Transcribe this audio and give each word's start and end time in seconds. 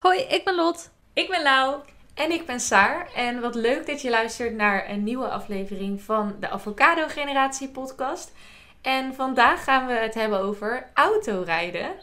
Hoi, 0.00 0.20
ik 0.20 0.44
ben 0.44 0.54
Lot. 0.54 0.90
Ik 1.12 1.28
ben 1.28 1.42
Lau. 1.42 1.80
En 2.14 2.30
ik 2.30 2.46
ben 2.46 2.60
Saar. 2.60 3.12
En 3.14 3.40
wat 3.40 3.54
leuk 3.54 3.86
dat 3.86 4.02
je 4.02 4.10
luistert 4.10 4.54
naar 4.54 4.90
een 4.90 5.02
nieuwe 5.02 5.28
aflevering 5.28 6.00
van 6.00 6.36
de 6.40 6.48
Avocado 6.48 7.08
Generatie 7.08 7.68
podcast. 7.68 8.32
En 8.80 9.14
vandaag 9.14 9.64
gaan 9.64 9.86
we 9.86 9.92
het 9.92 10.14
hebben 10.14 10.40
over 10.40 10.90
autorijden. 10.94 11.94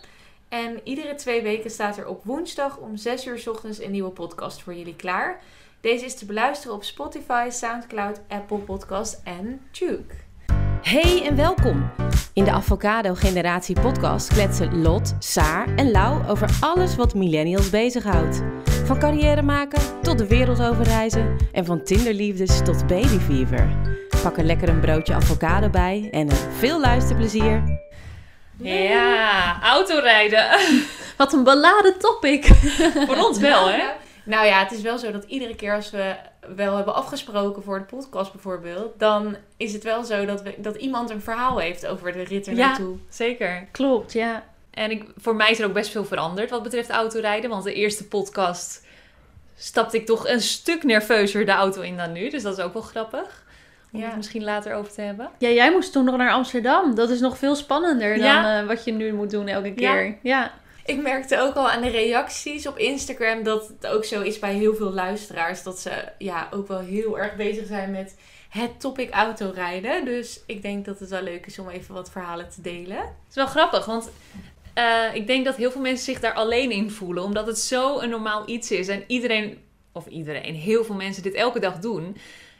En 0.49 0.79
iedere 0.83 1.15
twee 1.15 1.41
weken 1.41 1.69
staat 1.69 1.97
er 1.97 2.07
op 2.07 2.23
woensdag 2.23 2.77
om 2.77 2.97
6 2.97 3.25
uur 3.25 3.39
's 3.39 3.47
ochtends 3.47 3.79
een 3.79 3.91
nieuwe 3.91 4.11
podcast 4.11 4.61
voor 4.61 4.73
jullie 4.73 4.95
klaar. 4.95 5.41
Deze 5.81 6.05
is 6.05 6.15
te 6.15 6.25
beluisteren 6.25 6.75
op 6.75 6.83
Spotify, 6.83 7.47
Soundcloud, 7.51 8.21
Apple 8.27 8.57
Podcast 8.57 9.21
en 9.23 9.67
Juke. 9.71 10.26
Hey 10.87 11.23
en 11.25 11.35
welkom! 11.35 11.91
In 12.33 12.43
de 12.43 12.51
Avocado 12.51 13.13
Generatie 13.13 13.79
podcast 13.79 14.27
kletsen 14.27 14.81
Lot, 14.81 15.15
Saar 15.19 15.75
en 15.75 15.91
Lau 15.91 16.27
over 16.27 16.49
alles 16.59 16.95
wat 16.95 17.13
millennials 17.13 17.69
bezighoudt. 17.69 18.41
Van 18.85 18.99
carrière 18.99 19.41
maken 19.41 20.01
tot 20.01 20.17
de 20.17 20.27
wereld 20.27 20.61
overreizen 20.61 21.35
en 21.51 21.65
van 21.65 21.83
tinderliefdes 21.83 22.61
tot 22.63 22.87
babyfever. 22.87 23.67
Pak 24.23 24.37
er 24.37 24.43
lekker 24.43 24.69
een 24.69 24.79
broodje 24.79 25.13
avocado 25.13 25.69
bij 25.69 26.07
en 26.11 26.29
veel 26.57 26.79
luisterplezier. 26.79 27.63
Ja, 28.57 29.61
autorijden. 29.61 30.47
Wat 31.17 31.33
een 31.33 31.43
beladen 31.43 31.99
topic. 31.99 32.45
Voor 33.07 33.25
ons 33.25 33.39
wel, 33.39 33.67
hè? 33.67 33.83
Nou 34.27 34.45
ja, 34.45 34.59
het 34.59 34.71
is 34.71 34.81
wel 34.81 34.97
zo 34.97 35.11
dat 35.11 35.23
iedere 35.23 35.55
keer 35.55 35.73
als 35.75 35.89
we 35.89 36.15
wel 36.55 36.75
hebben 36.75 36.95
afgesproken 36.95 37.63
voor 37.63 37.79
de 37.79 37.85
podcast 37.95 38.31
bijvoorbeeld, 38.31 38.99
dan 38.99 39.35
is 39.57 39.73
het 39.73 39.83
wel 39.83 40.03
zo 40.03 40.25
dat, 40.25 40.41
we, 40.41 40.53
dat 40.57 40.75
iemand 40.75 41.09
een 41.09 41.21
verhaal 41.21 41.57
heeft 41.57 41.87
over 41.87 42.11
de 42.13 42.23
rit 42.23 42.47
er 42.47 42.53
Ja. 42.55 42.67
naartoe. 42.67 42.97
Zeker. 43.09 43.67
Klopt, 43.71 44.13
ja. 44.13 44.43
En 44.71 44.91
ik, 44.91 45.03
voor 45.17 45.35
mij 45.35 45.51
is 45.51 45.59
er 45.59 45.65
ook 45.65 45.73
best 45.73 45.91
veel 45.91 46.05
veranderd 46.05 46.49
wat 46.49 46.63
betreft 46.63 46.89
autorijden. 46.89 47.49
Want 47.49 47.63
de 47.63 47.73
eerste 47.73 48.07
podcast 48.07 48.85
stapte 49.55 49.97
ik 49.97 50.05
toch 50.05 50.27
een 50.27 50.41
stuk 50.41 50.83
nerveuzer 50.83 51.45
de 51.45 51.51
auto 51.51 51.81
in 51.81 51.97
dan 51.97 52.11
nu. 52.11 52.29
Dus 52.29 52.43
dat 52.43 52.57
is 52.57 52.63
ook 52.63 52.73
wel 52.73 52.81
grappig. 52.81 53.45
Om 53.91 53.99
Ja. 53.99 54.05
het 54.05 54.15
misschien 54.15 54.43
later 54.43 54.73
over 54.75 54.91
te 54.93 55.01
hebben. 55.01 55.29
Ja, 55.37 55.49
jij 55.49 55.71
moest 55.71 55.91
toen 55.91 56.05
nog 56.05 56.17
naar 56.17 56.31
Amsterdam. 56.31 56.95
Dat 56.95 57.09
is 57.09 57.19
nog 57.19 57.37
veel 57.37 57.55
spannender 57.55 58.17
dan 58.17 58.45
eh, 58.45 58.65
wat 58.65 58.83
je 58.85 58.91
nu 58.91 59.13
moet 59.13 59.31
doen 59.31 59.47
elke 59.47 59.67
Ja. 59.75 59.93
keer. 59.93 60.17
Ja. 60.21 60.51
Ik 60.87 61.01
merkte 61.01 61.39
ook 61.39 61.55
al 61.55 61.69
aan 61.69 61.81
de 61.81 61.89
reacties 61.89 62.67
op 62.67 62.77
Instagram 62.77 63.43
dat 63.43 63.67
het 63.67 63.87
ook 63.87 64.05
zo 64.05 64.21
is 64.21 64.39
bij 64.39 64.53
heel 64.53 64.75
veel 64.75 64.93
luisteraars. 64.93 65.63
Dat 65.63 65.79
ze 65.79 65.91
ja, 66.17 66.47
ook 66.51 66.67
wel 66.67 66.79
heel 66.79 67.19
erg 67.19 67.35
bezig 67.35 67.67
zijn 67.67 67.91
met 67.91 68.15
het 68.49 68.79
topic 68.79 69.11
autorijden. 69.11 70.05
Dus 70.05 70.39
ik 70.45 70.61
denk 70.61 70.85
dat 70.85 70.99
het 70.99 71.09
wel 71.09 71.21
leuk 71.21 71.45
is 71.45 71.59
om 71.59 71.69
even 71.69 71.93
wat 71.93 72.11
verhalen 72.11 72.49
te 72.49 72.61
delen. 72.61 72.97
Het 72.97 73.29
is 73.29 73.35
wel 73.35 73.47
grappig, 73.47 73.85
want 73.85 74.09
eh, 74.73 75.03
ik 75.13 75.27
denk 75.27 75.45
dat 75.45 75.55
heel 75.55 75.71
veel 75.71 75.81
mensen 75.81 76.05
zich 76.05 76.19
daar 76.19 76.33
alleen 76.33 76.71
in 76.71 76.91
voelen. 76.91 77.23
Omdat 77.23 77.47
het 77.47 77.59
zo 77.59 77.99
een 77.99 78.09
normaal 78.09 78.49
iets 78.49 78.71
is. 78.71 78.87
En 78.87 79.03
iedereen, 79.07 79.57
of 79.91 80.05
iedereen, 80.05 80.55
heel 80.55 80.83
veel 80.83 80.95
mensen 80.95 81.23
dit 81.23 81.33
elke 81.33 81.59
dag 81.59 81.79
doen. 81.79 82.17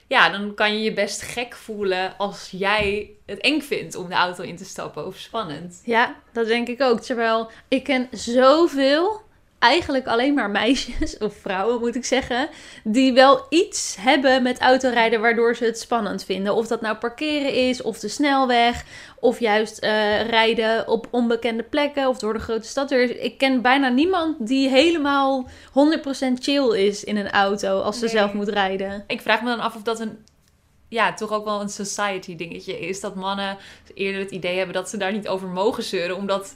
Ja, 0.08 0.30
dan 0.30 0.54
kan 0.54 0.74
je 0.74 0.84
je 0.84 0.94
best 0.94 1.22
gek 1.22 1.56
voelen 1.56 2.18
als 2.18 2.48
jij 2.52 3.12
het 3.26 3.40
eng 3.40 3.62
vindt 3.62 3.96
om 3.96 4.10
de 4.10 4.16
auto 4.16 4.44
in 4.44 4.56
te 4.56 4.66
stappen 4.66 5.06
of 5.06 5.18
spannend. 5.18 5.82
ja, 5.84 6.16
dat 6.34 6.48
denk 6.48 6.68
ik 6.68 6.82
ook. 6.82 7.00
Terwijl 7.00 7.52
ik 7.68 7.84
ken 7.84 8.08
zoveel, 8.12 9.22
eigenlijk 9.60 10.08
alleen 10.08 10.34
maar 10.34 10.50
meisjes, 10.50 11.18
of 11.28 11.36
vrouwen 11.36 11.80
moet 11.80 11.96
ik 11.96 12.06
zeggen, 12.06 12.50
die 12.84 13.14
wel 13.14 13.46
iets 13.50 13.96
hebben 14.00 14.44
met 14.44 14.60
autorijden 14.60 15.22
waardoor 15.22 15.56
ze 15.56 15.66
het 15.66 15.80
spannend 15.80 16.24
vinden. 16.24 16.56
Of 16.56 16.68
dat 16.68 16.82
nou 16.82 16.98
parkeren 16.98 17.54
is, 17.54 17.82
of 17.82 18.00
de 18.00 18.08
snelweg, 18.08 18.84
of 19.20 19.40
juist 19.40 19.80
eh, 19.80 19.90
rijden 20.30 20.88
op 20.88 21.08
onbekende 21.12 21.64
plekken 21.64 22.08
of 22.08 22.18
door 22.20 22.34
de 22.34 22.40
grote 22.40 22.68
stad. 22.68 22.92
Ik 22.92 23.38
ken 23.38 23.62
bijna 23.62 23.90
niemand 23.90 24.48
die 24.48 24.70
helemaal 24.70 25.50
100% 25.70 25.74
chill 26.40 26.76
is 26.76 27.04
in 27.04 27.18
een 27.18 27.30
auto 27.32 27.80
als 27.82 27.96
ze 28.00 28.06
Nee. 28.06 28.14
zelf 28.14 28.34
moet 28.34 28.50
rijden. 28.50 29.04
Ik 29.08 29.22
vraag 29.22 29.42
me 29.42 29.50
dan 29.50 29.60
af 29.60 29.76
of 29.76 29.82
dat 29.82 30.00
een, 30.00 30.18
ja, 30.88 31.14
toch 31.14 31.32
ook 31.32 31.46
wel 31.46 31.62
een 31.62 31.70
society 31.70 32.36
dingetje 32.36 32.80
is. 32.80 33.00
Dat 33.00 33.16
mannen 33.16 33.58
eerder 33.94 34.22
het 34.22 34.32
idee 34.32 34.58
hebben 34.58 34.76
dat 34.76 34.90
ze 34.90 34.98
daar 34.98 35.12
niet 35.12 35.28
over 35.28 35.48
mogen 35.48 35.84
zeuren. 35.84 36.16
Omdat, 36.16 36.56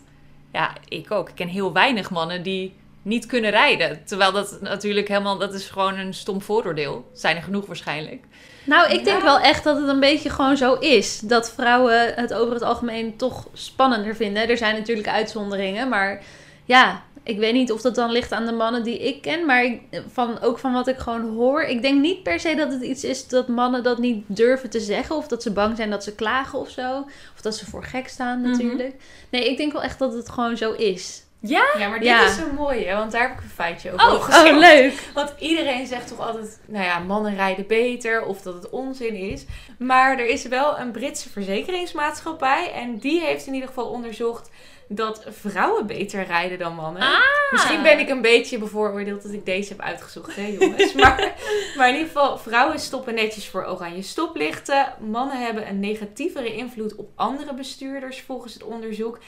ja, 0.52 0.74
ik 0.88 1.12
ook. 1.12 1.30
Ik 1.30 1.36
ken 1.36 1.48
heel 1.48 1.74
weinig 1.74 2.10
mannen 2.10 2.44
die 2.44 2.74
niet 3.02 3.26
kunnen 3.26 3.52
rijden. 3.52 4.02
Terwijl 4.06 4.32
dat 4.32 4.58
natuurlijk 4.62 5.08
helemaal, 5.08 5.38
dat 5.38 5.54
is 5.54 5.70
gewoon 5.70 5.98
een 5.98 6.14
stom 6.14 6.42
vooroordeel. 6.42 7.10
Zijn 7.14 7.36
er 7.36 7.44
genoeg 7.44 7.66
waarschijnlijk. 7.66 8.24
Nou, 8.66 8.92
ik 8.94 9.04
denk 9.04 9.18
Ja. 9.18 9.24
wel 9.24 9.40
echt 9.40 9.64
dat 9.64 9.78
het 9.80 9.88
een 9.88 10.00
beetje 10.00 10.30
gewoon 10.30 10.58
zo 10.58 10.74
is. 10.74 11.20
Dat 11.20 11.52
vrouwen 11.52 12.14
het 12.14 12.34
over 12.34 12.54
het 12.54 12.64
algemeen 12.64 13.18
toch 13.18 13.48
spannender 13.54 14.16
vinden. 14.16 14.50
Er 14.50 14.58
zijn 14.58 14.76
natuurlijk 14.76 15.08
uitzonderingen, 15.08 15.90
maar 15.90 16.24
ja, 16.66 17.04
ik 17.24 17.38
weet 17.38 17.54
niet 17.54 17.72
of 17.72 17.82
dat 17.82 17.96
dan 17.96 18.12
ligt 18.12 18.32
aan 18.32 18.46
de 18.46 18.52
mannen 18.52 18.84
die 18.84 19.00
ik 19.00 19.22
ken. 19.22 19.46
Maar 19.46 19.64
ik, 19.64 19.82
van, 20.12 20.42
ook 20.42 20.60
van 20.60 20.74
wat 20.74 20.88
ik 20.88 20.98
gewoon 20.98 21.36
hoor. 21.36 21.62
Ik 21.64 21.82
denk 21.82 22.02
niet 22.02 22.24
per 22.24 22.40
se 22.40 22.56
dat 22.56 22.72
het 22.72 22.82
iets 22.82 23.04
is 23.04 23.28
dat 23.28 23.48
mannen 23.48 23.84
dat 23.84 23.98
niet 23.98 24.24
durven 24.28 24.70
te 24.70 24.80
zeggen. 24.80 25.16
Of 25.16 25.28
dat 25.28 25.44
ze 25.44 25.52
bang 25.52 25.76
zijn 25.78 25.90
dat 25.90 26.04
ze 26.04 26.16
klagen 26.16 26.60
of 26.60 26.70
zo. 26.70 27.00
Of 27.36 27.42
dat 27.42 27.56
ze 27.56 27.66
voor 27.66 27.84
gek 27.84 28.08
staan 28.08 28.42
Mhm. 28.42 28.50
natuurlijk. 28.52 28.94
Nee, 29.30 29.50
ik 29.50 29.58
denk 29.58 29.72
wel 29.72 29.84
echt 29.84 30.00
dat 30.00 30.14
het 30.14 30.30
gewoon 30.30 30.58
zo 30.58 30.72
is. 30.72 31.24
Ja? 31.44 31.66
Ja, 31.78 31.88
maar 31.88 32.00
dit 32.00 32.08
Ja. 32.08 32.26
is 32.26 32.36
zo 32.36 32.52
mooi, 32.56 32.86
hè? 32.86 32.96
want 32.96 33.12
daar 33.12 33.22
heb 33.22 33.32
ik 33.32 33.44
een 33.44 33.50
feitje 33.50 33.92
over 33.94 34.08
Oh. 34.08 34.46
Oh, 34.46 34.58
leuk. 34.60 35.10
Want 35.14 35.34
iedereen 35.40 35.88
zegt 35.88 36.08
toch 36.08 36.20
altijd, 36.20 36.60
nou 36.68 36.86
ja, 36.86 37.00
mannen 37.00 37.36
rijden 37.36 37.68
beter 37.68 38.24
of 38.24 38.42
dat 38.42 38.54
het 38.54 38.70
onzin 38.70 39.16
is. 39.16 39.46
Maar 39.78 40.20
er 40.20 40.26
is 40.28 40.48
wel 40.48 40.80
een 40.80 40.92
Britse 40.92 41.30
verzekeringsmaatschappij 41.30 42.72
en 42.74 42.98
die 42.98 43.22
heeft 43.22 43.46
in 43.48 43.54
ieder 43.54 43.68
geval 43.68 43.86
onderzocht 43.90 44.50
dat 44.88 45.26
vrouwen 45.30 45.88
beter 45.88 46.24
rijden 46.24 46.60
dan 46.60 46.76
mannen. 46.76 47.02
Ah. 47.02 47.20
Misschien 47.52 47.82
ben 47.82 48.00
ik 48.00 48.10
een 48.10 48.22
beetje 48.22 48.58
bevooroordeeld 48.58 49.24
dat 49.24 49.32
ik 49.32 49.46
deze 49.46 49.70
heb 49.70 49.82
uitgezocht, 49.82 50.36
hè 50.36 50.56
jongens. 50.60 50.94
maar, 50.94 51.34
maar 51.78 51.88
in 51.88 51.94
ieder 51.94 52.08
geval, 52.12 52.38
vrouwen 52.38 52.80
stoppen 52.80 53.14
netjes 53.14 53.48
voor 53.50 53.66
oranje 53.66 54.02
stoplichten. 54.02 54.94
Mannen 55.00 55.42
hebben 55.46 55.68
een 55.68 55.80
negatievere 55.80 56.54
invloed 56.56 56.96
op 56.96 57.10
andere 57.16 57.54
bestuurders 57.54 58.22
volgens 58.22 58.54
het 58.54 58.64
onderzoek. 58.64 59.20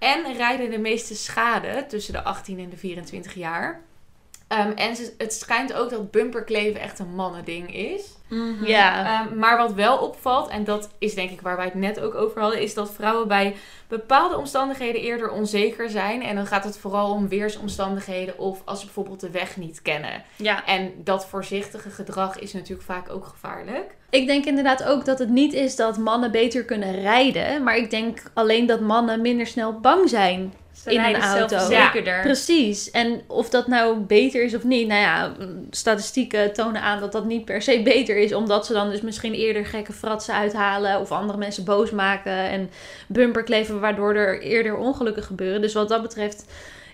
En 0.00 0.32
rijden 0.36 0.70
de 0.70 0.78
meeste 0.78 1.14
schade 1.14 1.84
tussen 1.88 2.12
de 2.12 2.22
18 2.22 2.58
en 2.58 2.68
de 2.68 2.76
24 2.76 3.34
jaar. 3.34 3.82
Ehm, 4.50 4.70
en 4.70 4.96
ze- 4.96 5.14
het 5.18 5.32
schijnt 5.32 5.72
ook 5.72 5.90
dat 5.90 6.10
bumperkleven 6.10 6.80
echt 6.80 6.98
een 6.98 7.14
mannending 7.14 7.74
is. 7.74 8.02
Ja. 8.64 9.04
Ehm, 9.26 9.38
maar 9.38 9.56
wat 9.56 9.72
wel 9.74 9.98
opvalt, 9.98 10.48
en 10.48 10.64
dat 10.64 10.90
is 10.98 11.14
denk 11.14 11.30
ik 11.30 11.40
waar 11.40 11.56
wij 11.56 11.64
het 11.64 11.74
net 11.74 12.00
ook 12.00 12.14
over 12.14 12.40
hadden, 12.40 12.60
is 12.60 12.74
dat 12.74 12.92
vrouwen 12.92 13.28
bij 13.28 13.54
bepaalde 13.88 14.36
omstandigheden 14.36 15.00
eerder 15.00 15.30
onzeker 15.30 15.90
zijn. 15.90 16.22
En 16.22 16.34
dan 16.36 16.46
gaat 16.46 16.64
het 16.64 16.78
vooral 16.78 17.12
om 17.12 17.28
weersomstandigheden 17.28 18.38
of 18.38 18.62
als 18.64 18.78
ze 18.78 18.84
bijvoorbeeld 18.84 19.20
de 19.20 19.30
weg 19.30 19.56
niet 19.56 19.82
kennen. 19.82 20.22
Ja. 20.36 20.66
En 20.66 20.92
dat 20.96 21.26
voorzichtige 21.26 21.90
gedrag 21.90 22.38
is 22.38 22.52
natuurlijk 22.52 22.82
vaak 22.82 23.10
ook 23.10 23.24
gevaarlijk. 23.26 23.94
Ik 24.10 24.26
denk 24.26 24.44
inderdaad 24.44 24.84
ook 24.84 25.04
dat 25.04 25.18
het 25.18 25.28
niet 25.28 25.52
is 25.52 25.76
dat 25.76 25.98
mannen 25.98 26.30
beter 26.30 26.64
kunnen 26.64 27.00
rijden. 27.00 27.62
Maar 27.62 27.76
ik 27.76 27.90
denk 27.90 28.22
alleen 28.34 28.66
dat 28.66 28.80
mannen 28.80 29.20
minder 29.20 29.46
snel 29.46 29.80
bang 29.80 30.08
zijn 30.08 30.54
Ze 30.82 30.90
In 30.92 31.00
een 31.00 31.20
auto. 31.20 31.48
zelfverzekerder. 31.48 32.20
Precies. 32.20 32.90
En 32.90 33.20
of 33.26 33.48
dat 33.50 33.66
nou 33.66 33.98
beter 33.98 34.44
is 34.44 34.54
of 34.54 34.64
niet, 34.64 34.88
nou 34.88 35.00
ja, 35.00 35.32
statistieken 35.70 36.52
tonen 36.52 36.82
aan 36.82 37.00
dat 37.00 37.12
dat 37.12 37.24
niet 37.24 37.44
per 37.44 37.62
se 37.62 37.82
beter 37.82 38.16
is, 38.16 38.34
omdat 38.34 38.66
ze 38.66 38.72
dan 38.72 38.90
dus 38.90 39.00
misschien 39.00 39.34
eerder 39.34 39.66
gekke 39.66 39.92
fratsen 39.92 40.34
uithalen 40.34 41.00
of 41.00 41.12
andere 41.12 41.38
mensen 41.38 41.64
boos 41.64 41.90
maken 41.90 42.32
en 42.32 42.70
bumper 43.08 43.42
kleven, 43.42 43.80
waardoor 43.80 44.14
er 44.14 44.40
eerder 44.42 44.76
ongelukken 44.76 45.22
gebeuren. 45.22 45.60
Dus 45.60 45.72
wat 45.72 45.88
dat 45.88 46.02
betreft 46.02 46.44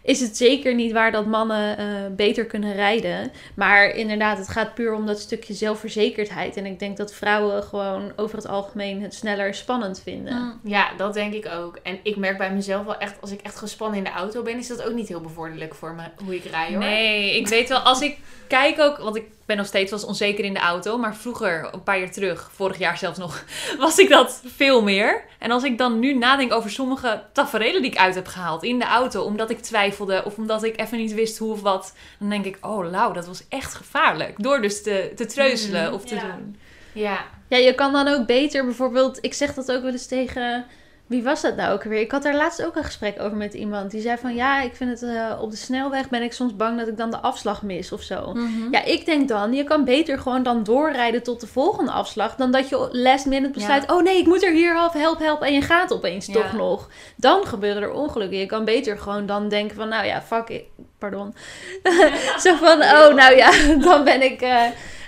is 0.06 0.20
het 0.20 0.36
zeker 0.36 0.74
niet 0.74 0.92
waar 0.92 1.12
dat 1.12 1.26
mannen 1.26 1.78
eh, 1.78 1.86
beter 2.10 2.44
kunnen 2.44 2.74
rijden. 2.74 3.32
Maar 3.54 3.88
inderdaad, 3.88 4.38
het 4.38 4.48
gaat 4.48 4.74
puur 4.74 4.94
om 4.94 5.06
dat 5.06 5.20
stukje 5.20 5.54
zelfverzekerdheid. 5.54 6.56
En 6.56 6.66
ik 6.66 6.78
denk 6.78 6.96
dat 6.96 7.14
vrouwen 7.14 7.62
gewoon 7.62 8.12
over 8.16 8.36
het 8.36 8.48
algemeen 8.48 9.02
het 9.02 9.14
sneller 9.14 9.54
spannend 9.54 10.00
vinden. 10.02 10.34
Mm. 10.34 10.60
Ja, 10.62 10.88
dat 10.96 11.14
denk 11.14 11.32
ik 11.34 11.48
ook. 11.48 11.78
En 11.82 11.98
ik 12.02 12.16
merk 12.16 12.38
bij 12.38 12.52
mezelf 12.52 12.84
wel 12.84 12.98
echt, 12.98 13.20
als 13.20 13.30
ik 13.30 13.40
echt 13.40 13.56
gespannen 13.56 13.98
in 13.98 14.04
de 14.04 14.10
auto 14.10 14.42
ben, 14.42 14.58
is 14.58 14.68
dat 14.68 14.82
ook 14.82 14.94
niet 14.94 15.08
heel 15.08 15.20
bevorderlijk 15.20 15.74
voor 15.74 15.94
me 15.94 16.02
hoe 16.24 16.34
ik 16.34 16.44
rij 16.44 16.68
hoor. 16.68 16.78
Nee, 16.78 17.36
ik 17.36 17.48
weet 17.48 17.68
wel, 17.68 17.78
als 17.78 18.00
ik 18.00 18.18
kijk 18.48 18.80
ook, 18.80 18.98
want 18.98 19.16
ik 19.16 19.24
ben 19.46 19.56
nog 19.56 19.66
steeds 19.66 19.90
wel 19.90 19.98
eens 19.98 20.08
onzeker 20.08 20.44
in 20.44 20.54
de 20.54 20.60
auto, 20.60 20.98
maar 20.98 21.16
vroeger, 21.16 21.68
een 21.72 21.82
paar 21.82 21.98
jaar 21.98 22.10
terug, 22.10 22.50
vorig 22.54 22.78
jaar 22.78 22.98
zelfs 22.98 23.18
nog, 23.18 23.44
was 23.78 23.98
ik 23.98 24.08
dat 24.08 24.42
veel 24.46 24.82
meer. 24.82 25.24
En 25.38 25.50
als 25.50 25.62
ik 25.64 25.78
dan 25.78 25.98
nu 25.98 26.14
nadenk 26.14 26.52
over 26.52 26.70
sommige 26.70 27.22
tafereelen 27.32 27.82
die 27.82 27.90
ik 27.90 27.98
uit 27.98 28.14
heb 28.14 28.26
gehaald 28.26 28.62
in 28.62 28.78
de 28.78 28.84
auto, 28.84 29.22
omdat 29.22 29.50
ik 29.50 29.60
twijfelde 29.60 30.22
of 30.24 30.36
omdat 30.36 30.62
ik 30.62 30.80
even 30.80 30.98
niet 30.98 31.14
wist 31.14 31.38
hoe 31.38 31.52
of 31.52 31.62
wat, 31.62 31.94
dan 32.18 32.28
denk 32.28 32.44
ik, 32.44 32.58
oh 32.60 32.90
Lau, 32.90 33.12
dat 33.14 33.26
was 33.26 33.42
echt 33.48 33.74
gevaarlijk. 33.74 34.42
Door 34.42 34.60
dus 34.60 34.82
te, 34.82 35.12
te 35.16 35.26
treuzelen 35.26 35.84
Mhm, 35.84 35.94
of 35.94 36.04
te 36.04 36.14
ja. 36.14 36.20
doen. 36.20 36.56
Ja, 36.92 37.24
Ja, 37.48 37.56
je 37.56 37.74
kan 37.74 37.92
dan 37.92 38.08
ook 38.08 38.26
beter 38.26 38.64
bijvoorbeeld, 38.64 39.18
ik 39.20 39.34
zeg 39.34 39.54
dat 39.54 39.72
ook 39.72 39.82
wel 39.82 39.92
eens 39.92 40.06
tegen 40.06 40.64
Wie 41.06 41.22
was 41.22 41.40
dat 41.42 41.56
nou 41.56 41.72
ook 41.72 41.82
weer? 41.82 42.00
Ik 42.00 42.10
had 42.10 42.22
daar 42.22 42.34
laatst 42.36 42.64
ook 42.64 42.76
een 42.76 42.84
gesprek 42.84 43.20
over 43.20 43.36
met 43.36 43.54
iemand. 43.54 43.90
Die 43.90 44.00
zei 44.00 44.16
van 44.18 44.34
ja, 44.34 44.60
ik 44.62 44.74
vind 44.76 44.90
het 45.00 45.10
eh, 45.10 45.38
op 45.40 45.50
de 45.50 45.56
snelweg 45.56 46.08
ben 46.08 46.22
ik 46.22 46.32
soms 46.32 46.56
bang 46.56 46.78
dat 46.78 46.88
ik 46.88 46.96
dan 46.96 47.10
de 47.10 47.18
afslag 47.18 47.62
mis 47.62 47.92
of 47.92 48.02
zo. 48.02 48.32
Mhm. 48.32 48.70
Ja, 48.70 48.84
ik 48.84 49.04
denk 49.06 49.28
dan, 49.28 49.52
je 49.52 49.64
kan 49.64 49.84
beter 49.84 50.18
gewoon 50.18 50.42
dan 50.42 50.62
doorrijden 50.64 51.22
tot 51.22 51.40
de 51.40 51.46
volgende 51.46 51.90
afslag. 51.90 52.34
Dan 52.36 52.50
dat 52.52 52.68
je 52.68 52.88
last 52.92 53.26
minute 53.26 53.52
besluit, 53.52 53.90
oh 53.92 54.02
nee, 54.02 54.18
ik 54.18 54.26
moet 54.26 54.44
er 54.44 54.52
hier 54.52 54.76
af, 54.76 54.92
help, 54.92 55.18
help. 55.18 55.42
En 55.42 55.52
je 55.52 55.62
gaat 55.62 55.92
opeens 55.92 56.26
Ja. 56.26 56.32
toch 56.32 56.52
nog. 56.52 56.88
Dan 57.16 57.46
gebeuren 57.46 57.82
er 57.82 57.92
ongelukken. 57.92 58.38
Je 58.38 58.46
kan 58.46 58.64
beter 58.64 58.98
gewoon 58.98 59.26
dan 59.26 59.48
denken 59.48 59.76
van, 59.76 59.88
nou 59.88 60.06
ja, 60.06 60.22
fuck 60.22 60.48
it. 60.48 60.62
Pardon. 60.98 61.34
Zo 62.42 62.54
van, 62.56 62.82
oh 62.82 63.14
nou 63.14 63.36
ja, 63.36 63.50
dan 63.88 64.04
ben 64.04 64.22
ik... 64.22 64.40
eh, 64.40 64.62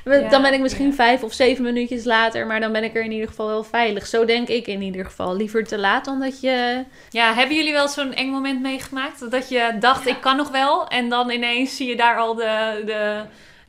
Ja, 0.08 0.28
dan 0.28 0.42
ben 0.42 0.52
ik 0.52 0.60
misschien 0.60 0.86
ja. 0.86 0.92
vijf 0.92 1.22
of 1.22 1.32
zeven 1.32 1.64
minuutjes 1.64 2.04
later, 2.04 2.46
maar 2.46 2.60
dan 2.60 2.72
ben 2.72 2.84
ik 2.84 2.94
er 2.94 3.04
in 3.04 3.12
ieder 3.12 3.28
geval 3.28 3.46
wel 3.46 3.64
veilig. 3.64 4.06
Zo 4.06 4.24
denk 4.24 4.48
ik 4.48 4.66
in 4.66 4.82
ieder 4.82 5.04
geval. 5.04 5.36
Liever 5.36 5.64
te 5.64 5.78
laat 5.78 6.04
dan 6.04 6.20
dat 6.20 6.40
je 6.40 6.84
Ja, 7.10 7.34
hebben 7.34 7.56
jullie 7.56 7.72
wel 7.72 7.88
zo'n 7.88 8.14
eng 8.14 8.30
moment 8.30 8.60
meegemaakt? 8.60 9.30
Dat 9.30 9.48
je 9.48 9.76
dacht, 9.80 10.06
ik 10.06 10.20
kan 10.20 10.36
nog 10.36 10.50
wel. 10.50 10.88
En 10.88 11.08
dan 11.08 11.30
ineens 11.30 11.76
zie 11.76 11.88
je 11.88 11.96
daar 11.96 12.16
al 12.16 12.34
de, 12.34 12.82
de, 12.86 13.22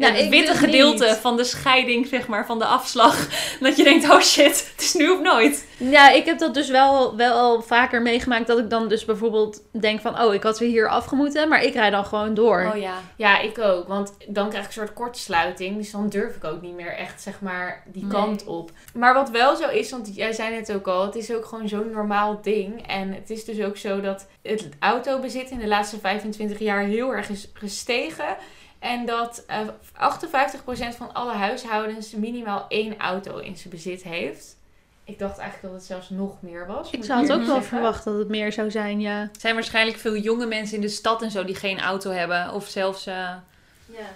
Ja, 0.07 0.11
het 0.11 0.29
witte 0.29 0.51
dus 0.51 0.59
gedeelte 0.59 1.05
niet. 1.05 1.15
van 1.15 1.37
de 1.37 1.43
scheiding, 1.43 2.07
zeg 2.07 2.27
maar, 2.27 2.45
van 2.45 2.59
de 2.59 2.65
afslag. 2.65 3.27
Dat 3.59 3.77
je 3.77 3.83
denkt, 3.83 4.09
oh 4.09 4.19
shit, 4.21 4.69
het 4.71 4.81
is 4.81 4.93
nu 4.93 5.09
of 5.09 5.21
nooit. 5.21 5.67
Ja, 5.77 6.09
ik 6.11 6.25
heb 6.25 6.39
dat 6.39 6.53
dus 6.53 6.69
wel, 6.69 7.15
wel 7.15 7.33
al 7.33 7.61
vaker 7.61 8.01
meegemaakt. 8.01 8.47
Dat 8.47 8.59
ik 8.59 8.69
dan 8.69 8.87
dus 8.87 9.05
bijvoorbeeld 9.05 9.61
denk 9.79 10.01
van... 10.01 10.21
Oh, 10.21 10.33
ik 10.33 10.43
had 10.43 10.59
weer 10.59 10.69
hier 10.69 10.87
afgemoeten. 10.89 11.49
Maar 11.49 11.63
ik 11.63 11.73
rijd 11.73 11.91
dan 11.91 12.05
gewoon 12.05 12.33
door. 12.33 12.69
Oh 12.73 12.79
ja. 12.81 12.93
Ja, 13.15 13.39
ik 13.39 13.59
ook. 13.59 13.87
Want 13.87 14.13
dan 14.27 14.49
krijg 14.49 14.63
ik 14.63 14.69
een 14.69 14.75
soort 14.75 14.93
kortsluiting. 14.93 15.77
Dus 15.77 15.91
dan 15.91 16.09
durf 16.09 16.35
ik 16.35 16.43
ook 16.43 16.61
niet 16.61 16.75
meer 16.75 16.95
echt, 16.95 17.21
zeg 17.21 17.41
maar, 17.41 17.83
die 17.85 18.03
Nee. 18.03 18.11
kant 18.11 18.45
op. 18.45 18.71
Maar 18.93 19.13
wat 19.13 19.29
wel 19.29 19.55
zo 19.55 19.69
is, 19.69 19.91
want 19.91 20.15
jij 20.15 20.31
zei 20.31 20.55
het 20.55 20.71
ook 20.73 20.87
al, 20.87 21.05
het 21.05 21.15
is 21.15 21.33
ook 21.33 21.45
gewoon 21.45 21.67
zo'n 21.67 21.91
normaal 21.91 22.39
ding. 22.41 22.87
En 22.87 23.13
het 23.13 23.29
is 23.29 23.45
dus 23.45 23.61
ook 23.61 23.77
zo 23.77 24.01
dat 24.01 24.27
het 24.41 24.69
autobezit 24.79 25.49
in 25.49 25.59
de 25.59 25.67
laatste 25.67 25.99
25 25.99 26.59
jaar 26.59 26.81
heel 26.83 27.13
erg 27.13 27.29
is 27.29 27.49
gestegen. 27.53 28.25
En 28.79 29.05
dat 29.05 29.43
eh 29.47 29.59
58% 30.93 30.95
van 30.97 31.13
alle 31.13 31.33
huishoudens 31.33 32.11
minimaal 32.15 32.65
één 32.69 32.97
auto 32.97 33.37
in 33.37 33.57
zijn 33.57 33.69
bezit 33.73 34.03
heeft. 34.03 34.57
Ik 35.03 35.19
dacht 35.19 35.37
eigenlijk 35.37 35.61
dat 35.73 35.81
het 35.81 35.89
zelfs 35.89 36.09
nog 36.09 36.41
meer 36.41 36.67
was. 36.67 36.89
Ik 36.91 37.03
zou 37.03 37.21
het 37.21 37.31
ook 37.31 37.37
wel 37.37 37.45
zeggen. 37.47 37.63
verwachten 37.63 38.11
dat 38.11 38.19
het 38.21 38.29
meer 38.29 38.51
zou 38.51 38.71
zijn, 38.71 38.99
ja. 39.01 39.21
Er 39.21 39.29
zijn 39.39 39.53
waarschijnlijk 39.53 39.97
veel 39.97 40.15
jonge 40.17 40.45
mensen 40.45 40.75
in 40.75 40.81
de 40.81 40.87
stad 40.89 41.21
en 41.21 41.31
zo 41.31 41.43
die 41.45 41.55
geen 41.55 41.79
auto 41.79 42.11
hebben. 42.11 42.53
Of 42.53 42.67
zelfs 42.67 43.05
eh, 43.05 43.29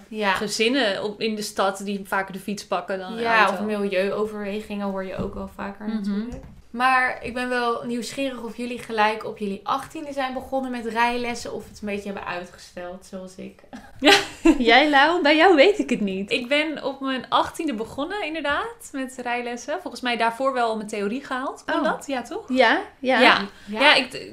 Ja. 0.07 0.33
gezinnen 0.33 1.03
op, 1.03 1.21
in 1.21 1.35
de 1.35 1.41
stad 1.41 1.81
die 1.83 2.01
vaker 2.03 2.33
de 2.33 2.39
fiets 2.39 2.65
pakken 2.65 2.99
dan 2.99 3.15
de 3.15 3.21
Ja, 3.21 3.45
auto. 3.45 3.53
of 3.53 3.59
milieuoverwegingen 3.65 4.87
hoor 4.87 5.03
je 5.05 5.15
ook 5.15 5.33
wel 5.33 5.49
vaker 5.55 5.85
Mhm. 5.87 5.95
natuurlijk. 5.95 6.43
Maar 6.73 7.17
ik 7.21 7.33
ben 7.33 7.49
wel 7.49 7.83
nieuwsgierig 7.85 8.41
of 8.41 8.57
jullie 8.57 8.79
gelijk 8.79 9.25
op 9.25 9.37
jullie 9.37 9.59
achttiende 9.63 10.13
zijn 10.13 10.33
begonnen 10.33 10.71
met 10.71 10.85
rijlessen 10.85 11.53
of 11.53 11.63
het 11.69 11.79
een 11.81 11.87
beetje 11.87 12.11
hebben 12.11 12.25
uitgesteld, 12.25 13.05
zoals 13.09 13.35
ik. 13.35 13.59
Jij, 14.57 14.89
Lau? 14.89 15.21
Bij 15.21 15.35
jou 15.35 15.55
weet 15.55 15.79
ik 15.79 15.89
het 15.89 16.01
niet. 16.01 16.31
Ik 16.31 16.47
ben 16.47 16.83
op 16.83 16.99
mijn 16.99 17.25
achttiende 17.29 17.73
begonnen 17.73 18.25
inderdaad 18.25 18.89
met 18.91 19.15
rijlessen. 19.21 19.79
Volgens 19.81 20.01
mij 20.01 20.17
daarvoor 20.17 20.53
wel 20.53 20.75
mijn 20.75 20.87
theorie 20.87 21.23
gehaald. 21.23 21.63
Kon 21.65 21.75
Oh. 21.79 21.83
dat? 21.83 22.03
Ja, 22.07 22.21
toch? 22.21 22.43
Ja? 22.47 22.81
Ja. 22.99 23.19
Ja. 23.19 23.47
Ja, 23.67 23.79
Ja, 23.81 23.93
ik 23.95 24.31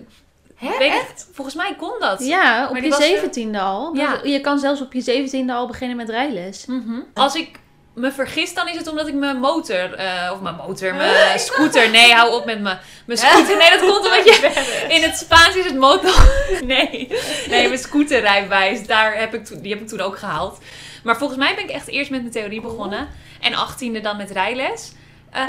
Hè? 0.55 0.79
weet 0.79 1.09
het. 1.09 1.29
Volgens 1.33 1.57
mij 1.57 1.75
kon 1.79 1.93
dat. 1.99 2.25
Ja, 2.27 2.67
op 2.67 2.73
Maar 2.73 2.85
je 2.85 2.93
zeventiende 2.93 3.61
al. 3.61 3.95
Ja. 3.95 4.21
Je 4.23 4.41
kan 4.41 4.59
zelfs 4.59 4.81
op 4.81 4.93
je 4.93 5.01
zeventiende 5.01 5.53
al 5.53 5.67
beginnen 5.67 5.97
met 5.97 6.09
rijles. 6.09 6.67
Mhm. 6.67 7.01
Als 7.15 7.35
ik 7.35 7.59
me 8.01 8.13
vergis, 8.13 8.55
dan 8.55 8.69
is 8.69 8.77
het 8.77 8.89
omdat 8.89 9.07
ik 9.07 9.15
mijn 9.15 9.37
motor, 9.37 9.95
eh, 9.95 10.31
of 10.33 10.41
mijn 10.41 10.55
motor, 10.55 10.95
mijn 10.95 11.39
scooter, 11.49 11.91
nee, 11.91 12.13
hou 12.13 12.33
op 12.33 12.45
met 12.45 12.61
mijn, 12.61 12.79
mijn 13.05 13.19
scooter. 13.25 13.57
Nee, 13.57 13.71
dat 13.71 13.81
komt 13.81 14.05
omdat 14.05 14.25
je, 14.25 14.87
in 14.97 15.03
het 15.03 15.17
Spaans 15.17 15.57
is 15.57 15.65
het 15.65 15.77
motor, 15.77 16.31
nee, 16.65 17.09
nee, 17.49 17.69
mijn 17.69 17.79
scooterrijbewijs, 17.79 18.87
daar 18.87 19.19
heb 19.19 19.35
ik, 19.35 19.63
die 19.63 19.73
heb 19.73 19.81
ik 19.81 19.89
toen 19.89 20.01
ook 20.01 20.19
gehaald. 20.19 20.59
Maar 21.03 21.17
volgens 21.17 21.39
mij 21.39 21.55
ben 21.55 21.65
ik 21.65 21.71
echt 21.71 21.89
eerst 21.89 22.11
met 22.11 22.21
mijn 22.21 22.33
theorie 22.33 22.61
begonnen 22.61 23.09
en 23.41 23.55
achttiende 23.55 24.01
dan 24.01 24.17
met 24.17 24.31
rijles. 24.31 24.93
Eh, 25.31 25.45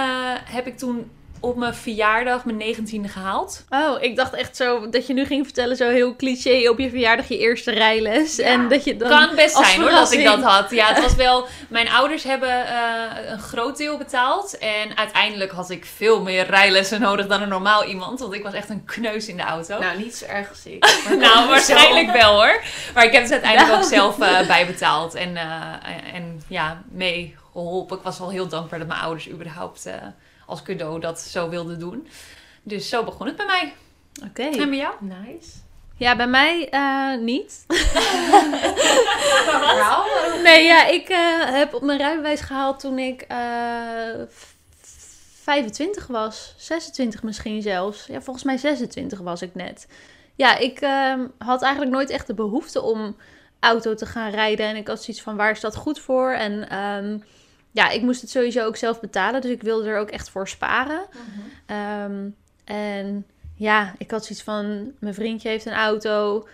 heb 0.45 0.67
ik 0.67 0.77
toen 0.77 1.11
op 1.41 1.55
mijn 1.55 1.73
verjaardag 1.73 2.45
mijn 2.45 2.57
negentiende 2.57 3.07
gehaald. 3.07 3.65
Oh, 3.69 4.01
ik 4.01 4.15
dacht 4.15 4.33
echt 4.33 4.55
zo 4.55 4.89
dat 4.89 5.07
je 5.07 5.13
nu 5.13 5.25
ging 5.25 5.45
vertellen, 5.45 5.75
zo 5.75 5.89
heel 5.89 6.15
cliché 6.15 6.69
op 6.69 6.79
je 6.79 6.89
verjaardag 6.89 7.27
je 7.27 7.37
eerste 7.37 7.71
rijles. 7.71 8.39
En 8.39 8.67
dat 8.69 8.83
je 8.83 8.97
dan. 8.97 9.09
kan 9.09 9.35
best 9.35 9.55
zijn 9.55 9.81
hoor 9.81 9.89
dat 9.89 10.11
ik 10.11 10.23
dat 10.23 10.41
had. 10.41 10.71
Ja, 10.71 10.87
het 10.87 11.03
was 11.03 11.15
wel. 11.25 11.47
Mijn 11.69 11.89
ouders 11.89 12.23
hebben 12.23 12.67
eh, 12.67 13.31
een 13.31 13.39
groot 13.39 13.77
deel 13.77 13.97
betaald. 13.97 14.57
En 14.57 14.97
uiteindelijk 14.97 15.51
had 15.51 15.69
ik 15.69 15.85
veel 15.85 16.21
meer 16.21 16.45
rijlessen 16.45 17.01
nodig 17.01 17.27
dan 17.27 17.41
een 17.41 17.49
normaal 17.49 17.85
iemand. 17.85 18.19
Want 18.19 18.33
ik 18.33 18.43
was 18.43 18.53
echt 18.53 18.69
een 18.69 18.85
kneus 18.85 19.27
in 19.27 19.37
de 19.37 19.43
auto. 19.43 19.79
Nou, 19.79 19.91
Nou, 19.91 20.03
niet 20.03 20.15
zo 20.15 20.25
erg 20.25 20.65
ik. 20.65 20.85
maar 21.19 21.47
waarschijnlijk 21.47 22.11
wel 22.11 22.33
hoor. 22.33 22.61
Maar 22.93 23.05
ik 23.05 23.11
heb 23.11 23.21
het 23.23 23.31
uiteindelijk 23.31 23.71
Nou. 23.71 23.83
ook 23.83 23.89
zelf 23.89 24.19
eh, 24.19 24.47
bijbetaald. 24.57 25.13
En, 25.13 25.37
eh, 25.37 26.13
en 26.13 26.41
ja, 26.47 26.81
mee 26.91 27.35
geholpen. 27.51 27.97
Ik 27.97 28.03
was 28.03 28.19
wel 28.19 28.29
heel 28.29 28.47
dankbaar 28.47 28.79
dat 28.79 28.87
mijn 28.87 28.99
ouders 29.01 29.29
überhaupt 29.29 29.85
eh, 29.85 29.93
als 30.51 30.61
cadeau 30.61 30.99
dat 30.99 31.19
zo 31.19 31.49
wilden 31.49 31.79
doen. 31.79 32.07
Dus 32.63 32.89
zo 32.89 33.03
begon 33.03 33.27
het 33.27 33.35
bij 33.35 33.45
mij. 33.45 33.73
Oké. 34.29 34.41
En 34.59 34.69
bij 34.69 34.77
jou? 34.77 34.93
Nice. 34.99 35.49
Ja, 35.97 36.15
bij 36.15 36.27
mij 36.27 36.69
eh, 36.69 37.17
niet. 37.19 37.65
Nee, 40.43 40.63
ja, 40.63 40.85
ik 40.87 41.09
eh, 41.09 41.17
heb 41.45 41.73
op 41.73 41.81
mijn 41.81 41.97
rijbewijs 41.97 42.41
gehaald 42.41 42.79
toen 42.79 42.99
ik 42.99 43.21
eh, 43.21 43.37
v- 44.29 44.45
25 45.43 46.07
was. 46.07 46.53
26 46.57 47.23
misschien 47.23 47.61
zelfs. 47.61 48.05
Ja, 48.05 48.21
volgens 48.21 48.45
mij 48.45 48.57
26 48.57 49.19
was 49.19 49.41
ik 49.41 49.55
net. 49.55 49.87
Ja, 50.35 50.57
ik 50.57 50.79
ehm, 50.81 51.27
had 51.37 51.61
eigenlijk 51.61 51.93
nooit 51.93 52.09
echt 52.09 52.27
de 52.27 52.33
behoefte 52.33 52.81
om 52.81 53.15
auto 53.59 53.93
te 53.95 54.05
gaan 54.05 54.31
rijden. 54.31 54.65
En 54.65 54.75
ik 54.75 54.87
had 54.87 55.03
zoiets 55.03 55.23
van, 55.23 55.35
waar 55.35 55.51
is 55.51 55.59
dat 55.59 55.75
goed 55.75 55.99
voor? 55.99 56.31
En 56.31 56.69
ehm, 56.69 57.17
ja, 57.71 57.89
ik 57.89 58.01
moest 58.01 58.21
het 58.21 58.29
sowieso 58.29 58.65
ook 58.65 58.75
zelf 58.75 58.99
betalen. 58.99 59.41
Dus 59.41 59.51
ik 59.51 59.61
wilde 59.61 59.89
er 59.89 59.97
ook 59.97 60.09
echt 60.09 60.29
voor 60.29 60.47
sparen. 60.47 61.05
Ehm, 61.65 62.29
en 62.63 63.25
ja, 63.55 63.93
ik 63.97 64.11
had 64.11 64.25
zoiets 64.25 64.43
van, 64.43 64.91
mijn 64.99 65.13
vriendje 65.13 65.49
heeft 65.49 65.65
een 65.65 65.73
auto. 65.73 66.47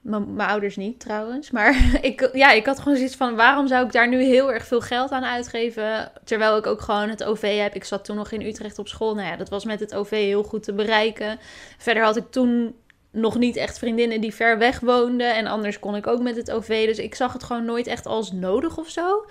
Mijn 0.00 0.40
ouders 0.40 0.76
niet 0.76 1.00
trouwens. 1.00 1.50
Maar 1.50 1.76
ik, 2.02 2.30
ja, 2.32 2.52
ik 2.52 2.66
had 2.66 2.78
gewoon 2.78 2.96
zoiets 2.96 3.16
van: 3.16 3.36
waarom 3.36 3.66
zou 3.68 3.86
ik 3.86 3.92
daar 3.92 4.08
nu 4.08 4.22
heel 4.22 4.52
erg 4.52 4.66
veel 4.66 4.80
geld 4.80 5.10
aan 5.10 5.24
uitgeven? 5.24 6.12
Terwijl 6.24 6.56
ik 6.56 6.66
ook 6.66 6.80
gewoon 6.80 7.08
het 7.08 7.24
OV 7.24 7.58
heb. 7.58 7.74
Ik 7.74 7.84
zat 7.84 8.04
toen 8.04 8.16
nog 8.16 8.30
in 8.30 8.42
Utrecht 8.46 8.78
op 8.78 8.88
school. 8.88 9.14
Nou 9.14 9.28
ja, 9.28 9.36
dat 9.36 9.48
was 9.48 9.64
met 9.64 9.80
het 9.80 9.94
OV 9.94 10.10
heel 10.10 10.42
goed 10.42 10.62
te 10.62 10.72
bereiken. 10.72 11.38
Verder 11.78 12.02
had 12.02 12.16
ik 12.16 12.30
toen 12.30 12.74
nog 13.10 13.38
niet 13.38 13.56
echt 13.56 13.78
vriendinnen 13.78 14.20
die 14.20 14.34
ver 14.34 14.58
weg 14.58 14.80
woonden. 14.80 15.34
En 15.34 15.46
anders 15.46 15.78
kon 15.78 15.96
ik 15.96 16.06
ook 16.06 16.22
met 16.22 16.36
het 16.36 16.50
OV. 16.50 16.86
Dus 16.86 16.98
ik 16.98 17.14
zag 17.14 17.32
het 17.32 17.42
gewoon 17.42 17.64
nooit 17.64 17.86
echt 17.86 18.06
als 18.06 18.32
nodig 18.32 18.78
of 18.78 18.88
zo. 18.88 19.24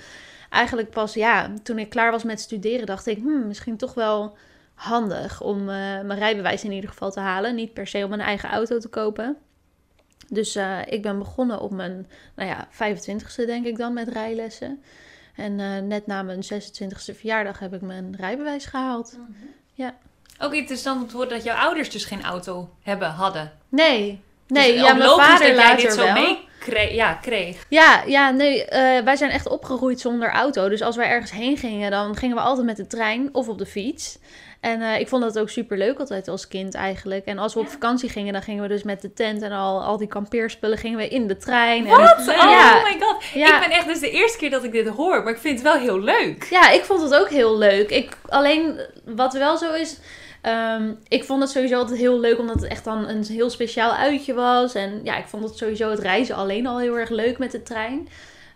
Eigenlijk 0.52 0.90
pas, 0.90 1.14
ja, 1.14 1.54
toen 1.64 1.80
ik 1.80 1.90
klaar 1.90 2.12
was 2.12 2.24
met 2.24 2.40
studeren, 2.40 2.86
dacht 2.86 3.08
ik: 3.08 3.18
hmm, 3.18 3.48
misschien 3.48 3.78
toch 3.78 3.94
wel 3.94 4.38
handig 4.74 5.42
om 5.42 5.60
eh, 5.60 5.66
mijn 6.02 6.16
rijbewijs 6.16 6.64
in 6.64 6.72
ieder 6.72 6.90
geval 6.90 7.12
te 7.12 7.20
halen. 7.20 7.56
Niet 7.56 7.74
per 7.74 7.88
se 7.88 8.06
om 8.06 8.14
een 8.14 8.20
eigen 8.20 8.50
auto 8.50 8.80
te 8.80 8.88
kopen. 8.88 9.38
Dus 10.28 10.56
eh, 10.56 10.80
ik 10.86 11.02
ben 11.02 11.18
begonnen 11.20 11.60
op 11.60 11.72
mijn, 11.72 12.08
nou 12.36 12.50
ja, 12.50 12.68
25ste 12.72 13.46
denk 13.46 13.66
ik 13.66 13.78
dan 13.78 13.94
met 13.94 14.08
rijlessen. 14.08 14.84
En 15.36 15.60
eh, 15.60 15.78
net 15.78 16.08
na 16.08 16.22
mijn 16.22 16.44
26ste 16.44 17.16
verjaardag 17.16 17.60
heb 17.60 17.74
ik 17.74 17.82
mijn 17.82 18.16
rijbewijs 18.18 18.66
gehaald. 18.66 19.18
Ook 20.40 20.54
interessant 20.54 21.02
om 21.02 21.08
te 21.08 21.16
horen 21.16 21.30
dat 21.30 21.44
jouw 21.44 21.58
ouders 21.58 21.90
dus 21.90 22.06
geen 22.06 22.24
auto 22.24 22.70
hebben, 22.82 23.10
hadden. 23.10 23.52
Nee, 23.70 24.22
nee, 24.48 24.72
Dus 24.72 24.82
ja, 24.82 24.92
ook 24.92 24.98
mijn 24.98 25.10
vader 25.10 25.48
dat 25.48 25.48
jij 25.48 25.56
later 25.56 25.82
dit 25.82 25.94
zo 25.94 26.04
wel. 26.04 26.14
mee 26.14 26.50
kreeg, 26.62 26.94
ja, 26.94 27.14
kreeg. 27.14 27.66
Ja, 27.68 28.04
ja, 28.06 28.30
nee, 28.30 28.66
eh, 28.66 29.04
wij 29.04 29.16
zijn 29.16 29.32
echt 29.32 29.48
opgegroeid 29.48 30.00
zonder 30.00 30.30
auto. 30.30 30.70
Dus 30.70 30.82
als 30.82 30.96
wij 30.96 31.08
ergens 31.08 31.32
heen 31.32 31.58
gingen, 31.58 31.92
dan 31.92 32.16
gingen 32.16 32.36
we 32.36 32.42
altijd 32.42 32.66
met 32.66 32.78
de 32.78 32.88
trein 32.88 33.30
of 33.32 33.48
op 33.48 33.58
de 33.58 33.66
fiets. 33.66 34.20
En 34.62 34.82
eh, 34.82 35.00
ik 35.00 35.08
vond 35.08 35.24
dat 35.24 35.40
ook 35.40 35.50
super 35.50 35.78
leuk 35.78 36.00
altijd 36.00 36.28
als 36.28 36.48
kind 36.48 36.74
eigenlijk. 36.74 37.26
En 37.26 37.38
als 37.38 37.54
we 37.54 37.60
op 37.60 37.70
vakantie 37.70 38.10
gingen, 38.10 38.34
dan 38.34 38.42
gingen 38.42 38.62
we 38.62 38.68
dus 38.68 38.84
met 38.84 39.02
de 39.02 39.14
tent 39.14 39.42
en 39.42 39.52
al, 39.52 39.84
al 39.84 39.98
die 39.98 40.08
kampeerspullen 40.08 40.78
gingen 40.78 40.98
we 40.98 41.08
in 41.08 41.28
de 41.28 41.38
trein. 41.38 41.86
En, 41.86 41.98
Wat? 41.98 42.24
Ja. 42.26 42.78
Oh 42.78 42.84
my 42.84 42.98
god. 43.00 43.24
Ja. 43.34 43.56
Ik 43.56 43.68
ben 43.68 43.78
echt, 43.78 43.88
dus 43.88 44.00
de 44.00 44.12
eerste 44.12 44.38
keer 44.38 44.50
dat 44.50 44.64
ik 44.64 44.72
dit 44.72 44.88
hoor, 44.88 45.24
maar 45.24 45.34
ik 45.34 45.40
vind 45.40 45.54
het 45.54 45.68
wel 45.68 45.78
heel 45.78 46.00
leuk. 46.00 46.48
Ja, 46.50 46.70
ik 46.70 46.84
vond 46.84 47.02
het 47.02 47.16
ook 47.16 47.30
heel 47.30 47.58
leuk. 47.58 47.90
Ik, 47.90 48.18
alleen 48.28 48.80
wat 49.06 49.34
wel 49.34 49.58
zo 49.58 49.74
is. 49.74 49.98
Ehm, 50.42 50.94
ik 51.08 51.24
vond 51.24 51.42
het 51.42 51.52
sowieso 51.52 51.78
altijd 51.78 52.00
heel 52.00 52.20
leuk 52.20 52.40
omdat 52.40 52.56
het 52.62 52.70
echt 52.70 52.84
dan 52.84 53.08
een 53.08 53.24
heel 53.24 53.50
speciaal 53.50 53.92
uitje 53.94 54.34
was. 54.34 54.76
En 54.76 55.00
ja, 55.04 55.18
ik 55.18 55.28
vond 55.28 55.44
het 55.44 55.58
sowieso 55.58 55.90
het 55.90 56.00
reizen 56.00 56.36
alleen 56.36 56.68
al 56.68 56.80
heel 56.80 56.98
erg 56.98 57.10
leuk 57.10 57.38
met 57.38 57.52
de 57.52 57.64
trein. 57.64 58.08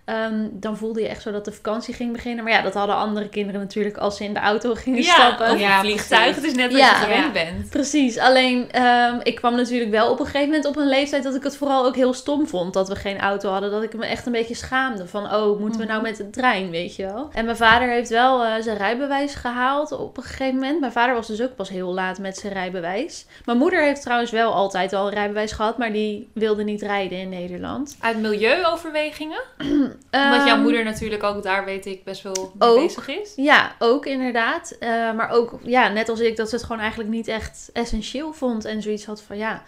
Ehm, 0.06 0.48
dan 0.52 0.78
voelde 0.78 1.02
je 1.02 1.08
echt 1.08 1.22
zo 1.22 1.32
dat 1.32 1.46
de 1.46 1.52
vakantie 1.52 1.94
ging 1.94 2.12
beginnen. 2.12 2.44
Maar 2.44 2.54
ja, 2.54 2.62
dat 2.62 2.74
hadden 2.74 2.96
andere 2.96 3.30
kinderen 3.30 3.62
natuurlijk 3.62 3.98
als 3.98 4.18
ze 4.18 4.24
in 4.24 4.34
de 4.34 4.40
auto 4.40 4.74
gingen 4.84 5.02
Ja, 5.04 5.14
stappen. 5.14 5.52
of 5.52 5.60
Ja, 5.60 5.80
vliegtuig. 5.80 6.36
Het 6.36 6.44
is 6.44 6.54
net 6.54 6.72
wat 6.72 6.80
Ja. 6.82 6.90
je 6.90 6.96
gewend 6.96 7.26
Ja. 7.26 7.32
bent. 7.32 7.70
Precies, 7.70 8.18
alleen 8.18 8.72
ehm, 8.72 9.20
ik 9.24 9.36
kwam 9.36 9.56
natuurlijk 9.56 9.92
wel 9.92 10.12
op 10.12 10.20
een 10.20 10.26
gegeven 10.26 10.48
moment 10.48 10.66
op 10.66 10.76
een 10.76 10.88
leeftijd 10.88 11.24
dat 11.24 11.36
ik 11.36 11.44
het 11.44 11.58
vooral 11.58 11.86
ook 11.86 11.96
heel 11.96 12.14
stom 12.14 12.48
vond 12.48 12.74
dat 12.74 12.88
we 12.88 12.96
geen 12.96 13.20
auto 13.20 13.50
hadden. 13.52 13.72
Dat 13.72 13.84
ik 13.84 13.94
me 13.98 14.06
echt 14.06 14.26
een 14.26 14.32
beetje 14.32 14.56
schaamde 14.56 15.08
van, 15.08 15.34
oh, 15.34 15.60
moeten 15.60 15.80
we 15.80 15.86
nou 15.88 16.02
met 16.02 16.18
de 16.18 16.30
trein, 16.30 16.70
weet 16.70 16.96
je 16.96 17.06
wel. 17.06 17.30
En 17.34 17.46
mijn 17.46 17.58
vader 17.58 17.90
heeft 17.90 18.10
wel 18.10 18.44
eh, 18.44 18.52
zijn 18.62 18.78
rijbewijs 18.78 19.36
gehaald 19.36 19.92
op 19.92 20.18
een 20.18 20.24
gegeven 20.24 20.54
moment. 20.56 20.80
Mijn 20.80 20.92
vader 20.92 21.16
was 21.16 21.28
dus 21.28 21.42
ook 21.42 21.56
pas 21.56 21.70
heel 21.70 21.94
laat 21.94 22.20
met 22.20 22.38
zijn 22.38 22.54
rijbewijs. 22.54 23.26
Mijn 23.46 23.58
moeder 23.58 23.84
heeft 23.84 24.02
trouwens 24.02 24.32
wel 24.32 24.54
altijd 24.54 24.94
al 24.94 25.08
een 25.08 25.14
rijbewijs 25.14 25.52
gehad, 25.52 25.78
maar 25.78 25.92
die 25.92 26.30
wilde 26.34 26.64
niet 26.64 26.82
rijden 26.82 27.18
in 27.18 27.30
Nederland. 27.30 27.96
Uit 28.00 28.18
milieuoverwegingen? 28.22 29.42
Omdat 30.12 30.46
jouw 30.46 30.56
Ehm, 30.56 30.62
moeder 30.62 30.84
natuurlijk 30.84 31.24
ook 31.24 31.44
daar, 31.44 31.66
weet 31.66 31.86
ik, 31.86 32.04
best 32.04 32.24
wel 32.24 32.54
Ook. 32.60 32.76
bezig 32.76 33.08
is. 33.08 33.34
Ja, 33.36 33.76
ook 33.80 34.06
inderdaad. 34.06 34.76
Eh, 34.80 34.90
maar 34.90 35.30
ook, 35.30 35.60
ja, 35.64 35.88
net 35.88 36.10
als 36.10 36.20
ik, 36.20 36.36
dat 36.36 36.50
ze 36.50 36.56
het 36.56 36.64
gewoon 36.64 36.82
eigenlijk 36.82 37.10
niet 37.10 37.28
echt 37.28 37.70
essentieel 37.74 38.34
vond. 38.34 38.66
En 38.66 38.82
zoiets 38.82 39.06
had 39.06 39.22
van, 39.22 39.38
ja, 39.38 39.64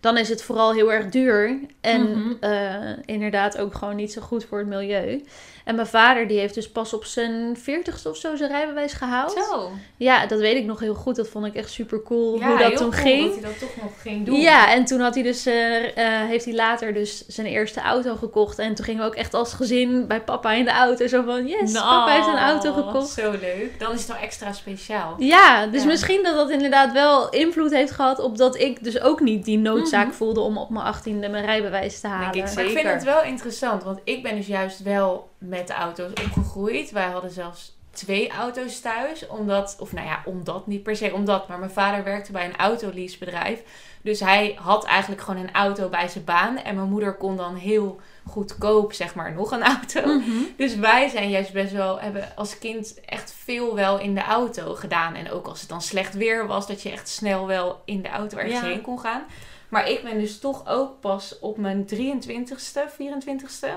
dan 0.00 0.16
is 0.18 0.28
het 0.28 0.42
vooral 0.42 0.72
heel 0.72 0.92
erg 0.92 1.08
duur. 1.08 1.58
En 1.80 2.10
Mhm. 2.10 2.32
eh, 2.40 2.90
inderdaad 3.04 3.58
ook 3.58 3.74
gewoon 3.74 3.96
niet 3.96 4.12
zo 4.12 4.20
goed 4.20 4.44
voor 4.44 4.58
het 4.58 4.66
milieu. 4.68 5.24
En 5.64 5.74
mijn 5.74 5.86
vader, 5.86 6.26
die 6.26 6.38
heeft 6.38 6.54
dus 6.54 6.70
pas 6.70 6.92
op 6.94 7.04
zijn 7.04 7.56
veertigste 7.56 8.08
of 8.08 8.16
zo 8.16 8.36
zijn 8.36 8.50
rijbewijs 8.50 8.92
gehaald. 8.92 9.32
Zo. 9.50 9.70
Ja, 9.96 10.26
dat 10.26 10.38
weet 10.38 10.56
ik 10.56 10.64
nog 10.64 10.80
heel 10.80 10.94
goed. 10.94 11.16
Dat 11.16 11.28
vond 11.28 11.46
ik 11.46 11.54
echt 11.54 11.70
super 11.70 12.02
cool 12.02 12.38
Ja, 12.38 12.46
hoe 12.46 12.58
dat 12.58 12.68
heel 12.68 12.76
toen 12.76 12.90
cool 12.90 13.02
ging. 13.02 13.24
Dat 13.24 13.32
hij 13.40 13.42
dat 13.50 13.58
toch 13.58 13.82
nog 13.82 13.92
ging 14.02 14.26
doen. 14.26 14.40
Ja, 14.40 14.72
en 14.72 14.84
toen 14.84 15.00
had 15.00 15.14
hij 15.14 15.22
dus, 15.22 15.46
eh, 15.46 15.96
eh, 16.22 16.28
heeft 16.28 16.44
hij 16.44 16.54
later 16.54 16.94
dus 16.94 17.26
zijn 17.26 17.46
eerste 17.46 17.80
auto 17.80 18.16
gekocht. 18.16 18.58
En 18.58 18.74
toen 18.74 18.84
gingen 18.84 19.00
we 19.00 19.06
ook 19.06 19.14
echt 19.14 19.34
als 19.34 19.52
gezin 19.52 20.06
bij 20.06 20.20
papa 20.20 20.52
in 20.52 20.64
de 20.64 20.70
auto. 20.70 21.06
Zo 21.06 21.22
van, 21.22 21.46
yes, 21.46 21.72
Nou, 21.72 21.84
papa 21.86 22.12
heeft 22.14 22.26
een 22.26 22.38
auto 22.38 22.72
gekocht. 22.72 23.08
Zo 23.08 23.30
leuk. 23.30 23.78
Dan 23.78 23.92
is 23.92 23.98
het 23.98 24.08
wel 24.08 24.16
extra 24.16 24.52
speciaal. 24.52 25.14
Ja, 25.18 25.66
dus 25.66 25.80
Ja. 25.82 25.86
misschien 25.88 26.22
dat 26.22 26.34
dat 26.34 26.50
inderdaad 26.50 26.92
wel 26.92 27.28
invloed 27.30 27.70
heeft 27.72 27.92
gehad 27.92 28.18
op 28.18 28.36
dat 28.36 28.58
ik 28.58 28.84
dus 28.84 29.00
ook 29.00 29.20
niet 29.20 29.44
die 29.44 29.58
noodzaak 29.58 30.06
Mhm. 30.06 30.14
voelde 30.16 30.40
om 30.40 30.58
op 30.58 30.70
mijn 30.70 30.84
achttiende 30.84 31.28
mijn 31.28 31.44
rijbewijs 31.44 32.00
te 32.00 32.06
halen. 32.06 32.26
ik 32.26 32.32
Maar 32.42 32.42
ik 32.52 32.58
vind 32.58 32.70
Zeker. 32.70 32.92
het 32.92 33.04
wel 33.04 33.22
interessant, 33.22 33.82
want 33.82 34.00
ik 34.04 34.22
ben 34.22 34.36
dus 34.36 34.46
juist 34.46 34.82
wel 34.82 35.28
met 35.48 35.66
de 35.66 35.72
auto's 35.72 36.10
opgegroeid. 36.10 36.90
Wij 36.90 37.10
hadden 37.10 37.30
zelfs 37.30 37.76
twee 37.90 38.30
auto's 38.30 38.80
thuis, 38.80 39.26
omdat, 39.26 39.76
of 39.80 39.92
nou 39.92 40.06
ja, 40.06 40.22
omdat, 40.24 40.66
niet 40.66 40.82
per 40.82 40.96
se 40.96 41.12
omdat, 41.12 41.48
maar 41.48 41.58
mijn 41.58 41.70
vader 41.70 42.04
werkte 42.04 42.32
bij 42.32 42.44
een 42.44 42.56
autoleasebedrijf. 42.56 43.62
Dus 44.02 44.20
hij 44.20 44.58
had 44.60 44.84
eigenlijk 44.84 45.22
gewoon 45.22 45.40
een 45.42 45.52
auto 45.52 45.88
bij 45.88 46.08
zijn 46.08 46.24
baan 46.24 46.56
en 46.56 46.74
mijn 46.74 46.88
moeder 46.88 47.14
kon 47.14 47.36
dan 47.36 47.54
heel 47.54 48.00
goedkoop, 48.26 48.92
zeg 48.92 49.14
maar, 49.14 49.32
nog 49.32 49.50
een 49.50 49.62
auto. 49.62 50.06
Mhm. 50.06 50.42
Dus 50.56 50.76
wij 50.76 51.08
zijn 51.08 51.30
juist 51.30 51.52
best 51.52 51.72
wel, 51.72 52.00
hebben 52.00 52.36
als 52.36 52.58
kind 52.58 53.00
echt 53.04 53.34
veel 53.44 53.74
wel 53.74 53.98
in 53.98 54.14
de 54.14 54.22
auto 54.22 54.74
gedaan. 54.74 55.14
En 55.14 55.30
ook 55.30 55.46
als 55.46 55.60
het 55.60 55.68
dan 55.68 55.82
slecht 55.82 56.14
weer 56.14 56.46
was, 56.46 56.66
dat 56.66 56.82
je 56.82 56.90
echt 56.90 57.08
snel 57.08 57.46
wel 57.46 57.82
in 57.84 58.02
de 58.02 58.08
auto 58.08 58.36
ergens 58.36 58.60
Ja. 58.60 58.66
heen 58.66 58.80
kon 58.80 59.00
gaan. 59.00 59.22
Maar 59.68 59.88
ik 59.90 60.02
ben 60.02 60.18
dus 60.18 60.38
toch 60.38 60.68
ook 60.68 61.00
pas 61.00 61.38
op 61.38 61.56
mijn 61.56 61.86
23ste, 61.86 62.80
24ste 62.90 63.68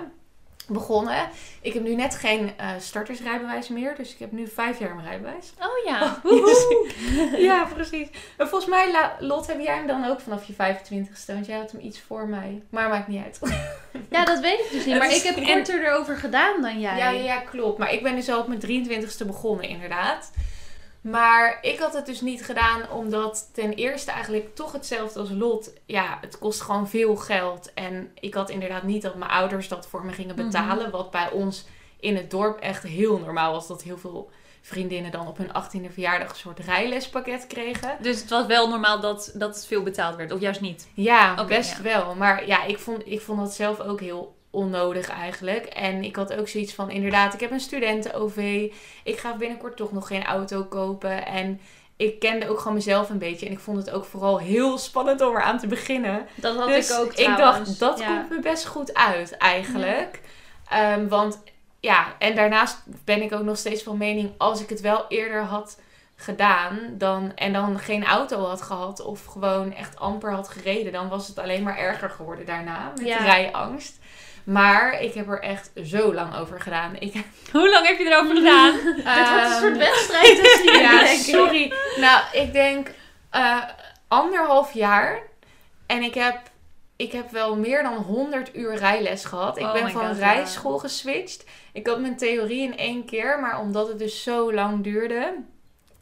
begonnen. 0.67 1.29
Ik 1.61 1.73
heb 1.73 1.83
nu 1.83 1.95
net 1.95 2.15
geen 2.15 2.51
eh, 2.57 2.69
startersrijbewijs 2.79 3.67
meer, 3.67 3.95
dus 3.95 4.13
ik 4.13 4.19
heb 4.19 4.31
nu 4.31 4.47
vijf 4.47 4.79
jaar 4.79 4.95
mijn 4.95 5.07
rijbewijs. 5.07 5.53
Oh 5.59 5.85
ja. 5.85 6.21
ja, 7.49 7.67
precies. 7.73 8.07
Maar 8.37 8.47
volgens 8.47 8.69
mij, 8.71 9.09
Lot, 9.19 9.47
heb 9.47 9.59
jij 9.59 9.75
hem 9.75 9.87
dan 9.87 10.05
ook 10.05 10.19
vanaf 10.19 10.45
je 10.47 10.53
25ste? 10.53 11.25
Want 11.33 11.45
jij 11.45 11.57
had 11.57 11.71
hem 11.71 11.81
iets 11.81 11.99
voor 12.07 12.27
mij. 12.27 12.61
Maar 12.69 12.89
maakt 12.89 13.07
niet 13.07 13.23
uit. 13.23 13.39
Ja, 14.09 14.25
dat 14.25 14.39
weet 14.39 14.59
ik 14.59 14.67
dus 14.71 14.85
niet. 14.85 14.97
Maar 14.97 15.13
ik 15.13 15.21
heb 15.21 15.35
en- 15.35 15.43
korter 15.45 15.85
erover 15.85 16.17
gedaan 16.17 16.61
dan 16.61 16.79
jij. 16.79 16.97
Ja, 16.97 17.09
ja, 17.09 17.23
ja, 17.23 17.39
klopt. 17.39 17.77
Maar 17.77 17.93
ik 17.93 18.03
ben 18.03 18.15
dus 18.15 18.29
al 18.29 18.39
op 18.39 18.47
mijn 18.47 18.61
23ste 18.61 19.25
begonnen, 19.25 19.65
inderdaad. 19.67 20.31
Maar 21.09 21.57
ik 21.61 21.79
had 21.79 21.93
het 21.93 22.05
dus 22.05 22.21
niet 22.21 22.45
gedaan 22.45 22.89
omdat 22.89 23.49
ten 23.53 23.73
eerste 23.73 24.11
eigenlijk 24.11 24.55
toch 24.55 24.71
hetzelfde 24.71 25.19
als 25.19 25.29
Lot. 25.29 25.73
Ja, 25.85 26.17
het 26.21 26.39
kost 26.39 26.61
gewoon 26.61 26.89
veel 26.89 27.15
geld. 27.15 27.73
En 27.73 28.11
ik 28.19 28.33
had 28.33 28.49
inderdaad 28.49 28.83
niet 28.83 29.01
dat 29.01 29.15
mijn 29.15 29.31
ouders 29.31 29.67
dat 29.67 29.87
voor 29.87 30.05
me 30.05 30.11
gingen 30.11 30.35
betalen. 30.35 30.91
Wat 30.91 31.11
bij 31.11 31.29
ons 31.31 31.65
in 31.99 32.15
het 32.15 32.31
dorp 32.31 32.59
echt 32.59 32.83
heel 32.83 33.19
normaal 33.19 33.51
was. 33.51 33.67
Dat 33.67 33.83
heel 33.83 33.97
veel 33.97 34.29
vriendinnen 34.61 35.11
dan 35.11 35.27
op 35.27 35.37
hun 35.37 35.49
18e 35.49 35.93
verjaardag 35.93 36.29
een 36.29 36.35
soort 36.35 36.59
rijlespakket 36.59 37.47
kregen. 37.47 37.97
Dus 38.01 38.21
het 38.21 38.29
was 38.29 38.45
wel 38.45 38.69
normaal 38.69 38.99
dat, 38.99 39.31
dat 39.33 39.55
het 39.55 39.65
veel 39.65 39.83
betaald 39.83 40.15
werd, 40.15 40.31
of 40.31 40.39
juist 40.39 40.61
niet? 40.61 40.87
Ja, 40.93 41.45
best 41.45 41.77
ja. 41.77 41.81
wel. 41.81 42.15
Maar 42.15 42.47
ja, 42.47 42.63
ik 42.63 42.79
vond, 42.79 43.07
ik 43.07 43.21
vond 43.21 43.39
dat 43.39 43.53
zelf 43.53 43.79
ook 43.79 43.99
heel 43.99 44.36
onnodig 44.57 45.09
eigenlijk. 45.09 45.65
En 45.65 46.03
ik 46.03 46.15
had 46.15 46.33
ook 46.33 46.47
zoiets 46.47 46.73
van, 46.73 46.89
inderdaad, 46.89 47.33
ik 47.33 47.39
heb 47.39 47.51
een 47.51 47.59
studenten-OV. 47.59 48.71
Ik 49.03 49.17
ga 49.17 49.35
binnenkort 49.35 49.77
toch 49.77 49.91
nog 49.91 50.07
geen 50.07 50.23
auto 50.25 50.63
kopen. 50.63 51.25
En 51.25 51.59
ik 51.97 52.19
kende 52.19 52.49
ook 52.49 52.59
gewoon 52.59 52.73
mezelf 52.73 53.09
een 53.09 53.17
beetje. 53.17 53.45
En 53.45 53.51
ik 53.51 53.59
vond 53.59 53.77
het 53.77 53.91
ook 53.91 54.05
vooral 54.05 54.39
heel 54.39 54.77
spannend 54.77 55.21
om 55.21 55.35
eraan 55.35 55.59
te 55.59 55.67
beginnen. 55.67 56.25
Dat 56.35 56.55
had 56.55 56.67
dus 56.67 56.89
ik 56.89 56.97
ook 56.97 57.13
ik 57.13 57.37
dacht, 57.37 57.79
dat 57.79 57.99
Ja. 57.99 58.05
komt 58.05 58.29
me 58.29 58.39
best 58.39 58.65
goed 58.65 58.93
uit 58.93 59.37
eigenlijk. 59.37 60.21
Ehm, 60.69 61.07
want 61.07 61.43
ja, 61.79 62.05
en 62.19 62.35
daarnaast 62.35 62.77
ben 63.03 63.21
ik 63.21 63.33
ook 63.33 63.43
nog 63.43 63.57
steeds 63.57 63.83
van 63.83 63.97
mening... 63.97 64.31
als 64.37 64.61
ik 64.61 64.69
het 64.69 64.81
wel 64.81 65.05
eerder 65.07 65.41
had 65.43 65.79
gedaan 66.15 66.79
dan, 66.97 67.31
en 67.35 67.53
dan 67.53 67.79
geen 67.79 68.05
auto 68.05 68.45
had 68.45 68.61
gehad... 68.61 68.99
of 69.01 69.25
gewoon 69.25 69.73
echt 69.73 69.99
amper 69.99 70.31
had 70.31 70.49
gereden... 70.49 70.91
dan 70.91 71.09
was 71.09 71.27
het 71.27 71.39
alleen 71.39 71.63
maar 71.63 71.77
erger 71.77 72.09
geworden 72.09 72.45
daarna 72.45 72.91
met 72.95 73.07
Ja. 73.07 73.17
rijangst. 73.17 73.99
Maar 74.47 75.01
ik 75.01 75.13
heb 75.13 75.27
er 75.29 75.39
echt 75.41 75.71
zo 75.85 76.13
lang 76.13 76.35
over 76.35 76.59
gedaan. 76.61 76.95
Ik, 76.99 77.13
Hoe 77.51 77.69
lang 77.69 77.87
heb 77.87 77.97
je 77.97 78.05
erover 78.05 78.35
gedaan? 78.35 78.71
Dit 78.95 79.03
wordt 79.03 79.05
een 79.05 79.51
Ehm, 79.51 79.59
soort 79.59 79.77
wedstrijd 79.77 80.35
tussen 80.43 80.63
jullie, 80.73 80.81
ja, 80.81 81.05
sorry. 81.15 81.73
Nou, 81.95 82.21
ik 82.31 82.53
denk 82.53 82.91
eh, 83.29 83.63
anderhalf 84.07 84.73
jaar. 84.73 85.19
En 85.87 86.01
ik 86.03 86.13
heb, 86.13 86.37
ik 86.95 87.11
heb 87.11 87.31
wel 87.31 87.55
meer 87.55 87.83
dan 87.83 87.95
100 87.95 88.55
uur 88.55 88.75
rijles 88.75 89.25
gehad. 89.25 89.57
Ik 89.57 89.63
Oh 89.65 89.73
ben 89.73 89.91
van 89.91 90.07
God, 90.07 90.17
rijschool 90.17 90.77
geswitcht. 90.77 91.43
Ik 91.73 91.87
had 91.87 91.99
mijn 91.99 92.17
theorie 92.17 92.61
in 92.63 92.77
één 92.77 93.05
keer, 93.05 93.39
maar 93.39 93.59
omdat 93.59 93.87
het 93.87 93.99
dus 93.99 94.23
zo 94.23 94.53
lang 94.53 94.83
duurde. 94.83 95.33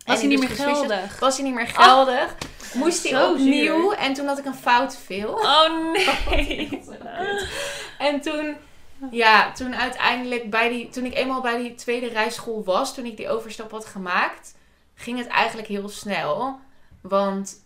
Was 0.06 0.16
hij 0.22 0.24
ik 0.32 0.40
niet 0.40 0.48
dus 0.50 0.58
meer 0.58 0.68
geldig? 0.68 1.20
Was 1.20 1.36
hij 1.36 1.46
niet 1.46 1.56
meer 1.56 1.68
geldig. 1.68 2.36
moest 2.74 3.10
hij 3.10 3.24
opnieuw. 3.25 3.92
En 3.92 4.14
toen 4.14 4.28
had 4.28 4.38
ik 4.38 4.46
een 4.46 4.56
fout 4.56 4.98
veel. 5.06 5.30
Oh 5.30 5.92
nee. 6.30 6.82
En 7.98 8.22
toen, 8.22 8.56
ja, 9.12 9.52
toen 9.52 9.75
uiteindelijk 9.75 10.50
bij 10.50 10.70
die, 10.70 10.90
toen 10.90 11.06
ik 11.06 11.16
eenmaal 11.16 11.42
bij 11.42 11.58
die 11.58 11.75
tweede 11.75 12.08
rijschool 12.08 12.64
was, 12.64 12.94
toen 12.96 13.06
ik 13.06 13.18
die 13.18 13.30
overstap 13.30 13.72
had 13.72 13.86
gemaakt, 13.86 14.56
ging 14.96 15.18
het 15.18 15.28
eigenlijk 15.28 15.68
heel 15.68 15.90
snel. 15.90 16.60
Want 17.02 17.64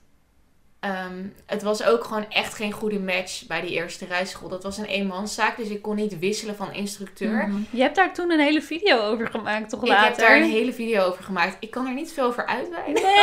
ehm, 0.80 1.24
het 1.46 1.62
was 1.64 1.84
ook 1.84 2.04
gewoon 2.04 2.30
echt 2.30 2.54
geen 2.54 2.72
goede 2.72 3.00
match 3.00 3.46
bij 3.48 3.62
die 3.62 3.70
eerste 3.70 4.06
rijschool. 4.06 4.50
Dat 4.50 4.64
was 4.64 4.78
een 4.78 4.86
eenmanszaak, 4.86 5.58
dus 5.58 5.70
ik 5.70 5.82
kon 5.82 5.96
niet 5.96 6.20
wisselen 6.20 6.56
van 6.56 6.74
instructeur. 6.74 7.48
Mhm. 7.48 7.62
Je 7.70 7.82
hebt 7.82 7.96
daar 7.96 8.14
toen 8.14 8.32
een 8.32 8.40
hele 8.40 8.62
video 8.62 9.00
over 9.00 9.28
gemaakt, 9.28 9.70
toch 9.70 9.82
Ik 9.82 9.88
later? 9.88 10.08
heb 10.08 10.18
daar 10.18 10.36
een 10.36 10.50
hele 10.50 10.74
video 10.74 11.04
over 11.04 11.24
gemaakt. 11.24 11.58
Ik 11.60 11.72
kan 11.72 11.88
er 11.88 11.94
niet 11.94 12.12
veel 12.14 12.26
over 12.26 12.46
uitweiden. 12.46 12.94
Nee, 12.94 13.14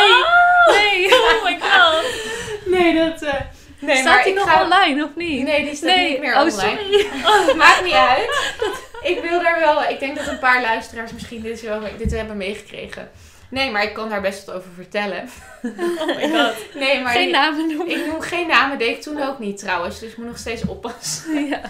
nee. 0.70 1.08
Oh 1.36 1.44
my 1.44 1.58
god. 1.60 2.04
Nee, 2.66 2.94
dat... 2.94 3.22
eh, 3.22 3.40
nee, 3.78 3.96
Staat 3.96 4.24
die 4.24 4.32
ik 4.32 4.38
nog 4.38 4.48
ga- 4.50 4.62
online 4.62 5.04
of 5.04 5.10
niet? 5.16 5.42
Nee, 5.44 5.64
die 5.64 5.74
staat 5.74 5.96
niet 5.96 6.20
meer 6.20 6.34
oh, 6.34 6.40
online. 6.40 6.52
sorry. 6.58 7.56
Maakt 7.56 7.84
niet 7.84 7.92
uit. 7.92 8.30
Ik 9.02 9.20
wil 9.20 9.42
daar 9.42 9.58
wel. 9.60 9.82
Ik 9.82 9.98
denk 10.00 10.16
dat 10.16 10.26
een 10.26 10.38
paar 10.38 10.60
luisteraars 10.62 11.12
misschien 11.12 11.40
dit, 11.42 11.60
wel, 11.60 11.80
dit 11.98 12.10
hebben 12.10 12.36
meegekregen. 12.36 13.10
Nee, 13.50 13.70
maar 13.70 13.82
ik 13.82 13.94
kan 13.94 14.08
daar 14.08 14.20
best 14.20 14.44
wat 14.44 14.54
over 14.54 14.70
vertellen. 14.74 15.28
Oh 15.62 16.06
my 16.16 16.28
god. 16.30 16.54
Nee, 16.74 17.00
maar 17.02 17.12
Geen 17.12 17.30
namen 17.30 17.66
noemen. 17.68 17.90
ik 18.00 18.06
noem 18.06 18.20
geen 18.20 18.46
namen. 18.46 18.78
Deed 18.78 18.96
ik 18.96 19.02
toen 19.02 19.22
ook 19.22 19.38
niet 19.38 19.58
trouwens. 19.58 19.98
Dus 19.98 20.10
ik 20.10 20.16
moet 20.16 20.26
nog 20.26 20.38
steeds 20.38 20.66
oppassen. 20.66 21.44
Ja. 21.48 21.60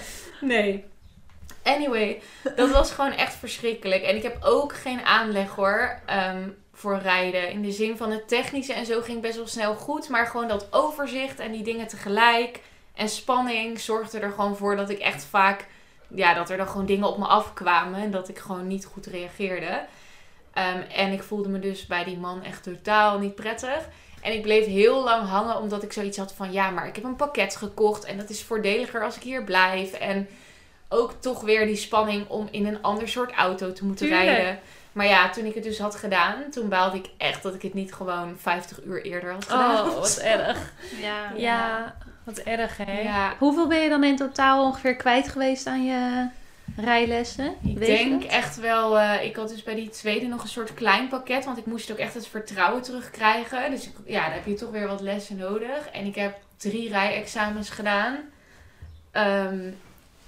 Nee. 0.40 0.84
Anyway, 1.62 2.20
dat 2.56 2.70
was 2.70 2.90
gewoon 2.90 3.12
echt 3.12 3.34
verschrikkelijk. 3.34 4.02
En 4.02 4.16
ik 4.16 4.22
heb 4.22 4.36
ook 4.40 4.74
geen 4.74 5.04
aanleg 5.04 5.50
hoor. 5.50 6.00
ehm, 6.06 6.42
voor 6.76 6.98
rijden. 6.98 7.50
In 7.50 7.62
de 7.62 7.72
zin 7.72 7.96
van 7.96 8.10
het 8.10 8.28
technische 8.28 8.72
en 8.72 8.86
zo 8.86 9.00
ging 9.00 9.20
best 9.20 9.36
wel 9.36 9.46
snel 9.46 9.74
goed. 9.74 10.08
Maar 10.08 10.26
gewoon 10.26 10.48
dat 10.48 10.68
overzicht 10.70 11.38
en 11.38 11.52
die 11.52 11.62
dingen 11.62 11.86
tegelijk. 11.86 12.60
En 12.94 13.08
spanning 13.08 13.80
zorgde 13.80 14.18
er 14.18 14.30
gewoon 14.30 14.56
voor 14.56 14.76
dat 14.76 14.90
ik 14.90 14.98
echt 14.98 15.24
vaak... 15.24 15.66
Ja, 16.08 16.34
dat 16.34 16.50
er 16.50 16.56
dan 16.56 16.68
gewoon 16.68 16.86
dingen 16.86 17.08
op 17.08 17.18
me 17.18 17.24
afkwamen. 17.24 18.00
En 18.00 18.10
dat 18.10 18.28
ik 18.28 18.38
gewoon 18.38 18.66
niet 18.66 18.84
goed 18.84 19.06
reageerde. 19.06 19.84
Ehm, 20.52 20.80
en 20.94 21.12
ik 21.12 21.22
voelde 21.22 21.48
me 21.48 21.58
dus 21.58 21.86
bij 21.86 22.04
die 22.04 22.18
man 22.18 22.42
echt 22.44 22.62
totaal 22.62 23.18
niet 23.18 23.34
prettig. 23.34 23.88
En 24.22 24.32
ik 24.32 24.42
bleef 24.42 24.66
heel 24.66 25.04
lang 25.04 25.28
hangen 25.28 25.60
omdat 25.60 25.82
ik 25.82 25.92
zoiets 25.92 26.18
had 26.18 26.32
van... 26.32 26.52
Ja, 26.52 26.70
maar 26.70 26.86
ik 26.86 26.94
heb 26.94 27.04
een 27.04 27.16
pakket 27.16 27.56
gekocht 27.56 28.04
en 28.04 28.16
dat 28.16 28.30
is 28.30 28.42
voordeliger 28.42 29.04
als 29.04 29.16
ik 29.16 29.22
hier 29.22 29.44
blijf. 29.44 29.92
En 29.92 30.28
ook 30.88 31.12
toch 31.20 31.40
weer 31.40 31.66
die 31.66 31.76
spanning 31.76 32.28
om 32.28 32.48
in 32.50 32.66
een 32.66 32.82
ander 32.82 33.08
soort 33.08 33.32
auto 33.32 33.72
te 33.72 33.84
moeten 33.84 34.06
Tuurlijk. 34.06 34.28
rijden. 34.28 34.60
Maar 34.96 35.06
ja, 35.06 35.30
toen 35.30 35.44
ik 35.44 35.54
het 35.54 35.64
dus 35.64 35.78
had 35.78 35.96
gedaan, 35.96 36.34
toen 36.50 36.68
baalde 36.68 36.96
ik 36.96 37.10
echt 37.16 37.42
dat 37.42 37.54
ik 37.54 37.62
het 37.62 37.74
niet 37.74 37.92
gewoon 37.92 38.36
50 38.38 38.84
uur 38.84 39.04
eerder 39.04 39.32
had 39.32 39.44
gedaan. 39.44 39.88
Oh, 39.88 39.94
wat 39.94 40.18
erg. 40.36 40.72
Ja. 41.00 41.32
Ja, 41.36 41.96
wat 42.24 42.38
erg 42.38 42.76
hè. 42.76 43.00
Ja, 43.00 43.34
Hoeveel 43.38 43.66
ben 43.66 43.80
je 43.80 43.88
dan 43.88 44.04
in 44.04 44.16
totaal 44.16 44.64
ongeveer 44.64 44.96
kwijt 44.96 45.28
geweest 45.28 45.66
aan 45.66 45.84
je... 45.84 46.28
rijlessen? 46.76 47.54
Ik 47.62 47.78
Weet 47.78 47.86
denk 47.86 48.24
echt 48.24 48.56
wel, 48.56 48.98
eh, 48.98 49.24
ik 49.24 49.36
had 49.36 49.48
dus 49.48 49.62
bij 49.62 49.74
die 49.74 49.88
tweede 49.90 50.26
nog 50.26 50.42
een 50.42 50.48
soort 50.48 50.74
klein 50.74 51.08
pakket, 51.08 51.44
want 51.44 51.58
ik 51.58 51.66
moest 51.66 51.90
ook 51.90 51.98
echt 51.98 52.14
het 52.14 52.26
vertrouwen 52.26 52.82
terugkrijgen. 52.82 53.70
Dus 53.70 53.86
ik, 53.86 53.92
ja, 54.04 54.24
dan 54.24 54.32
heb 54.32 54.46
je 54.46 54.54
toch 54.54 54.70
weer 54.70 54.86
wat 54.86 55.00
lessen 55.00 55.36
nodig. 55.36 55.88
En 55.92 56.06
ik 56.06 56.14
heb 56.14 56.38
drie 56.56 56.88
rijexamens 56.88 57.70
gedaan. 57.70 58.18
Ehm, 59.10 59.70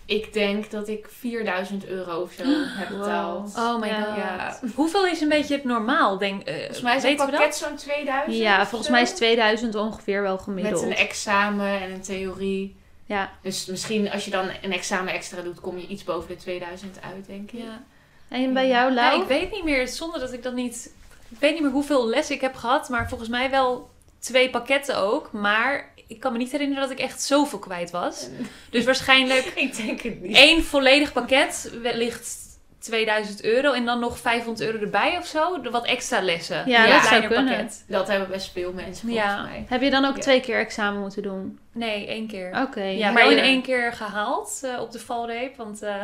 ik 0.08 0.32
denk 0.32 0.70
dat 0.70 0.88
ik 0.88 1.06
4000 1.18 1.86
euro 1.86 2.20
of 2.20 2.32
zo 2.32 2.42
heb 2.80 2.88
betaald. 2.88 3.54
Oh 3.56 3.80
my 3.80 3.86
Ja. 3.86 4.02
god. 4.04 4.16
Ja. 4.16 4.58
Hoeveel 4.74 5.06
is 5.06 5.20
een 5.20 5.28
beetje 5.28 5.54
het 5.54 5.64
normaal? 5.64 6.18
Denk, 6.18 6.42
eh, 6.42 6.54
Volgens 6.56 6.80
mij 6.80 6.96
is 6.96 7.02
we 7.02 7.14
pakket 7.14 7.56
zo'n 7.56 7.76
2000. 7.76 8.36
Ja, 8.36 8.58
volgens 8.66 8.86
zo. 8.86 8.90
mij 8.92 9.02
is 9.02 9.10
2000 9.10 9.74
ongeveer 9.74 10.22
wel 10.22 10.34
Met 10.34 10.42
gemiddeld. 10.42 10.82
een 10.82 10.94
examen 10.96 11.80
en 11.80 11.90
een 11.90 12.00
theorie. 12.02 12.76
Ja. 13.06 13.30
Dus 13.42 13.66
misschien 13.66 14.10
als 14.10 14.24
je 14.24 14.30
dan 14.30 14.48
een 14.62 14.72
examen 14.72 15.12
extra 15.12 15.42
doet, 15.42 15.60
kom 15.60 15.78
je 15.78 15.86
iets 15.86 16.04
boven 16.04 16.28
de 16.28 16.36
2000 16.36 16.98
uit, 17.14 17.26
denk 17.26 17.50
ik. 17.52 17.60
Ja. 17.60 17.82
En 18.28 18.52
bij 18.52 18.68
jou, 18.68 18.92
Lau? 18.92 19.16
Ja, 19.16 19.22
ik 19.22 19.28
weet 19.28 19.50
niet 19.50 19.64
meer, 19.64 19.88
zonder 19.88 20.20
dat 20.20 20.32
ik 20.32 20.42
dat 20.42 20.54
niet... 20.54 20.92
Ik 21.28 21.38
weet 21.40 21.52
niet 21.52 21.62
meer 21.62 21.70
hoeveel 21.70 22.08
lessen 22.08 22.34
ik 22.34 22.40
heb 22.40 22.54
gehad, 22.54 22.88
maar 22.88 23.08
volgens 23.08 23.28
mij 23.28 23.50
wel 23.50 23.90
twee 24.18 24.50
pakketten 24.50 24.96
ook. 24.98 25.32
Maar 25.32 25.92
ik 26.08 26.20
kan 26.20 26.32
me 26.32 26.38
niet 26.38 26.52
herinneren 26.52 26.82
dat 26.82 26.92
ik 26.92 26.98
echt 26.98 27.22
zoveel 27.22 27.58
kwijt 27.58 27.90
was. 27.90 28.28
Dus 28.70 28.84
waarschijnlijk 28.84 29.44
Ik 29.66 29.76
denk 29.76 30.00
het 30.00 30.20
niet. 30.22 30.36
één 30.36 30.64
volledig 30.64 31.12
pakket, 31.12 31.72
wellicht 31.82 32.36
2000 32.78 33.44
euro. 33.44 33.72
En 33.72 33.84
dan 33.84 34.00
nog 34.00 34.18
500 34.18 34.70
euro 34.70 34.84
erbij 34.84 35.16
of 35.18 35.26
zo. 35.26 35.60
De 35.60 35.70
Wat 35.70 35.86
extra 35.86 36.20
lessen. 36.22 36.62
Ja, 36.68 36.84
Een 36.84 36.90
dat 36.90 37.00
zou 37.04 37.08
kleiner 37.08 37.28
kunnen. 37.30 37.70
Dat 37.86 38.08
hebben 38.08 38.28
best 38.28 38.52
veel 38.52 38.72
mensen 38.72 39.08
volgens 39.08 39.26
Ja. 39.26 39.42
mij. 39.42 39.64
Heb 39.68 39.82
je 39.82 39.90
dan 39.90 40.04
ook 40.04 40.16
Ja. 40.16 40.22
twee 40.22 40.40
keer 40.40 40.58
examen 40.58 41.00
moeten 41.00 41.22
doen? 41.22 41.58
Nee, 41.72 42.06
één 42.06 42.26
keer. 42.26 42.60
Oké. 42.62 42.82
Ja, 42.82 43.10
maar 43.10 43.30
in 43.32 43.38
één 43.38 43.62
keer 43.62 43.92
gehaald 43.92 44.60
eh, 44.64 44.80
op 44.80 44.92
de 44.92 44.98
valreep. 44.98 45.56
Want 45.56 45.82
eh, 45.82 45.94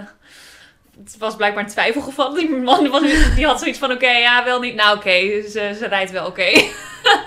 het 1.04 1.16
was 1.18 1.36
blijkbaar 1.36 1.62
een 1.64 1.70
twijfelgeval. 1.70 2.34
Die 2.34 2.50
man 2.50 2.88
was, 2.88 3.02
die 3.34 3.46
had 3.46 3.58
zoiets 3.58 3.78
van: 3.78 3.92
oké, 3.92 4.10
ja, 4.10 4.44
wel 4.44 4.60
niet. 4.60 4.74
Nou, 4.74 4.96
oké, 4.96 5.42
ze, 5.48 5.74
ze 5.78 5.86
rijdt 5.88 6.10
wel 6.10 6.26
oké. 6.26 6.50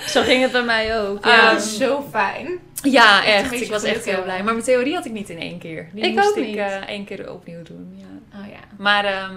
Zo 0.07 0.21
ging 0.21 0.41
het 0.41 0.51
bij 0.51 0.63
mij 0.63 0.99
ook. 1.01 1.25
Ja. 1.25 1.51
dat 1.51 1.61
is 1.61 1.77
zo 1.77 2.05
fijn. 2.11 2.59
Ja, 2.81 3.25
Echt 3.25 3.51
Ik 3.51 3.69
was 3.69 3.83
echt 3.83 4.05
heel 4.05 4.23
blij. 4.23 4.43
Maar 4.43 4.53
mijn 4.53 4.65
theorie 4.65 4.93
had 4.93 5.05
ik 5.05 5.11
niet 5.11 5.29
in 5.29 5.39
één 5.39 5.59
keer. 5.59 5.89
Die 5.93 6.03
Ik 6.03 6.15
moest 6.15 6.29
ook 6.29 6.35
ik 6.35 6.45
niet. 6.45 6.57
eh, 6.57 6.75
één 6.87 7.05
keer 7.05 7.31
opnieuw 7.31 7.63
doen. 7.63 7.93
Ja. 7.95 8.39
Oh 8.39 8.47
ja. 8.47 8.59
Maar 8.77 9.05
ehm, 9.05 9.35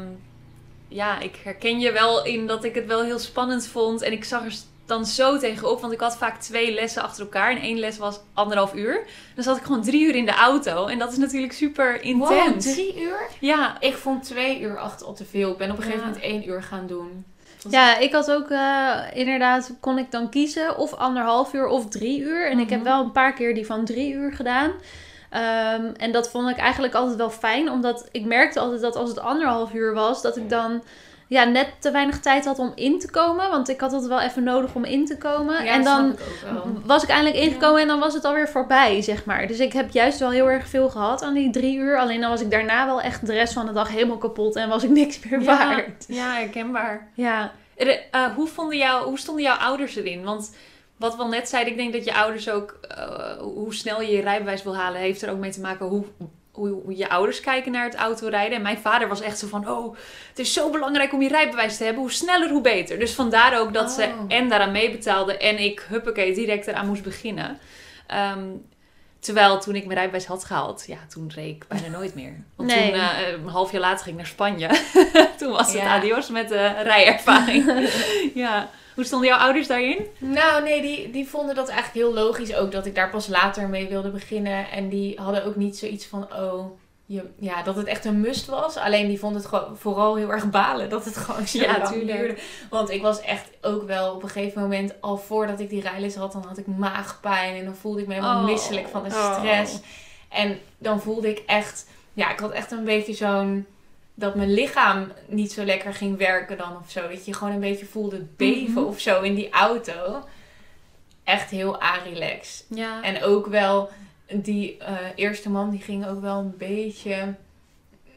ja, 0.88 1.20
ik 1.20 1.36
herken 1.44 1.80
je 1.80 1.92
wel 1.92 2.24
in 2.24 2.46
dat 2.46 2.64
ik 2.64 2.74
het 2.74 2.86
wel 2.86 3.02
heel 3.02 3.18
spannend 3.18 3.66
vond. 3.66 4.02
En 4.02 4.12
ik 4.12 4.24
zag 4.24 4.44
er 4.44 4.52
dan 4.90 5.06
zo 5.06 5.38
tegenop. 5.38 5.80
Want 5.80 5.92
ik 5.92 6.00
had 6.00 6.16
vaak 6.16 6.40
twee 6.40 6.74
lessen 6.74 7.02
achter 7.02 7.22
elkaar. 7.22 7.50
En 7.50 7.60
één 7.60 7.78
les 7.78 7.98
was 7.98 8.20
anderhalf 8.34 8.74
uur. 8.74 9.04
Dan 9.34 9.44
zat 9.44 9.56
ik 9.56 9.62
gewoon 9.62 9.82
drie 9.82 10.06
uur 10.06 10.14
in 10.14 10.24
de 10.26 10.32
auto. 10.34 10.86
En 10.86 10.98
dat 10.98 11.12
is 11.12 11.18
natuurlijk 11.18 11.52
super 11.52 12.02
intens. 12.02 12.64
Wow, 12.66 12.74
drie 12.74 13.00
uur? 13.02 13.20
Ja, 13.40 13.76
Ik 13.80 13.94
vond 13.94 14.22
twee 14.24 14.60
uur 14.60 14.78
achter 14.78 15.06
al 15.06 15.14
te 15.14 15.24
veel. 15.24 15.50
Ik 15.50 15.58
ben 15.58 15.70
op 15.70 15.76
een 15.76 15.82
gegeven 15.82 16.02
Ja. 16.02 16.06
moment 16.08 16.24
één 16.24 16.48
uur 16.48 16.62
gaan 16.62 16.86
doen. 16.86 17.24
Ja, 17.68 17.98
ik 17.98 18.12
had 18.12 18.30
ook 18.30 18.50
eh, 18.50 18.98
inderdaad, 19.12 19.72
kon 19.80 19.98
ik 19.98 20.10
dan 20.10 20.28
kiezen 20.30 20.76
of 20.76 20.94
anderhalf 20.94 21.52
uur 21.52 21.66
of 21.66 21.88
drie 21.88 22.20
uur. 22.20 22.50
En 22.50 22.58
ik 22.58 22.70
heb 22.70 22.80
Mhm. 22.80 22.88
wel 22.88 23.02
een 23.02 23.12
paar 23.12 23.32
keer 23.32 23.54
die 23.54 23.66
van 23.66 23.84
drie 23.84 24.12
uur 24.12 24.32
gedaan. 24.32 24.72
Ehm, 25.30 25.84
en 25.96 26.12
dat 26.12 26.30
vond 26.30 26.48
ik 26.50 26.56
eigenlijk 26.56 26.94
altijd 26.94 27.16
wel 27.16 27.30
fijn, 27.30 27.70
omdat 27.70 28.08
ik 28.12 28.24
merkte 28.24 28.60
altijd 28.60 28.80
dat 28.80 28.96
als 28.96 29.08
het 29.08 29.18
anderhalf 29.18 29.72
uur 29.74 29.94
was, 29.94 30.22
dat 30.22 30.36
ik 30.36 30.48
dan 30.50 30.82
ja, 31.30 31.44
net 31.44 31.68
te 31.78 31.90
weinig 31.90 32.20
tijd 32.20 32.44
had 32.44 32.58
om 32.58 32.72
in 32.74 32.98
te 32.98 33.10
komen. 33.10 33.50
Want 33.50 33.68
ik 33.68 33.80
had 33.80 33.92
het 33.92 34.06
wel 34.06 34.20
even 34.20 34.42
nodig 34.42 34.74
om 34.74 34.84
in 34.84 35.06
te 35.06 35.18
komen. 35.18 35.64
Ja, 35.64 35.72
en 35.72 35.84
dan 35.84 36.12
ik 36.12 36.18
was 36.84 37.02
ik 37.02 37.08
eindelijk 37.08 37.36
ingekomen 37.36 37.80
en 37.80 37.86
dan 37.88 37.98
was 37.98 38.14
het 38.14 38.24
alweer 38.24 38.48
voorbij, 38.48 39.02
zeg 39.02 39.24
maar. 39.24 39.46
Dus 39.46 39.58
ik 39.58 39.72
heb 39.72 39.90
juist 39.90 40.18
wel 40.18 40.30
heel 40.30 40.50
erg 40.50 40.68
veel 40.68 40.88
gehad 40.88 41.22
aan 41.22 41.34
die 41.34 41.50
drie 41.50 41.76
uur. 41.76 41.98
Alleen 41.98 42.20
dan 42.20 42.30
was 42.30 42.40
ik 42.40 42.50
daarna 42.50 42.86
wel 42.86 43.00
echt 43.00 43.26
de 43.26 43.32
rest 43.32 43.52
van 43.52 43.66
de 43.66 43.72
dag 43.72 43.88
helemaal 43.88 44.18
kapot 44.18 44.56
en 44.56 44.68
was 44.68 44.84
ik 44.84 44.90
niks 44.90 45.20
meer 45.20 45.40
ja, 45.42 45.44
waard. 45.68 46.04
ja, 46.08 46.32
herkenbaar. 46.34 47.08
Ja, 47.14 47.52
Er- 47.76 48.00
eh, 48.10 48.24
hoe, 48.34 48.46
vonden 48.48 48.78
jou, 48.78 49.04
hoe 49.06 49.18
stonden 49.18 49.44
jouw 49.44 49.56
ouders 49.56 49.96
erin? 49.96 50.24
Want 50.24 50.54
wat 50.96 51.16
we 51.16 51.22
al 51.22 51.28
net 51.28 51.48
zeiden, 51.48 51.72
ik 51.72 51.78
denk 51.78 51.92
dat 51.92 52.04
je 52.04 52.14
ouders 52.14 52.50
ook, 52.50 52.78
eh, 52.88 53.32
hoe 53.38 53.74
snel 53.74 54.00
je 54.02 54.12
je 54.12 54.20
rijbewijs 54.22 54.62
wil 54.62 54.76
halen, 54.76 55.00
heeft 55.00 55.22
er 55.22 55.30
ook 55.30 55.38
mee 55.38 55.50
te 55.50 55.60
maken 55.60 55.86
hoe, 55.86 56.04
hoe, 56.52 56.96
je 56.96 57.08
ouders 57.08 57.40
kijken 57.40 57.72
naar 57.72 57.84
het 57.84 57.94
autorijden. 57.94 58.56
En 58.56 58.62
mijn 58.62 58.78
vader 58.78 59.08
was 59.08 59.20
echt 59.20 59.38
zo 59.38 59.46
van, 59.46 59.68
oh, 59.68 59.96
het 60.28 60.38
is 60.38 60.52
zo 60.52 60.70
belangrijk 60.70 61.12
om 61.12 61.22
je 61.22 61.28
rijbewijs 61.28 61.76
te 61.76 61.84
hebben. 61.84 62.02
Hoe 62.02 62.12
sneller, 62.12 62.50
hoe 62.50 62.60
beter. 62.60 62.98
Dus 62.98 63.14
vandaar 63.14 63.60
ook 63.60 63.72
dat 63.72 63.90
ze 63.90 64.02
Oh. 64.02 64.24
en 64.28 64.48
daaraan 64.48 64.72
meebetaalde 64.72 65.36
en 65.36 65.58
ik, 65.58 65.86
huppakee, 65.88 66.34
direct 66.34 66.66
eraan 66.66 66.86
moest 66.86 67.02
beginnen. 67.02 67.58
Ehm, 68.06 68.48
terwijl 69.20 69.60
toen 69.60 69.74
ik 69.74 69.82
mijn 69.84 69.96
rijbewijs 69.98 70.26
had 70.26 70.44
gehaald, 70.44 70.84
ja, 70.86 70.98
toen 71.08 71.30
reed 71.34 71.56
ik 71.56 71.64
bijna 71.68 71.88
nooit 71.88 72.14
meer. 72.14 72.44
Want 72.56 72.68
Nee. 72.68 72.90
toen, 72.90 73.00
eh, 73.00 73.28
een 73.32 73.48
half 73.48 73.72
jaar 73.72 73.80
later 73.80 73.98
ging 74.04 74.10
ik 74.10 74.22
naar 74.22 74.30
Spanje. 74.30 74.68
toen 75.38 75.50
was 75.52 75.72
het 75.72 75.82
Ja. 75.82 75.94
adios 75.96 76.28
met 76.30 76.48
de 76.48 76.72
rijervaring. 76.82 77.88
ja. 78.34 78.70
Hoe 78.94 79.04
stonden 79.04 79.28
jouw 79.28 79.38
ouders 79.38 79.66
daarin? 79.66 80.06
Nou, 80.18 80.62
nee, 80.62 80.82
die, 80.82 81.10
die 81.10 81.28
vonden 81.28 81.54
dat 81.54 81.68
eigenlijk 81.68 81.98
heel 82.06 82.24
logisch 82.24 82.54
ook 82.54 82.72
dat 82.72 82.86
ik 82.86 82.94
daar 82.94 83.10
pas 83.10 83.26
later 83.26 83.68
mee 83.68 83.88
wilde 83.88 84.08
beginnen. 84.10 84.70
En 84.70 84.88
die 84.88 85.20
hadden 85.20 85.44
ook 85.44 85.56
niet 85.56 85.76
zoiets 85.78 86.06
van, 86.06 86.28
oh, 86.34 86.70
je, 87.12 87.24
ja, 87.38 87.62
dat 87.62 87.76
het 87.76 87.86
echt 87.86 88.04
een 88.04 88.20
must 88.20 88.46
was. 88.46 88.76
Alleen 88.76 89.08
die 89.08 89.18
vonden 89.18 89.40
het 89.40 89.48
gewoon 89.50 89.76
vooral 89.76 90.16
heel 90.16 90.30
erg 90.32 90.50
balen 90.50 90.88
dat 90.90 91.04
het 91.04 91.16
gewoon 91.16 91.46
zo 91.46 91.58
Ja, 91.58 91.78
lang 91.78 91.88
tuurlijk. 91.88 92.18
duurde. 92.18 92.36
Want 92.70 92.90
ik 92.90 93.02
was 93.02 93.20
echt 93.20 93.48
ook 93.60 93.86
wel 93.86 94.14
op 94.14 94.22
een 94.22 94.28
gegeven 94.28 94.62
moment, 94.62 94.94
al 95.00 95.16
voordat 95.16 95.60
ik 95.60 95.68
die 95.68 95.80
rijles 95.80 96.14
had, 96.14 96.32
dan 96.32 96.44
had 96.48 96.58
ik 96.58 96.66
maagpijn. 96.66 97.54
En 97.56 97.64
dan 97.64 97.74
voelde 97.74 98.00
ik 98.00 98.06
me 98.06 98.14
helemaal 98.14 98.38
Oh. 98.40 98.44
misselijk 98.44 98.88
van 98.88 99.02
de 99.02 99.08
Oh. 99.14 99.38
stress. 99.38 99.78
En 100.28 100.58
dan 100.78 101.00
voelde 101.00 101.28
ik 101.28 101.42
echt, 101.46 101.86
ja, 102.12 102.30
ik 102.32 102.38
had 102.38 102.50
echt 102.50 102.70
een 102.70 102.84
beetje 102.84 103.12
zo'n, 103.14 103.66
dat 104.14 104.34
mijn 104.34 104.52
lichaam 104.52 105.12
niet 105.26 105.52
zo 105.52 105.64
lekker 105.64 105.94
ging 105.94 106.18
werken 106.18 106.56
dan 106.56 106.76
of 106.82 106.90
zo. 106.90 107.08
Dat 107.08 107.26
je 107.26 107.34
gewoon 107.34 107.52
een 107.52 107.60
beetje 107.60 107.86
voelde 107.86 108.26
beven 108.36 108.72
Mhm. 108.82 108.84
of 108.90 109.00
zo 109.00 109.20
in 109.22 109.34
die 109.34 109.50
auto. 109.50 110.22
Echt 111.24 111.50
heel 111.50 111.80
arilex. 111.80 112.64
Ja. 112.68 113.02
En 113.02 113.22
ook 113.24 113.46
wel, 113.46 113.90
die 114.32 114.78
eh, 114.78 114.96
eerste 115.14 115.50
man 115.50 115.70
die 115.70 115.80
ging 115.80 116.06
ook 116.06 116.20
wel 116.20 116.38
een 116.38 116.54
beetje, 116.58 117.34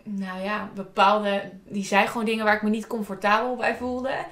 nou 0.04 0.44
ja, 0.44 0.70
bepaalde, 0.76 1.52
die 1.68 1.86
zei 1.86 2.08
gewoon 2.08 2.26
dingen 2.26 2.46
waar 2.46 2.56
ik 2.56 2.62
me 2.62 2.70
niet 2.70 2.88
comfortabel 2.88 3.56
bij 3.56 3.76
voelde. 3.76 4.26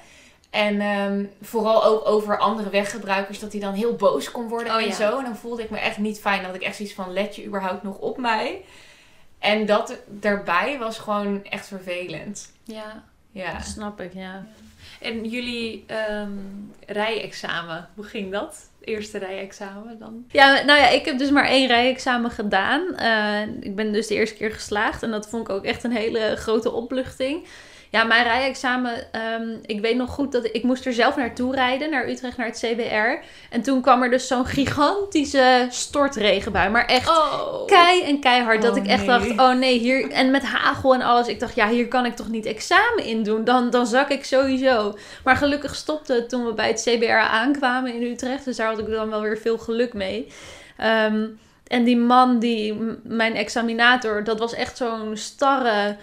En 0.50 0.80
ehm, 0.80 1.24
vooral 1.42 1.84
ook 1.84 2.06
over 2.06 2.38
andere 2.38 2.70
weggebruikers, 2.70 3.38
dat 3.38 3.52
hij 3.52 3.60
dan 3.60 3.72
heel 3.74 3.96
boos 3.96 4.30
kon 4.30 4.48
worden 4.48 4.74
Oh, 4.74 4.80
en 4.80 4.86
ja. 4.86 4.94
zo. 4.94 5.18
En 5.18 5.24
dan 5.24 5.36
voelde 5.36 5.62
ik 5.62 5.70
me 5.70 5.78
echt 5.78 5.98
niet 5.98 6.20
fijn. 6.20 6.44
Had 6.44 6.54
ik 6.54 6.62
echt 6.62 6.76
zoiets 6.76 6.94
van, 6.94 7.12
let 7.12 7.36
je 7.36 7.44
überhaupt 7.44 7.82
nog 7.82 7.98
op 7.98 8.18
mij? 8.18 8.64
En 9.38 9.66
dat 9.66 9.98
daarbij 10.06 10.78
was 10.78 10.98
gewoon 10.98 11.44
echt 11.44 11.66
vervelend. 11.66 12.52
ja. 12.64 13.04
Ja. 13.34 13.60
snap 13.60 14.00
ik, 14.00 14.14
ja. 14.14 14.46
En 15.00 15.24
jullie 15.28 15.84
ehm 15.86 16.32
rijexamen, 16.86 17.88
hoe 17.94 18.04
ging 18.04 18.32
dat? 18.32 18.70
Eerste 18.84 19.18
rijexamen 19.18 19.98
dan? 19.98 20.24
Ja, 20.28 20.62
nou 20.64 20.80
ja, 20.80 20.88
ik 20.88 21.04
heb 21.04 21.18
dus 21.18 21.30
maar 21.30 21.46
één 21.46 21.66
rijexamen 21.66 22.30
gedaan. 22.30 22.96
Eh, 22.96 23.54
ik 23.60 23.76
ben 23.76 23.92
dus 23.92 24.06
de 24.06 24.14
eerste 24.14 24.36
keer 24.36 24.52
geslaagd 24.52 25.02
en 25.02 25.10
dat 25.10 25.28
vond 25.28 25.48
ik 25.48 25.54
ook 25.54 25.64
echt 25.64 25.84
een 25.84 25.92
hele 25.92 26.36
grote 26.36 26.72
opluchting. 26.72 27.46
Ja, 27.92 28.04
mijn 28.04 28.24
rijexamen, 28.24 29.12
ehm, 29.12 29.48
ik 29.66 29.80
weet 29.80 29.96
nog 29.96 30.10
goed 30.10 30.32
dat 30.32 30.44
ik, 30.44 30.52
ik 30.52 30.62
moest 30.62 30.86
er 30.86 30.92
zelf 30.92 31.16
naartoe 31.16 31.54
rijden, 31.54 31.90
naar 31.90 32.08
Utrecht, 32.08 32.36
naar 32.36 32.46
het 32.46 32.58
CBR. 32.58 33.24
En 33.50 33.62
toen 33.62 33.80
kwam 33.80 34.02
er 34.02 34.10
dus 34.10 34.26
zo'n 34.26 34.46
gigantische 34.46 35.66
stortregenbui, 35.70 36.70
maar 36.70 36.86
echt 36.86 37.08
Oh. 37.08 37.66
kei 37.66 38.02
en 38.02 38.20
keihard. 38.20 38.62
dat 38.62 38.76
Oh, 38.76 38.76
ik 38.76 38.86
echt 38.86 39.06
nee. 39.06 39.18
dacht, 39.18 39.30
oh 39.30 39.58
nee, 39.58 39.78
hier... 39.78 40.10
En 40.10 40.30
met 40.30 40.42
hagel 40.42 40.94
en 40.94 41.02
alles. 41.02 41.28
Ik 41.28 41.40
dacht, 41.40 41.54
ja, 41.54 41.68
hier 41.68 41.88
kan 41.88 42.06
ik 42.06 42.16
toch 42.16 42.28
niet 42.28 42.46
examen 42.46 43.04
in 43.04 43.22
doen? 43.22 43.44
Dan, 43.44 43.70
dan 43.70 43.86
zak 43.86 44.08
ik 44.08 44.24
sowieso. 44.24 44.96
Maar 45.24 45.36
gelukkig 45.36 45.74
stopte 45.74 46.14
het 46.14 46.28
toen 46.28 46.44
we 46.44 46.52
bij 46.54 46.68
het 46.68 46.82
CBR 46.82 47.12
aankwamen 47.12 47.94
in 47.94 48.02
Utrecht. 48.02 48.44
Dus 48.44 48.56
daar 48.56 48.68
had 48.68 48.78
ik 48.78 48.90
dan 48.90 49.10
wel 49.10 49.20
weer 49.20 49.38
veel 49.38 49.58
geluk 49.58 49.92
mee. 49.92 50.32
Ehm, 50.76 51.26
en 51.66 51.84
die 51.84 51.96
man, 51.96 52.38
die, 52.38 52.76
mijn 53.02 53.34
examinator, 53.34 54.24
dat 54.24 54.38
was 54.38 54.54
echt 54.54 54.76
zo'n 54.76 55.16
starre... 55.16 55.96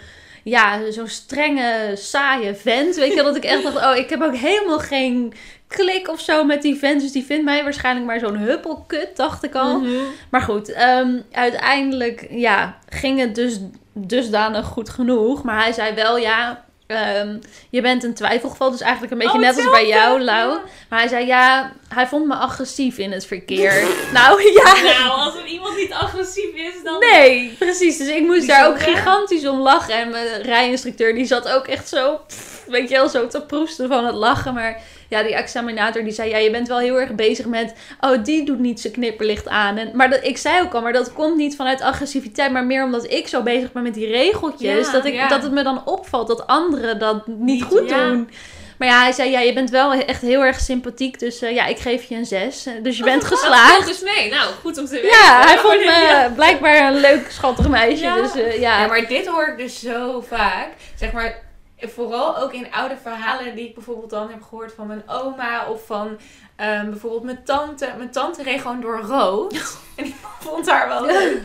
Ja, 0.43 0.91
zo'n 0.91 1.07
strenge, 1.07 1.91
saaie 1.95 2.55
vent. 2.55 2.95
Weet 2.95 3.13
je, 3.13 3.23
dat 3.23 3.35
ik 3.35 3.43
echt 3.43 3.63
dacht, 3.63 3.75
oh, 3.75 3.95
ik 3.95 4.09
heb 4.09 4.21
ook 4.21 4.35
helemaal 4.35 4.79
geen 4.79 5.33
klik 5.67 6.09
of 6.09 6.19
zo 6.19 6.43
met 6.43 6.61
die 6.61 6.75
vent. 6.75 7.01
Dus 7.01 7.11
die 7.11 7.23
vindt 7.23 7.45
mij 7.45 7.63
waarschijnlijk 7.63 8.05
maar 8.05 8.19
zo'n 8.19 8.37
huppelkut, 8.37 9.15
dacht 9.15 9.43
ik 9.43 9.55
al. 9.55 9.79
Mhm. 9.79 9.91
Maar 10.29 10.41
goed, 10.41 10.71
ehm, 10.71 11.19
uiteindelijk 11.31 12.27
ja, 12.29 12.77
ging 12.89 13.19
het 13.19 13.35
dus 13.35 13.59
dusdanig 13.93 14.65
goed 14.65 14.89
genoeg. 14.89 15.43
Maar 15.43 15.61
hij 15.63 15.71
zei 15.71 15.95
wel, 15.95 16.17
ja, 16.17 16.65
ehm, 16.89 17.37
je 17.69 17.81
bent 17.81 18.03
een 18.03 18.13
twijfelgeval. 18.13 18.71
Dus 18.71 18.81
eigenlijk 18.81 19.11
een 19.11 19.17
beetje 19.17 19.33
Oh, 19.33 19.41
net 19.41 19.55
als 19.55 19.69
bij 19.69 19.87
jou. 19.87 20.21
Lau. 20.21 20.59
Maar 20.89 20.99
hij 20.99 21.07
zei, 21.07 21.25
ja, 21.25 21.71
hij 21.87 22.07
vond 22.07 22.25
me 22.25 22.35
agressief 22.35 22.97
in 22.97 23.11
het 23.11 23.25
verkeer. 23.25 23.87
nou 24.13 24.43
ja, 24.53 24.81
Nou, 24.83 25.19
als 25.19 25.35
er 25.35 25.45
iemand 25.45 25.75
niet 25.75 25.93
agressief 25.93 26.55
is, 26.55 26.83
dan... 26.83 26.99
nee, 26.99 27.55
precies. 27.59 27.97
Dus 27.97 28.07
ik 28.07 28.21
moest 28.23 28.47
daar 28.47 28.67
ook 28.67 28.81
gigantisch 28.81 29.47
om 29.47 29.59
lachen. 29.59 29.93
En 29.93 30.09
mijn 30.09 30.41
rijinstructeur, 30.41 31.13
die 31.13 31.25
zat 31.25 31.47
ook 31.49 31.67
echt 31.67 31.87
zo, 31.87 32.21
pff, 32.27 32.65
weet 32.67 32.89
je 32.89 32.95
wel, 32.95 33.09
zo 33.09 33.27
te 33.27 33.41
proesten 33.41 33.87
van 33.87 34.05
het 34.05 34.15
lachen. 34.15 34.53
Maar 34.53 34.81
ja, 35.09 35.23
die 35.23 35.35
examinator 35.35 36.03
die 36.03 36.13
zei, 36.13 36.29
ja, 36.29 36.37
je 36.37 36.51
bent 36.51 36.67
wel 36.67 36.79
heel 36.79 36.99
erg 36.99 37.11
bezig 37.15 37.45
met, 37.45 37.73
oh, 37.99 38.23
die 38.23 38.45
doet 38.45 38.59
niet 38.59 38.81
zijn 38.81 38.93
knipperlicht 38.93 39.47
aan. 39.47 39.77
En, 39.77 39.89
maar 39.93 40.09
dat, 40.09 40.19
ik 40.23 40.37
zei 40.37 40.61
ook 40.61 40.73
al, 40.73 40.81
maar 40.81 40.93
dat 40.93 41.13
komt 41.13 41.35
niet 41.37 41.55
vanuit 41.55 41.81
agressiviteit, 41.81 42.51
maar 42.51 42.65
meer 42.65 42.83
omdat 42.83 43.11
ik 43.11 43.27
zo 43.27 43.41
bezig 43.43 43.71
ben 43.71 43.83
met 43.83 43.93
die 43.93 44.07
regeltjes, 44.07 44.85
Ja, 44.85 44.91
dat, 44.91 45.05
ik, 45.05 45.13
ja. 45.13 45.27
dat 45.27 45.43
het 45.43 45.51
me 45.51 45.63
dan 45.63 45.81
opvalt 45.85 46.27
dat 46.27 46.47
anderen 46.47 46.99
dat 46.99 47.27
niet, 47.27 47.39
Niet, 47.39 47.63
goed 47.63 47.89
doen. 47.89 48.29
Maar 48.77 48.87
ja, 48.87 49.01
hij 49.01 49.11
zei, 49.11 49.29
ja, 49.31 49.39
je 49.39 49.53
bent 49.53 49.69
wel 49.69 49.93
echt 49.93 50.21
heel 50.21 50.43
erg 50.43 50.59
sympathiek, 50.59 51.19
dus 51.19 51.41
eh, 51.41 51.53
ja, 51.55 51.65
ik 51.65 51.77
geef 51.79 52.03
je 52.03 52.15
een 52.15 52.25
zes. 52.25 52.65
Eh, 52.65 52.73
Dus 52.81 52.97
je 52.97 53.03
bent 53.03 53.21
Dat 53.21 53.29
valt 53.29 53.41
geslaagd. 53.41 53.87
dus 53.87 54.01
mee. 54.01 54.29
Nou, 54.29 54.51
goed 54.61 54.77
om 54.77 54.85
te 54.85 54.91
weten. 54.91 55.09
Ja, 55.09 55.41
hij 55.45 55.57
vond 55.57 55.77
me 55.85 56.29
blijkbaar 56.35 56.87
een 56.93 56.99
leuk, 56.99 57.31
schattig 57.31 57.67
meisje. 57.69 58.03
Ja. 58.03 58.15
Dus 58.15 58.35
eh, 58.35 58.59
ja. 58.59 58.79
Ja, 58.81 58.87
maar 58.87 59.07
dit 59.07 59.27
hoor 59.27 59.47
ik 59.47 59.57
dus 59.57 59.79
zo 59.79 60.23
vaak. 60.27 60.67
Zeg 60.95 61.11
maar, 61.11 61.41
vooral 61.81 62.37
ook 62.37 62.53
in 62.53 62.71
oude 62.71 62.97
verhalen 63.01 63.55
die 63.55 63.67
ik 63.67 63.73
bijvoorbeeld 63.73 64.09
dan 64.09 64.29
heb 64.29 64.43
gehoord 64.43 64.73
van 64.73 64.87
mijn 64.87 65.03
oma 65.07 65.67
of 65.67 65.85
van 65.85 66.17
ehm, 66.55 66.89
bijvoorbeeld 66.89 67.23
mijn 67.23 67.43
tante. 67.43 67.93
Mijn 67.97 68.11
tante 68.11 68.43
reed 68.43 68.61
gewoon 68.61 68.81
door 68.81 68.99
rood. 68.99 69.53
En 69.95 70.05
die 70.05 70.15
vond 70.39 70.69
haar 70.69 70.87
wel 70.87 71.05
leuk. 71.05 71.41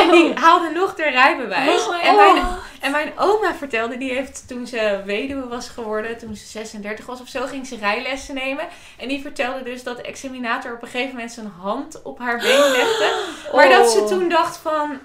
En 0.00 0.10
die 0.10 0.34
haalde 0.34 0.70
nog 0.70 0.94
de 0.94 1.10
rijbewijs. 1.10 1.86
Oh, 1.86 2.06
en, 2.06 2.16
mijn, 2.16 2.44
en 2.80 2.90
mijn 2.90 3.12
oma 3.16 3.54
vertelde, 3.54 3.96
die 3.96 4.12
heeft 4.12 4.48
toen 4.48 4.66
ze 4.66 5.02
weduwe 5.04 5.48
was 5.48 5.68
geworden, 5.68 6.18
toen 6.18 6.36
ze 6.36 6.46
36 6.46 7.06
was 7.06 7.20
of 7.20 7.28
zo, 7.28 7.46
ging 7.46 7.66
ze 7.66 7.76
rijlessen 7.76 8.34
nemen. 8.34 8.68
En 8.96 9.08
die 9.08 9.20
vertelde 9.20 9.62
dus 9.62 9.82
dat 9.82 9.96
de 9.96 10.02
examinator 10.02 10.74
op 10.74 10.82
een 10.82 10.88
gegeven 10.88 11.14
moment 11.14 11.32
zijn 11.32 11.52
hand 11.60 12.02
op 12.02 12.18
haar 12.18 12.38
been 12.38 12.70
legde. 12.76 13.24
Maar 13.54 13.68
dat 13.68 13.90
ze 13.90 14.00
Oh. 14.00 14.06
toen 14.06 14.28
dacht 14.28 14.56
van... 14.56 14.98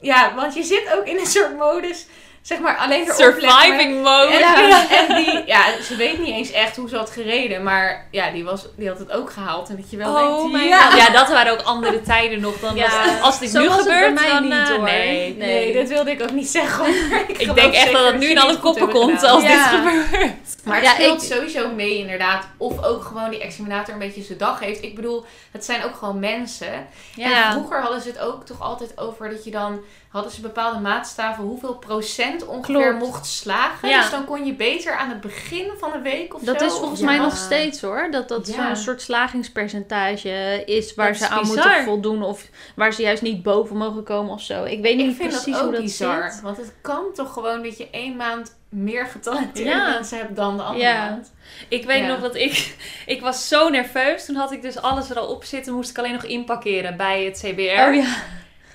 Ja, 0.00 0.34
want 0.34 0.54
je 0.54 0.62
zit 0.62 0.94
ook 0.96 1.06
in 1.06 1.18
een 1.18 1.26
soort 1.26 1.56
modus, 1.56 2.06
zeg 2.42 2.58
maar, 2.58 2.76
alleen 2.76 3.02
erop 3.02 3.14
Surviving 3.16 4.02
mode. 4.02 4.32
En, 4.32 4.38
Ja. 4.38 4.86
en 5.08 5.14
die, 5.16 5.42
ja, 5.46 5.62
ze 5.82 5.96
weet 5.96 6.18
niet 6.18 6.34
eens 6.34 6.50
echt 6.50 6.76
hoe 6.76 6.88
ze 6.88 6.96
had 6.96 7.10
gereden, 7.10 7.62
maar 7.62 8.06
ja, 8.10 8.30
die, 8.30 8.44
was, 8.44 8.66
die 8.76 8.88
had 8.88 8.98
het 8.98 9.12
ook 9.12 9.30
gehaald. 9.30 9.68
En 9.68 9.76
dat 9.76 9.90
je 9.90 9.96
wel 9.96 10.14
Oh 10.14 10.36
denkt, 10.42 10.52
my 10.62 10.68
ja. 10.68 10.90
god. 10.90 10.98
Ja, 10.98 11.10
dat 11.10 11.28
waren 11.28 11.52
ook 11.52 11.62
andere 11.62 12.02
tijden 12.02 12.40
nog. 12.40 12.60
Dan 12.60 12.74
Ja. 12.76 12.88
was- 13.04 13.20
als 13.22 13.38
dit 13.38 13.50
Zo 13.50 13.60
nu 13.60 13.68
was 13.68 13.76
het 13.76 13.86
bij 13.86 13.94
gebeurt, 13.96 14.14
mij 14.20 14.28
dan 14.30 14.42
niet, 14.42 14.52
eh, 14.52 14.68
hoor. 14.68 14.82
Nee. 14.84 15.36
Nee, 15.36 15.74
dat 15.74 15.88
wilde 15.88 16.10
ik 16.10 16.22
ook 16.22 16.30
niet 16.32 16.48
zeggen. 16.48 16.86
Ik 17.38 17.54
denk 17.54 17.74
echt 17.74 17.92
dat 17.92 18.04
het 18.06 18.18
nu 18.18 18.26
in 18.30 18.38
alle 18.38 18.58
koppen 18.58 18.88
komt 18.90 19.22
als 19.22 19.42
dit 19.42 19.60
gebeurt. 19.60 20.28
Maar 20.64 20.76
het 20.76 20.84
Ja, 20.84 20.92
speelt 20.92 21.22
ik- 21.22 21.32
sowieso 21.32 21.68
mee 21.74 21.98
inderdaad. 21.98 22.46
Of 22.56 22.84
ook 22.84 23.04
gewoon 23.04 23.30
die 23.30 23.40
examinator 23.42 23.92
een 23.94 24.00
beetje 24.00 24.22
zijn 24.22 24.38
dag 24.38 24.60
heeft. 24.60 24.82
Ik 24.82 24.94
bedoel, 24.94 25.24
het 25.50 25.64
zijn 25.64 25.84
ook 25.84 25.96
gewoon 25.96 26.18
mensen. 26.18 26.72
En 26.72 26.86
Ja. 27.14 27.52
vroeger 27.52 27.80
hadden 27.80 28.00
ze 28.00 28.08
het 28.08 28.18
ook 28.18 28.46
toch 28.46 28.60
altijd 28.60 28.98
over 28.98 29.30
dat 29.30 29.44
je 29.44 29.50
dan... 29.50 29.80
Hadden 30.10 30.32
ze 30.32 30.40
bepaalde 30.40 30.78
maatstaven 30.80 31.44
hoeveel 31.44 31.74
procent 31.74 32.46
ongeveer 32.46 32.88
Klopt. 32.88 32.98
mocht 33.06 33.26
slagen. 33.26 33.88
Ja. 33.88 34.00
Dus 34.00 34.10
dan 34.10 34.24
kon 34.24 34.44
je 34.46 34.54
beter 34.54 34.96
aan 34.96 35.08
het 35.08 35.20
begin 35.20 35.70
van 35.78 35.90
de 35.92 35.98
week 36.00 36.34
of 36.34 36.40
Dat 36.42 36.58
zo. 36.60 36.66
is 36.66 36.72
volgens 36.72 37.00
mij 37.00 37.18
nog 37.18 37.36
steeds 37.36 37.80
hoor. 37.80 38.08
Dat 38.10 38.28
dat 38.28 38.46
Ja. 38.46 38.66
zo'n 38.66 38.76
soort 38.76 39.02
slagingspercentage 39.02 40.62
is 40.66 40.94
waar 40.94 41.06
Dat 41.08 41.16
ze 41.16 41.24
is 41.24 41.30
aan 41.30 41.40
bizar. 41.40 41.56
moeten 41.56 41.84
voldoen. 41.84 42.22
Of 42.22 42.46
waar 42.76 42.92
ze 42.92 43.02
juist 43.02 43.22
niet 43.22 43.42
boven 43.42 43.76
mogen 43.76 44.02
komen 44.04 44.32
of 44.32 44.40
zo. 44.42 44.64
Ik 44.64 44.80
weet 44.82 44.96
niet 44.96 45.10
Ik 45.10 45.16
vind 45.16 45.28
precies 45.28 45.44
dat 45.52 45.56
ook 45.56 45.62
hoe 45.62 45.72
dat 45.72 45.82
bizar. 45.82 46.30
zit. 46.32 46.40
Want 46.40 46.56
het 46.56 46.72
kan 46.80 47.04
toch 47.14 47.32
gewoon 47.32 47.62
dat 47.62 47.78
je 47.78 47.88
één 47.90 48.16
maand 48.16 48.58
meer 48.68 49.06
getalenteerde 49.06 49.70
Ja. 49.70 49.88
mensen 49.88 50.18
hebt 50.18 50.36
dan 50.36 50.56
de 50.56 50.62
andere 50.62 50.84
Ja. 50.84 51.08
maand. 51.08 51.32
Ik 51.68 51.84
weet 51.86 52.00
Ja. 52.02 52.06
nog 52.06 52.20
dat 52.20 52.34
ik... 52.34 52.74
Ik 53.06 53.20
was 53.20 53.48
zo 53.48 53.68
nerveus. 53.68 54.24
Toen 54.24 54.36
had 54.36 54.52
ik 54.52 54.62
dus 54.62 54.78
alles 54.80 55.10
er 55.10 55.18
al 55.18 55.26
op 55.26 55.44
zitten. 55.44 55.74
Moest 55.74 55.90
ik 55.90 55.98
alleen 55.98 56.12
nog 56.12 56.24
inparkeren 56.24 56.96
bij 56.96 57.24
het 57.24 57.38
CBR. 57.44 57.60
Oh 57.88 57.94
ja. 57.94 58.16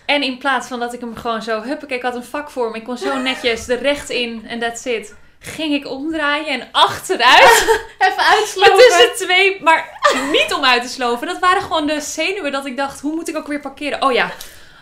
En 0.05 0.23
in 0.23 0.37
plaats 0.37 0.67
van 0.67 0.79
dat 0.79 0.93
ik 0.93 0.99
hem 0.99 1.15
gewoon 1.15 1.41
zo... 1.41 1.61
Huppakee, 1.61 1.97
ik 1.97 2.03
had 2.03 2.15
een 2.15 2.23
vak 2.23 2.49
voor 2.49 2.71
me. 2.71 2.77
Ik 2.77 2.83
kon 2.83 2.97
zo 2.97 3.17
netjes 3.17 3.67
er 3.67 3.81
recht 3.81 4.09
in. 4.09 4.45
En 4.47 4.59
that's 4.59 4.85
it. 4.85 5.15
Ging 5.39 5.73
ik 5.73 5.87
omdraaien 5.87 6.47
en 6.47 6.67
achteruit. 6.71 7.79
Even 7.99 8.23
uitslopen. 8.23 8.77
tussen 8.77 9.27
twee, 9.27 9.63
maar 9.63 9.99
niet 10.31 10.53
om 10.53 10.65
uit 10.65 10.81
te 10.81 10.89
sloven. 10.89 11.27
Dat 11.27 11.39
waren 11.39 11.61
gewoon 11.61 11.87
de 11.87 12.01
zenuwen 12.01 12.51
dat 12.51 12.65
ik 12.65 12.77
dacht, 12.77 13.01
hoe 13.01 13.15
moet 13.15 13.29
ik 13.29 13.37
ook 13.37 13.47
weer 13.47 13.59
parkeren? 13.59 14.01
Oh 14.01 14.11
ja, 14.11 14.31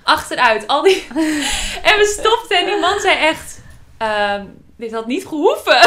achteruit. 0.03 0.67
Al 0.67 0.81
die... 0.81 1.07
En 1.89 1.97
we 1.97 2.15
stopten 2.19 2.57
en 2.57 2.65
die 2.65 2.79
man 2.79 2.99
zei 2.99 3.17
echt, 3.17 3.61
ehm, 3.97 4.45
dit 4.77 4.91
had 4.93 5.05
niet 5.07 5.25
gehoeven. 5.27 5.77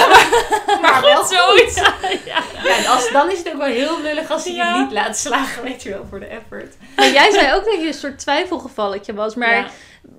Maar 0.83 1.01
wel 1.03 1.23
Goed 1.25 1.37
zoiets. 1.39 1.75
Ja, 1.75 1.95
ja. 2.25 2.43
Ja, 2.65 2.91
als, 2.93 3.11
dan 3.13 3.31
is 3.31 3.39
het 3.39 3.49
ook 3.49 3.57
wel 3.59 3.67
heel 3.67 4.01
lullig 4.03 4.31
als 4.31 4.45
je 4.45 4.53
Ja. 4.53 4.75
je 4.75 4.81
niet 4.83 4.93
laat 4.93 5.17
slagen, 5.19 5.63
weet 5.63 5.83
je 5.83 5.89
wel, 5.91 6.07
voor 6.09 6.21
de 6.21 6.27
effort. 6.27 6.75
Maar 6.97 7.11
jij 7.11 7.31
zei 7.31 7.55
ook 7.55 7.65
dat 7.65 7.81
je 7.81 7.87
een 7.87 7.95
soort 7.95 8.19
twijfelgevalletje 8.19 9.15
was. 9.15 9.35
Maar 9.35 9.71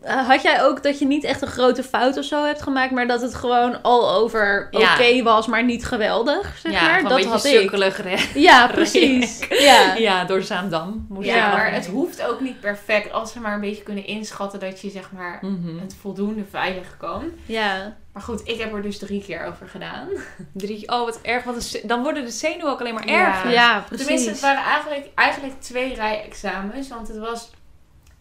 had 0.04 0.42
jij 0.42 0.64
ook 0.64 0.84
dat 0.84 1.00
je 1.00 1.06
niet 1.06 1.24
echt 1.24 1.42
een 1.42 1.48
grote 1.48 1.84
fout 1.84 2.18
of 2.18 2.24
zo 2.26 2.44
hebt 2.46 2.62
gemaakt. 2.62 2.92
Maar 2.92 3.08
dat 3.08 3.22
het 3.22 3.36
gewoon 3.36 3.82
al 3.82 4.12
over 4.12 4.68
Ja. 4.72 4.94
oké 4.94 5.24
was, 5.24 5.48
maar 5.48 5.64
niet 5.64 5.86
geweldig. 5.86 6.58
Zeg 6.58 6.72
Ja, 6.72 6.82
maar. 6.82 6.96
gewoon 6.96 7.10
Dat 7.10 7.20
een 7.24 7.28
had 7.32 7.42
beetje 7.44 7.58
ik. 7.58 7.62
sukkelig. 7.70 7.98
hè. 8.04 8.40
Ja, 8.40 8.68
precies. 8.78 9.40
Ja. 9.50 9.96
Ja, 9.96 10.26
door 10.26 10.42
Zaandam 10.42 11.06
moest 11.10 11.28
Ja, 11.28 11.48
ik 11.48 11.54
maar 11.54 11.72
het 11.74 11.88
hoeft 11.88 12.22
ook 12.28 12.40
niet 12.40 12.60
perfect 12.60 13.12
als 13.12 13.34
we 13.34 13.40
maar 13.40 13.54
een 13.54 13.60
beetje 13.62 13.84
kunnen 13.84 14.06
inschatten 14.06 14.60
dat 14.60 14.82
je 14.82 14.90
zeg 14.90 15.12
maar 15.12 15.38
Mhm. 15.42 15.80
het 15.80 15.96
voldoende 16.02 16.44
veilig 16.50 16.98
kan. 16.98 17.32
ja. 17.46 17.96
Maar 18.14 18.26
goed, 18.26 18.42
ik 18.48 18.60
heb 18.60 18.74
er 18.74 18.82
dus 18.82 18.98
drie 18.98 19.24
keer 19.24 19.46
over 19.46 19.68
gedaan. 19.68 20.08
Drie, 20.54 20.90
oh, 20.92 21.06
wat 21.06 21.20
erg. 21.22 21.44
Wat 21.44 21.64
ze- 21.64 21.82
dan 21.86 22.04
worden 22.04 22.26
de 22.26 22.32
zenuwen 22.32 22.72
ook 22.72 22.80
alleen 22.80 22.94
maar 22.94 23.08
Ja. 23.10 23.28
erger. 23.28 23.52
Ja, 23.52 23.80
precies. 23.88 24.06
Tenminste, 24.06 24.32
het 24.32 24.40
waren 24.40 24.64
eigenlijk, 24.64 25.08
eigenlijk 25.16 25.62
twee 25.62 25.94
rijexamens. 25.96 26.88
Want 26.90 27.08
het 27.08 27.18
was. 27.18 27.50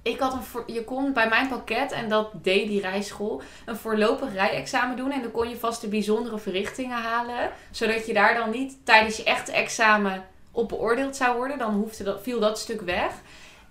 Ik 0.07 0.19
had 0.19 0.33
een 0.33 0.75
je 0.75 0.85
kon 0.85 1.12
bij 1.12 1.29
mijn 1.29 1.49
pakket, 1.49 1.92
en 1.92 2.09
dat 2.09 2.31
deed 2.33 2.69
die 2.69 2.81
rijschool, 2.81 3.42
een 3.64 3.77
voorlopig 3.77 4.33
rijexamen 4.33 4.97
doen. 4.97 5.11
En 5.11 5.23
dan 5.23 5.31
kon 5.31 5.49
je 5.49 5.57
vast 5.57 5.81
de 5.81 5.88
bijzondere 5.88 6.38
verrichtingen 6.38 6.97
halen. 6.97 7.51
Zodat 7.71 8.07
je 8.07 8.12
daar 8.12 8.35
dan 8.35 8.51
niet 8.51 8.77
tijdens 8.85 9.16
je 9.16 9.25
echte 9.25 9.53
examen 9.53 10.25
op 10.51 10.69
beoordeeld 10.69 11.16
zou 11.16 11.37
worden. 11.37 11.59
Dan 11.59 11.75
hoefde 11.75 12.05
dat, 12.05 12.23
viel 12.23 12.40
dat 12.40 12.59
stuk 12.59 12.81
weg. 12.81 13.12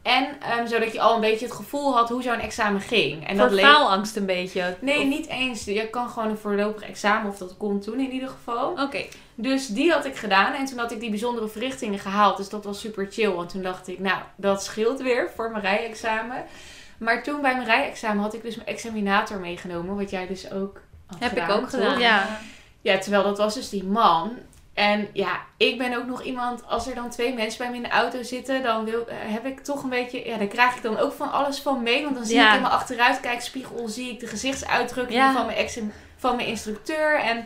En 0.06 0.28
ehm, 0.41 0.68
zodat 0.68 0.94
je 0.94 1.02
al 1.02 1.15
een 1.15 1.22
beetje 1.22 1.46
het 1.46 1.56
gevoel 1.56 1.96
had 1.96 2.10
hoe 2.10 2.22
zo'n 2.22 2.39
examen 2.39 2.82
ging. 2.82 3.28
En 3.28 3.36
Voor 3.38 3.46
dat 3.46 3.54
leek- 3.56 3.65
faalangst 3.65 4.15
een 4.15 4.26
beetje. 4.26 4.76
Nee, 4.82 4.98
Of- 5.00 5.06
niet 5.06 5.28
eens. 5.28 5.63
Je 5.65 5.89
kan 5.89 6.10
gewoon 6.10 6.30
een 6.30 6.38
voorlopig 6.38 6.82
examen, 6.84 7.32
of 7.32 7.38
dat 7.38 7.58
kon 7.58 7.80
toen 7.80 8.00
in 8.00 8.12
ieder 8.12 8.30
geval. 8.30 8.72
Oké. 8.72 9.06
Dus 9.36 9.68
die 9.68 9.91
had 9.91 10.06
ik 10.06 10.15
gedaan. 10.15 10.54
En 10.54 10.65
toen 10.65 10.78
had 10.78 10.91
ik 10.91 11.00
die 11.00 11.10
bijzondere 11.10 11.48
verrichtingen 11.48 12.00
gehaald. 12.00 12.38
Dus 12.38 12.50
dat 12.50 12.63
was 12.63 12.80
super 12.80 13.08
chill. 13.10 13.30
Want 13.32 13.50
toen 13.50 13.62
dacht 13.62 13.88
ik, 13.88 14.00
nou, 14.00 14.18
dat 14.36 14.63
scheelt 14.63 15.02
weer 15.02 15.30
voor 15.36 15.52
mijn 15.52 15.63
rijexamen. 15.63 16.44
Maar 16.98 17.24
toen 17.24 17.41
bij 17.41 17.54
mijn 17.56 17.65
rijexamen 17.68 18.24
had 18.24 18.34
ik 18.34 18.41
dus 18.41 18.56
mijn 18.56 18.68
examinator 18.68 19.39
meegenomen. 19.39 19.96
Wat 19.96 20.10
jij 20.10 20.28
dus 20.28 20.52
ook 20.52 20.82
had 21.06 21.20
Heb 21.20 21.32
ik 21.32 21.38
gedaan, 21.39 21.58
ook 21.60 21.70
toch? 21.70 21.80
gedaan. 21.80 22.00
Ja. 22.00 22.39
Ja, 22.82 22.98
terwijl 22.98 23.24
dat 23.24 23.38
was 23.38 23.54
dus 23.54 23.70
die 23.70 23.84
man. 23.84 24.32
En 24.76 25.08
ja, 25.14 25.40
ik 25.58 25.78
ben 25.78 25.98
ook 25.98 26.06
nog 26.06 26.24
iemand, 26.24 26.68
als 26.68 26.88
er 26.88 26.96
dan 26.96 27.10
twee 27.10 27.34
mensen 27.34 27.58
bij 27.58 27.70
me 27.70 27.76
in 27.76 27.84
de 27.84 27.90
auto 27.90 28.24
zitten, 28.24 28.64
dan 28.64 28.86
wil, 28.86 29.08
eh, 29.08 29.16
heb 29.20 29.46
ik 29.46 29.60
toch 29.60 29.84
een 29.84 29.90
beetje, 29.90 30.26
ja, 30.26 30.38
daar 30.38 30.48
krijg 30.48 30.76
ik 30.76 30.82
dan 30.82 30.98
ook 30.98 31.14
van 31.14 31.32
alles 31.32 31.60
van 31.62 31.84
mee. 31.84 32.04
Want 32.04 32.16
dan 32.16 32.26
zie 32.26 32.36
Ja. 32.36 32.48
ik 32.50 32.56
in 32.56 32.62
mijn 32.62 32.74
achteruitkijkspiegel, 32.74 33.88
zie 33.88 34.12
ik 34.12 34.20
de 34.20 34.28
gezichtsuitdrukkingen 34.28 35.24
Ja. 35.26 35.34
van, 35.34 35.46
mijn 35.46 35.58
ex 35.58 35.78
van 36.18 36.36
mijn 36.36 36.48
instructeur. 36.48 37.20
En 37.20 37.46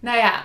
nou 0.00 0.18
ja, 0.18 0.44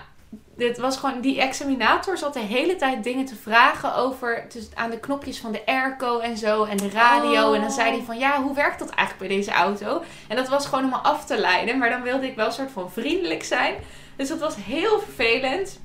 dit 0.55 0.77
was 0.77 0.97
gewoon, 0.97 1.21
die 1.21 1.41
examinator 1.41 2.17
zat 2.17 2.33
de 2.33 2.39
hele 2.39 2.75
tijd 2.75 3.03
dingen 3.03 3.25
te 3.25 3.35
vragen 3.35 3.95
over, 3.95 4.45
dus 4.53 4.69
aan 4.75 4.89
de 4.89 4.99
knopjes 4.99 5.39
van 5.39 5.51
de 5.51 5.65
airco 5.65 6.19
en 6.19 6.37
zo 6.37 6.63
en 6.63 6.77
de 6.77 6.89
radio. 6.89 7.49
Oh. 7.49 7.55
En 7.55 7.61
dan 7.61 7.71
zei 7.71 7.91
hij 7.91 8.01
van, 8.05 8.17
ja, 8.17 8.41
hoe 8.41 8.55
werkt 8.55 8.79
dat 8.79 8.89
eigenlijk 8.89 9.27
bij 9.27 9.37
deze 9.37 9.51
auto? 9.51 10.03
En 10.27 10.35
dat 10.35 10.47
was 10.49 10.65
gewoon 10.65 10.83
om 10.83 10.89
me 10.89 10.95
af 10.95 11.25
te 11.25 11.37
leiden. 11.37 11.77
Maar 11.77 11.89
dan 11.89 12.01
wilde 12.01 12.27
ik 12.27 12.35
wel 12.35 12.45
een 12.45 12.51
soort 12.51 12.71
van 12.71 12.91
vriendelijk 12.91 13.43
zijn. 13.43 13.75
Dus 14.15 14.29
dat 14.29 14.39
was 14.39 14.55
heel 14.55 14.99
vervelend. 14.99 15.79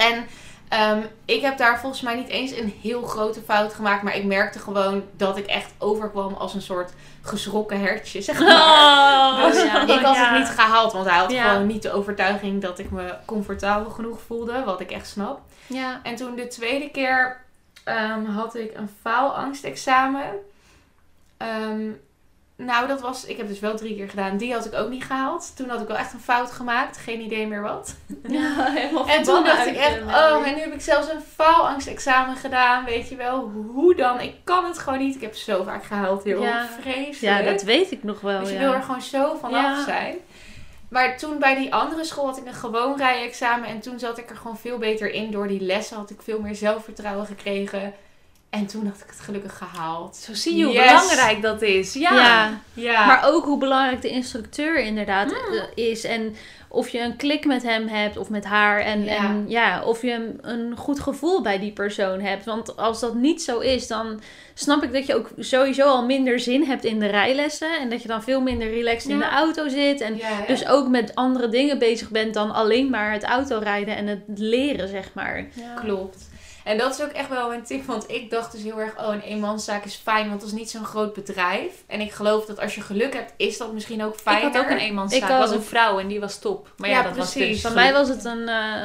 En 0.00 0.26
ehm, 0.68 1.00
ik 1.24 1.40
heb 1.42 1.58
daar 1.58 1.80
volgens 1.80 2.02
mij 2.02 2.14
niet 2.14 2.28
eens 2.28 2.50
een 2.50 2.74
heel 2.82 3.02
grote 3.02 3.40
fout 3.40 3.74
gemaakt. 3.74 4.02
Maar 4.02 4.16
ik 4.16 4.24
merkte 4.24 4.58
gewoon 4.58 5.04
dat 5.16 5.36
ik 5.36 5.46
echt 5.46 5.72
overkwam 5.78 6.34
als 6.34 6.54
een 6.54 6.62
soort 6.62 6.92
geschrokken 7.22 7.80
hertje, 7.80 8.22
zeg 8.22 8.38
maar. 8.40 8.48
Oh, 8.56 9.44
Dus 9.44 9.62
ja. 9.62 9.82
ik 9.82 10.04
had 10.04 10.14
Ja. 10.16 10.30
het 10.30 10.38
niet 10.38 10.48
gehaald, 10.58 10.92
want 10.92 11.06
hij 11.08 11.18
had 11.18 11.30
Ja. 11.30 11.48
gewoon 11.48 11.66
niet 11.66 11.82
de 11.82 11.92
overtuiging 11.92 12.62
dat 12.62 12.78
ik 12.78 12.90
me 12.90 13.14
comfortabel 13.24 13.90
genoeg 13.90 14.18
voelde. 14.26 14.62
Wat 14.64 14.80
ik 14.80 14.90
echt 14.90 15.08
snap. 15.08 15.40
Ja. 15.66 16.00
En 16.02 16.14
toen 16.16 16.34
de 16.36 16.46
tweede 16.46 16.90
keer 16.90 17.40
ehm, 17.84 18.24
had 18.24 18.54
ik 18.54 18.76
een 18.76 18.90
faalangstexamen. 19.02 20.24
Ehm, 21.36 21.90
nou, 22.64 22.86
dat 22.88 23.00
was, 23.00 23.24
ik 23.24 23.36
heb 23.36 23.48
dus 23.48 23.60
wel 23.60 23.76
drie 23.76 23.96
keer 23.96 24.08
gedaan. 24.08 24.36
Die 24.36 24.52
had 24.52 24.66
ik 24.66 24.74
ook 24.74 24.90
niet 24.90 25.04
gehaald. 25.04 25.56
Toen 25.56 25.68
had 25.68 25.80
ik 25.80 25.86
wel 25.88 25.96
echt 25.96 26.12
een 26.12 26.20
fout 26.20 26.50
gemaakt. 26.50 26.96
Geen 26.96 27.20
idee 27.20 27.46
meer 27.46 27.62
wat. 27.62 27.94
Ja, 28.28 28.70
helemaal 28.70 29.08
En 29.08 29.22
toen 29.22 29.44
dacht 29.44 29.66
ik 29.66 29.76
echt, 29.76 30.02
oh, 30.02 30.46
en 30.46 30.54
nu 30.54 30.60
heb 30.60 30.72
ik 30.72 30.80
zelfs 30.80 31.10
een 31.10 31.20
faalangstexamen 31.34 32.36
gedaan. 32.36 32.84
Weet 32.84 33.08
je 33.08 33.16
wel, 33.16 33.50
hoe 33.72 33.94
dan? 33.94 34.20
Ik 34.20 34.34
kan 34.44 34.64
het 34.64 34.78
gewoon 34.78 34.98
niet. 34.98 35.14
Ik 35.14 35.20
heb 35.20 35.34
zo 35.34 35.62
vaak 35.62 35.84
gehuild, 35.84 36.24
joh. 36.24 36.42
Ja. 36.42 36.66
Vreselijk. 36.80 37.20
Ja, 37.20 37.42
dat 37.42 37.62
weet 37.62 37.90
ik 37.90 38.02
nog 38.02 38.20
wel. 38.20 38.40
Dus 38.40 38.48
je 38.48 38.54
ja. 38.54 38.60
wil 38.60 38.72
er 38.72 38.82
gewoon 38.82 39.02
zo 39.02 39.36
vanaf 39.40 39.62
Ja. 39.62 39.84
zijn. 39.84 40.16
Maar 40.88 41.18
toen 41.18 41.38
bij 41.38 41.54
die 41.54 41.74
andere 41.74 42.04
school 42.04 42.26
had 42.26 42.38
ik 42.38 42.46
een 42.46 42.54
gewoon 42.54 42.96
rijexamen. 42.96 43.68
En 43.68 43.80
toen 43.80 43.98
zat 43.98 44.18
ik 44.18 44.30
er 44.30 44.36
gewoon 44.36 44.58
veel 44.58 44.78
beter 44.78 45.12
in. 45.12 45.30
Door 45.30 45.48
die 45.48 45.60
lessen 45.60 45.96
had 45.96 46.10
ik 46.10 46.22
veel 46.22 46.40
meer 46.40 46.54
zelfvertrouwen 46.54 47.26
gekregen. 47.26 47.94
En 48.50 48.66
toen 48.66 48.86
had 48.86 48.96
ik 49.00 49.10
het 49.10 49.20
gelukkig 49.20 49.56
gehaald. 49.58 50.16
Zo 50.16 50.34
zie 50.34 50.56
je 50.56 50.64
hoe 50.64 50.72
Yes. 50.74 50.86
belangrijk 50.90 51.42
dat 51.42 51.62
is. 51.62 51.92
Ja. 51.94 52.14
ja. 52.14 52.60
Ja. 52.74 53.06
Maar 53.06 53.24
ook 53.28 53.44
hoe 53.44 53.58
belangrijk 53.58 54.02
de 54.02 54.08
instructeur 54.08 54.78
inderdaad 54.80 55.30
Hmm. 55.30 55.58
eh, 55.76 55.90
is. 55.90 56.04
En 56.04 56.34
of 56.68 56.88
je 56.88 57.00
een 57.00 57.16
klik 57.16 57.44
met 57.46 57.62
hem 57.62 57.86
hebt 57.88 58.16
of 58.16 58.28
met 58.30 58.44
haar. 58.44 58.80
En 58.80 59.04
Ja. 59.04 59.16
en, 59.16 59.44
ja 59.48 59.82
of 59.82 60.02
je 60.02 60.12
een, 60.12 60.38
een 60.42 60.76
goed 60.76 61.00
gevoel 61.00 61.42
bij 61.42 61.58
die 61.58 61.72
persoon 61.72 62.20
hebt. 62.20 62.44
Want 62.44 62.76
als 62.76 63.00
dat 63.00 63.14
niet 63.14 63.42
zo 63.42 63.58
is, 63.58 63.86
dan 63.86 64.20
snap 64.54 64.82
ik 64.82 64.92
dat 64.92 65.06
je 65.06 65.14
ook 65.14 65.30
sowieso 65.38 65.86
al 65.86 66.04
minder 66.04 66.40
zin 66.40 66.64
hebt 66.64 66.84
in 66.84 66.98
de 66.98 67.06
rijlessen. 67.06 67.78
En 67.80 67.88
dat 67.90 68.02
je 68.02 68.08
dan 68.08 68.22
veel 68.22 68.40
minder 68.40 68.70
relaxed 68.70 69.10
in 69.10 69.18
de 69.18 69.28
auto 69.28 69.68
zit. 69.68 70.00
En 70.00 70.16
Ja, 70.16 70.28
dus 70.46 70.66
ook 70.66 70.88
met 70.88 71.14
andere 71.14 71.48
dingen 71.48 71.78
bezig 71.78 72.10
bent 72.10 72.34
dan 72.34 72.50
alleen 72.50 72.90
maar 72.90 73.12
het 73.12 73.24
autorijden 73.24 73.96
en 73.96 74.06
het 74.06 74.20
leren, 74.34 74.88
zeg 74.88 75.08
maar. 75.14 75.46
Klopt. 75.84 76.28
En 76.64 76.78
dat 76.78 76.94
is 76.98 77.02
ook 77.04 77.10
echt 77.10 77.28
wel 77.28 77.48
mijn 77.48 77.62
tip. 77.62 77.84
Want 77.84 78.10
ik 78.10 78.30
dacht 78.30 78.52
dus 78.52 78.62
heel 78.62 78.80
erg, 78.80 78.98
oh, 78.98 79.12
een 79.14 79.20
eenmanszaak 79.20 79.84
is 79.84 79.94
fijn. 79.94 80.28
Want 80.28 80.40
dat 80.40 80.48
is 80.48 80.54
niet 80.56 80.70
zo'n 80.70 80.84
groot 80.84 81.12
bedrijf. 81.14 81.72
En 81.86 82.00
ik 82.00 82.12
geloof 82.12 82.44
dat 82.46 82.60
als 82.60 82.74
je 82.74 82.80
geluk 82.80 83.14
hebt, 83.14 83.32
is 83.36 83.58
dat 83.58 83.72
misschien 83.72 84.04
ook 84.04 84.14
Ik 84.14 84.20
fijner. 84.20 84.42
had 84.52 84.58
ook 84.58 84.70
een 84.70 84.78
eenmanszaak. 84.78 85.22
Ik 85.22 85.28
Ik 85.28 85.36
was 85.36 85.50
een 85.50 85.62
vrouw 85.62 85.98
en 85.98 86.08
die 86.08 86.20
was 86.20 86.38
top. 86.38 86.72
Maar 86.76 86.88
ja, 86.88 86.96
Ja, 86.96 87.02
dat 87.02 87.16
was 87.16 87.32
precies. 87.32 87.62
dus 87.62 87.62
Bij 87.62 87.70
geluk. 87.70 87.84
mij 87.84 88.00
was 88.00 88.08
het 88.08 88.24
een, 88.24 88.48
eh, 88.48 88.82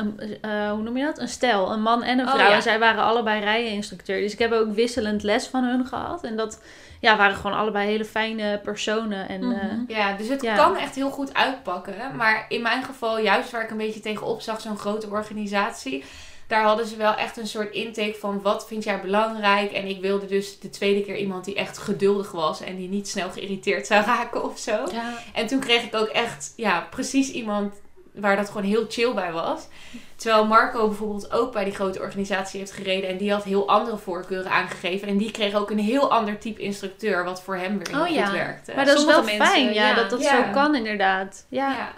eh, 0.66 0.72
hoe 0.72 0.82
noem 0.84 0.98
je 0.98 1.04
dat? 1.06 1.20
Een 1.20 1.28
stel, 1.28 1.72
een 1.72 1.82
man 1.82 2.04
en 2.04 2.20
een 2.20 2.26
Oh, 2.28 2.34
vrouw. 2.34 2.48
ja. 2.50 2.56
En 2.56 2.62
zij 2.62 2.80
waren 2.80 3.04
allebei 3.04 3.44
rijeninstructeur. 3.44 4.22
Dus 4.22 4.34
ik 4.34 4.40
heb 4.40 4.52
ook 4.52 4.74
wisselend 4.74 5.24
les 5.24 5.48
van 5.48 5.64
hun 5.64 5.86
gehad. 5.86 6.24
En 6.24 6.36
dat 6.36 6.62
ja, 7.00 7.18
waren 7.18 7.36
gewoon 7.36 7.58
allebei 7.58 7.88
hele 7.88 8.06
fijne 8.06 8.60
personen. 8.64 9.30
En 9.30 9.48
Mhm. 9.48 9.60
eh, 9.60 9.96
Ja, 9.98 10.14
dus 10.18 10.28
het 10.28 10.42
Ja. 10.42 10.56
kan 10.56 10.78
echt 10.78 10.96
heel 10.96 11.10
goed 11.10 11.34
uitpakken. 11.34 11.96
Maar 12.16 12.46
in 12.50 12.62
mijn 12.62 12.84
geval, 12.84 13.20
juist 13.20 13.52
waar 13.52 13.64
ik 13.64 13.70
een 13.72 13.78
beetje 13.78 14.00
tegenop 14.00 14.42
zag, 14.42 14.62
zo'n 14.62 14.78
grote 14.78 15.08
organisatie. 15.10 16.04
Daar 16.48 16.64
hadden 16.64 16.86
ze 16.88 16.96
wel 16.96 17.16
echt 17.16 17.38
een 17.38 17.48
soort 17.48 17.74
intake 17.74 18.16
van 18.20 18.42
wat 18.42 18.68
vind 18.68 18.84
jij 18.84 19.02
belangrijk. 19.02 19.72
En 19.72 19.88
ik 19.88 20.02
wilde 20.02 20.26
dus 20.26 20.60
de 20.60 20.70
tweede 20.70 21.02
keer 21.02 21.18
iemand 21.18 21.46
die 21.46 21.56
echt 21.56 21.78
geduldig 21.78 22.32
was. 22.32 22.62
En 22.62 22.76
die 22.76 22.90
niet 22.90 23.08
snel 23.08 23.30
geïrriteerd 23.30 23.88
zou 23.88 24.06
raken 24.16 24.44
of 24.44 24.60
zo. 24.60 24.72
Ja. 24.92 25.14
En 25.34 25.48
toen 25.48 25.60
kreeg 25.60 25.84
ik 25.84 25.96
ook 25.96 26.08
echt, 26.08 26.54
ja, 26.56 26.88
precies 26.90 27.32
iemand 27.32 27.74
waar 28.14 28.36
dat 28.36 28.48
gewoon 28.48 28.64
heel 28.64 28.86
chill 28.90 29.14
bij 29.14 29.32
was. 29.32 29.68
Terwijl 30.16 30.46
Marco 30.46 30.88
bijvoorbeeld 30.88 31.32
ook 31.32 31.52
bij 31.52 31.64
die 31.64 31.74
grote 31.74 32.00
organisatie 32.00 32.60
heeft 32.60 32.72
gereden. 32.72 33.10
En 33.10 33.18
die 33.18 33.32
had 33.32 33.44
heel 33.44 33.68
andere 33.68 33.98
voorkeuren 33.98 34.52
aangegeven. 34.52 35.08
En 35.08 35.18
die 35.18 35.32
kreeg 35.32 35.54
ook 35.54 35.70
een 35.70 35.80
heel 35.80 36.12
ander 36.12 36.38
type 36.40 36.62
instructeur. 36.62 37.24
Wat 37.24 37.42
voor 37.42 37.56
hem 37.56 37.78
weer 37.78 37.88
heel 37.88 38.00
Oh, 38.00 38.06
goed 38.06 38.16
ja. 38.16 38.32
werkte. 38.32 38.72
maar 38.76 38.86
dat 38.86 38.98
is 38.98 39.06
wel 39.06 39.24
mensen, 39.24 39.46
fijn, 39.46 39.74
ja, 39.74 39.88
ja. 39.88 39.94
dat 39.96 40.10
dat 40.10 40.22
Ja. 40.22 40.46
zo 40.46 40.52
kan 40.52 40.76
inderdaad. 40.76 41.46
Ja, 41.50 41.72
ja. 41.72 41.94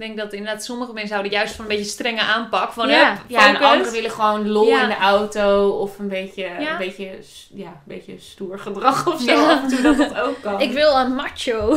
Ik 0.00 0.06
denk 0.06 0.18
dat 0.18 0.32
inderdaad 0.32 0.64
sommige 0.64 0.92
mensen 0.92 1.12
houden 1.12 1.32
juist 1.32 1.54
van 1.54 1.64
een 1.64 1.70
beetje 1.70 1.90
strenge 1.90 2.20
aanpak. 2.20 2.72
Van 2.72 2.88
Ja. 2.88 3.10
hup, 3.10 3.20
Ja, 3.26 3.48
en 3.48 3.56
anderen 3.56 3.92
willen 3.92 4.10
gewoon 4.10 4.48
lol 4.48 4.66
Ja. 4.66 4.82
in 4.82 4.88
de 4.88 4.96
auto 4.96 5.68
of 5.68 5.98
een 5.98 6.08
beetje, 6.08 6.42
Ja. 6.42 6.70
een, 6.70 6.78
beetje, 6.78 7.10
ja, 7.54 7.66
een 7.66 7.72
beetje 7.84 8.14
stoer 8.18 8.58
gedrag 8.58 9.06
of 9.12 9.20
zo. 9.20 9.30
Ja. 9.32 9.62
En 9.62 9.68
toe 9.68 9.80
dat 9.80 9.96
dat 9.96 10.20
ook 10.20 10.40
kan. 10.42 10.60
Ik 10.60 10.72
wil 10.72 10.96
een 10.98 11.14
macho. 11.14 11.76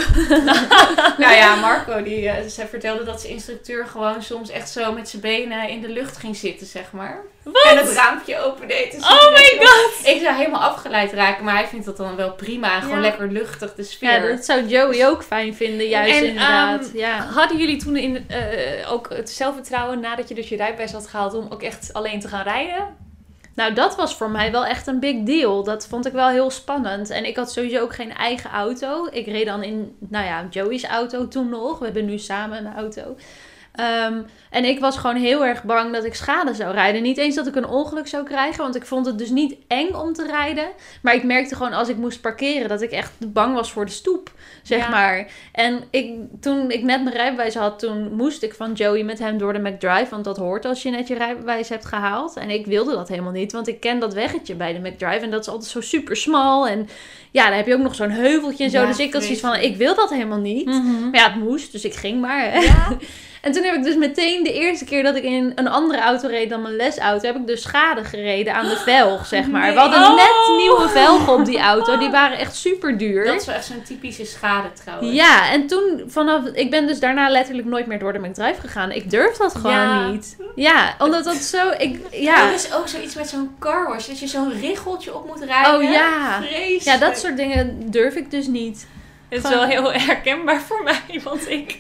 Nou 1.18 1.34
ja, 1.36 1.56
Marco, 1.66 2.04
die, 2.04 2.30
zij 2.48 2.68
vertelde 2.68 3.04
dat 3.04 3.22
zijn 3.22 3.34
instructeur 3.34 3.86
gewoon 3.88 4.22
soms 4.24 4.50
echt 4.50 4.70
zo 4.70 4.92
met 4.94 5.10
zijn 5.10 5.22
benen 5.22 5.70
in 5.70 5.82
de 5.82 5.90
lucht 5.90 6.18
ging 6.18 6.36
zitten, 6.36 6.68
zeg 6.68 6.92
maar. 6.92 7.22
En 7.44 7.78
het 7.78 7.92
raampje 7.92 8.40
opendeed. 8.40 8.92
Dus 8.92 9.04
Oh 9.04 9.32
my 9.32 9.58
god! 9.66 10.08
Ik 10.08 10.22
zou 10.22 10.36
helemaal 10.36 10.62
afgeleid 10.62 11.14
raken, 11.14 11.44
maar 11.44 11.56
hij 11.56 11.68
vindt 11.68 11.86
dat 11.86 11.98
dan 11.98 12.16
wel 12.16 12.32
prima. 12.34 12.76
En 12.76 12.82
gewoon 12.82 12.96
Ja. 12.96 13.02
lekker 13.02 13.32
luchtig, 13.32 13.74
de 13.76 13.84
sfeer. 13.84 14.12
Ja, 14.12 14.28
dat 14.36 14.46
zou 14.46 14.66
Joey 14.68 15.08
ook 15.08 15.24
fijn 15.24 15.56
vinden, 15.56 15.88
juist 15.88 16.16
En, 16.16 16.26
inderdaad. 16.26 16.86
ehm, 16.88 16.98
ja. 16.98 17.18
Hadden 17.26 17.58
jullie 17.58 17.78
toen 17.78 17.96
in, 17.98 18.26
eh, 18.30 18.92
ook 18.92 19.10
het 19.10 19.30
zelfvertrouwen 19.30 20.00
nadat 20.00 20.30
je 20.30 20.36
dus 20.36 20.50
je 20.50 20.56
rijbewijs 20.56 20.92
had 20.92 21.08
gehaald 21.08 21.34
om 21.34 21.48
ook 21.50 21.62
echt 21.64 21.94
alleen 21.94 22.20
te 22.20 22.28
gaan 22.28 22.44
rijden? 22.44 23.02
Nou, 23.56 23.74
dat 23.74 23.96
was 23.96 24.16
voor 24.16 24.30
mij 24.30 24.52
wel 24.52 24.66
echt 24.66 24.88
een 24.88 25.00
big 25.00 25.16
deal. 25.24 25.64
Dat 25.64 25.88
vond 25.88 26.06
ik 26.06 26.14
wel 26.14 26.30
heel 26.30 26.50
spannend. 26.50 27.10
En 27.10 27.26
ik 27.26 27.36
had 27.36 27.52
sowieso 27.52 27.80
ook 27.82 27.96
geen 27.96 28.14
eigen 28.14 28.50
auto. 28.52 29.08
Ik 29.12 29.26
reed 29.26 29.46
dan 29.46 29.64
in, 29.64 29.96
nou 30.00 30.26
ja, 30.26 30.48
Joey's 30.50 30.84
auto 30.84 31.28
toen 31.28 31.50
nog. 31.50 31.80
We 31.80 31.86
hebben 31.86 32.06
nu 32.06 32.18
samen 32.18 32.66
een 32.66 32.76
auto. 32.76 33.16
Ehm, 33.74 34.22
en 34.50 34.66
ik 34.66 34.80
was 34.80 34.98
gewoon 34.98 35.16
heel 35.16 35.46
erg 35.46 35.64
bang 35.64 35.94
dat 35.94 36.04
ik 36.04 36.16
schade 36.16 36.54
zou 36.54 36.74
rijden. 36.74 37.02
Niet 37.02 37.18
eens 37.18 37.36
dat 37.36 37.48
ik 37.48 37.56
een 37.56 37.68
ongeluk 37.68 38.08
zou 38.08 38.24
krijgen, 38.24 38.64
want 38.64 38.76
ik 38.76 38.86
vond 38.86 39.06
het 39.06 39.18
dus 39.18 39.30
niet 39.30 39.56
eng 39.68 39.94
om 39.94 40.14
te 40.14 40.26
rijden. 40.26 40.68
Maar 41.02 41.14
ik 41.14 41.24
merkte 41.24 41.56
gewoon 41.56 41.74
als 41.74 41.90
ik 41.90 41.98
moest 41.98 42.22
parkeren 42.22 42.70
dat 42.70 42.82
ik 42.82 42.92
echt 42.92 43.12
bang 43.34 43.54
was 43.56 43.72
voor 43.72 43.86
de 43.86 43.92
stoep, 43.92 44.32
zeg 44.64 44.80
Ja. 44.80 44.90
maar. 44.90 45.32
En 45.52 45.84
ik, 45.90 46.14
toen 46.40 46.72
ik 46.72 46.84
net 46.84 47.04
mijn 47.04 47.16
rijbewijs 47.16 47.56
had, 47.56 47.80
toen 47.80 48.14
moest 48.14 48.44
ik 48.44 48.54
van 48.54 48.74
Joey 48.74 49.04
met 49.04 49.20
hem 49.20 49.38
door 49.38 49.54
de 49.54 49.60
McDrive. 49.70 50.08
Want 50.10 50.24
dat 50.24 50.38
hoort 50.38 50.66
als 50.66 50.84
je 50.84 50.90
net 50.90 51.08
je 51.08 51.16
rijbewijs 51.16 51.70
hebt 51.70 51.86
gehaald. 51.86 52.36
En 52.38 52.50
ik 52.50 52.66
wilde 52.66 52.92
dat 52.94 53.08
helemaal 53.08 53.32
niet, 53.32 53.52
want 53.52 53.68
ik 53.68 53.80
ken 53.80 54.00
dat 54.00 54.14
weggetje 54.14 54.56
bij 54.56 54.74
de 54.74 54.90
McDrive. 54.90 55.24
En 55.24 55.32
dat 55.32 55.42
is 55.42 55.48
altijd 55.48 55.72
zo 55.72 55.82
super 55.82 56.16
smal. 56.16 56.68
En 56.68 56.88
ja, 57.34 57.48
dan 57.48 57.58
heb 57.58 57.68
je 57.68 57.74
ook 57.74 57.82
nog 57.82 57.96
zo'n 57.96 58.10
heuveltje 58.10 58.64
en 58.64 58.70
zo. 58.70 58.80
Ja, 58.82 58.86
dus 58.88 58.98
ik 59.00 59.14
had 59.14 59.22
zoiets 59.24 59.42
van, 59.42 59.56
ik 59.56 59.76
wil 59.78 59.96
dat 59.96 60.10
helemaal 60.10 60.40
niet. 60.40 60.66
Mhm. 60.66 61.10
Maar 61.12 61.20
ja, 61.20 61.32
het 61.32 61.36
moest, 61.44 61.72
dus 61.72 61.84
ik 61.86 61.94
ging 61.94 62.22
maar. 62.22 62.62
Ja. 62.64 62.88
En 63.44 63.52
toen 63.52 63.64
heb 63.64 63.76
ik 63.76 63.84
dus 63.84 63.96
meteen 63.96 64.44
de 64.44 64.54
eerste 64.54 64.86
keer 64.86 65.04
dat 65.04 65.16
ik 65.16 65.24
in 65.24 65.52
een 65.56 65.68
andere 65.68 66.00
auto 66.02 66.28
reed 66.28 66.50
dan 66.50 66.62
mijn 66.62 66.76
lesauto, 66.76 67.28
heb 67.28 67.36
ik 67.36 67.48
dus 67.48 67.62
schade 67.62 68.04
gereden 68.04 68.54
aan 68.54 68.66
de 68.70 68.78
velg, 68.78 69.26
zeg 69.26 69.48
maar. 69.48 69.62
Nee. 69.62 69.74
We 69.74 69.80
hadden 69.80 70.02
Oh. 70.04 70.16
net 70.16 70.58
nieuwe 70.58 70.90
velgen 70.90 71.34
op 71.34 71.46
die 71.46 71.60
auto, 71.60 71.98
die 72.04 72.10
waren 72.10 72.38
echt 72.38 72.56
super 72.56 72.98
duur. 72.98 73.26
Dat 73.26 73.40
is 73.40 73.46
wel 73.46 73.56
echt 73.56 73.66
zo'n 73.66 73.82
typische 73.84 74.26
schade 74.26 74.68
trouwens. 74.84 75.14
Ja, 75.14 75.50
en 75.52 75.68
toen 75.68 76.04
vanaf, 76.08 76.46
ik 76.54 76.70
ben 76.70 76.88
dus 76.88 77.00
daarna 77.00 77.30
letterlijk 77.30 77.68
nooit 77.68 77.86
meer 77.86 78.00
door 78.00 78.14
de 78.14 78.20
McDrive 78.20 78.60
gegaan. 78.62 78.92
Ik 78.92 79.10
durf 79.10 79.38
dat 79.38 79.56
gewoon 79.56 79.72
Ja. 79.72 80.08
niet. 80.08 80.38
Ja, 80.56 80.96
omdat 81.00 81.24
dat 81.24 81.36
zo, 81.36 81.70
ik, 81.78 82.00
Ja. 82.12 82.20
ja. 82.20 82.48
Er 82.48 82.54
is 82.54 82.74
ook 82.74 82.88
zoiets 82.88 83.16
met 83.16 83.28
zo'n 83.30 83.56
car 83.60 83.88
wash, 83.88 84.08
dat 84.08 84.20
je 84.20 84.28
zo'n 84.28 84.52
richeltje 84.62 85.16
op 85.16 85.28
moet 85.28 85.44
rijden. 85.44 85.76
Oh 85.76 85.84
ja. 85.92 86.42
Vreselijk. 86.42 86.82
Ja, 86.84 86.98
dat 86.98 87.18
soort 87.24 87.38
dingen 87.38 87.92
durf 87.92 88.16
ik 88.16 88.32
dus 88.32 88.48
niet. 88.48 88.88
Het 89.30 89.44
is 89.44 89.50
wel 89.50 89.64
heel 89.64 89.94
herkenbaar 89.94 90.62
voor 90.62 90.84
mij, 91.08 91.22
want 91.24 91.50
ik, 91.50 91.80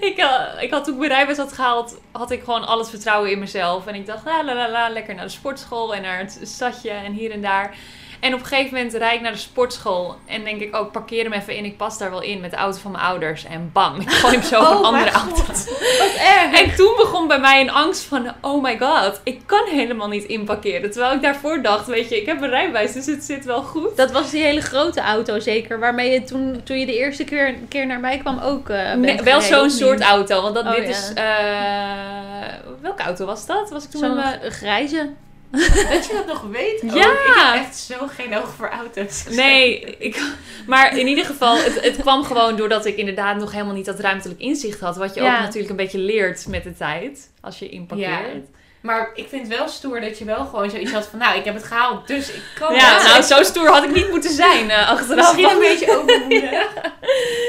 ik, 0.00 0.16
eh, 0.16 0.62
ik 0.62 0.70
had 0.70 0.84
toen 0.84 0.92
ik 0.92 0.98
mijn 0.98 1.10
rijbewijs 1.10 1.38
had 1.38 1.52
gehaald, 1.52 2.00
had 2.12 2.30
ik 2.30 2.42
gewoon 2.42 2.66
al 2.66 2.78
het 2.78 2.90
vertrouwen 2.90 3.30
in 3.30 3.38
mezelf. 3.38 3.86
En 3.86 3.94
ik 3.94 4.06
dacht, 4.06 4.24
la 4.24 4.44
la 4.44 4.54
la 4.54 4.70
la, 4.70 4.88
lekker 4.88 5.14
naar 5.14 5.24
de 5.24 5.30
sportschool 5.30 5.94
en 5.94 6.02
naar 6.02 6.18
het 6.18 6.40
stadje 6.42 6.90
en 6.90 7.12
hier 7.12 7.30
en 7.30 7.42
daar. 7.42 7.76
En 8.20 8.34
op 8.34 8.40
een 8.40 8.46
gegeven 8.46 8.74
moment 8.74 8.94
rijd 8.94 9.14
ik 9.14 9.20
naar 9.20 9.32
de 9.32 9.38
sportschool 9.38 10.16
en 10.26 10.44
denk 10.44 10.60
ik, 10.60 10.76
ook 10.76 10.92
parkeer 10.92 11.22
hem 11.24 11.32
even 11.32 11.56
in, 11.56 11.64
ik 11.64 11.76
pas 11.76 11.98
daar 11.98 12.10
wel 12.10 12.22
in 12.22 12.40
met 12.40 12.50
de 12.50 12.56
auto 12.56 12.78
van 12.78 12.90
mijn 12.90 13.04
ouders. 13.04 13.44
En 13.44 13.70
bam, 13.72 14.00
ik 14.00 14.10
gooi 14.10 14.32
hem 14.34 14.42
zo 14.42 14.60
op 14.60 14.70
een 14.70 14.76
Oh 14.76 14.84
andere 14.84 15.10
auto. 15.10 15.42
Wat 15.46 16.14
erg. 16.18 16.60
En 16.60 16.74
toen 16.74 16.94
begon 16.96 17.28
bij 17.28 17.38
mij 17.38 17.60
een 17.60 17.70
angst 17.70 18.02
van, 18.02 18.32
oh 18.40 18.62
my 18.62 18.78
god, 18.78 19.20
ik 19.24 19.40
kan 19.46 19.66
helemaal 19.70 20.08
niet 20.08 20.24
inparkeren. 20.24 20.90
Terwijl 20.90 21.14
ik 21.14 21.22
daarvoor 21.22 21.62
dacht, 21.62 21.86
weet 21.86 22.08
je, 22.08 22.20
ik 22.20 22.26
heb 22.26 22.42
een 22.42 22.48
rijbewijs, 22.50 22.92
dus 22.92 23.06
het 23.06 23.24
zit 23.24 23.44
wel 23.44 23.62
goed. 23.62 23.96
Dat 23.96 24.10
was 24.12 24.30
die 24.30 24.42
hele 24.42 24.60
grote 24.60 25.00
auto 25.00 25.38
zeker, 25.40 25.78
waarmee 25.78 26.10
je 26.12 26.24
toen, 26.24 26.60
toen 26.64 26.78
je 26.78 26.86
de 26.86 26.96
eerste 26.96 27.24
keer, 27.24 27.54
keer 27.68 27.86
naar 27.86 28.00
mij 28.00 28.18
kwam 28.18 28.38
ook 28.38 28.68
Nee, 28.68 29.22
wel 29.22 29.40
zo'n 29.40 29.70
soort 29.70 30.00
auto. 30.00 30.42
Want 30.42 30.54
dat, 30.54 30.64
Oh, 30.64 30.74
dit 30.74 30.84
ja. 30.84 30.90
is. 30.90 31.12
eh, 31.14 32.54
welke 32.80 33.02
auto 33.02 33.24
was 33.26 33.46
dat? 33.46 33.70
Was 33.70 33.84
ik 33.84 33.90
toen 33.90 34.00
Zo'n 34.00 34.50
grijze. 34.50 35.10
Dat 35.90 36.06
je 36.06 36.12
dat 36.12 36.26
nog 36.26 36.42
weet. 36.42 36.82
ook. 36.84 36.94
Ja. 36.94 37.12
Ik 37.12 37.54
heb 37.54 37.64
echt 37.64 37.76
zo 37.76 37.94
geen 38.06 38.36
oog 38.36 38.54
voor 38.54 38.68
auto's. 38.68 39.24
Nee, 39.30 39.80
ik, 39.98 40.22
maar 40.66 40.98
in 40.98 41.06
ieder 41.06 41.24
geval, 41.24 41.56
het, 41.56 41.80
het 41.80 41.96
kwam 41.96 42.24
gewoon 42.24 42.56
doordat 42.56 42.86
ik 42.86 42.96
inderdaad 42.96 43.36
nog 43.36 43.52
helemaal 43.52 43.74
niet 43.74 43.84
dat 43.86 44.00
ruimtelijk 44.00 44.40
inzicht 44.40 44.80
had. 44.80 44.96
Wat 44.96 45.14
je 45.14 45.20
Ja. 45.22 45.34
ook 45.34 45.40
natuurlijk 45.40 45.70
een 45.70 45.76
beetje 45.76 45.98
leert 45.98 46.46
met 46.48 46.62
de 46.64 46.74
tijd. 46.76 47.30
Als 47.40 47.58
je 47.58 47.68
inparkeert. 47.68 48.46
Maar 48.86 49.10
ik 49.14 49.28
vind 49.28 49.48
het 49.48 49.58
wel 49.58 49.68
stoer 49.68 50.00
dat 50.00 50.18
je 50.18 50.24
wel 50.24 50.44
gewoon 50.44 50.70
zoiets 50.70 50.92
had 50.92 51.06
van... 51.06 51.18
Nou, 51.18 51.38
ik 51.38 51.44
heb 51.44 51.54
het 51.54 51.64
gehaald, 51.64 52.06
dus 52.06 52.28
ik 52.32 52.42
kan 52.58 52.74
Ja, 52.74 52.94
het. 52.98 53.06
nou 53.08 53.22
zo 53.22 53.42
stoer 53.42 53.68
had 53.68 53.84
ik 53.84 53.94
niet 53.94 54.10
moeten 54.10 54.30
zijn 54.32 54.70
eh, 54.70 54.88
achteraf. 54.90 55.16
Misschien 55.36 55.50
een 55.54 55.58
beetje 55.68 55.90
overmoedig. 55.98 56.50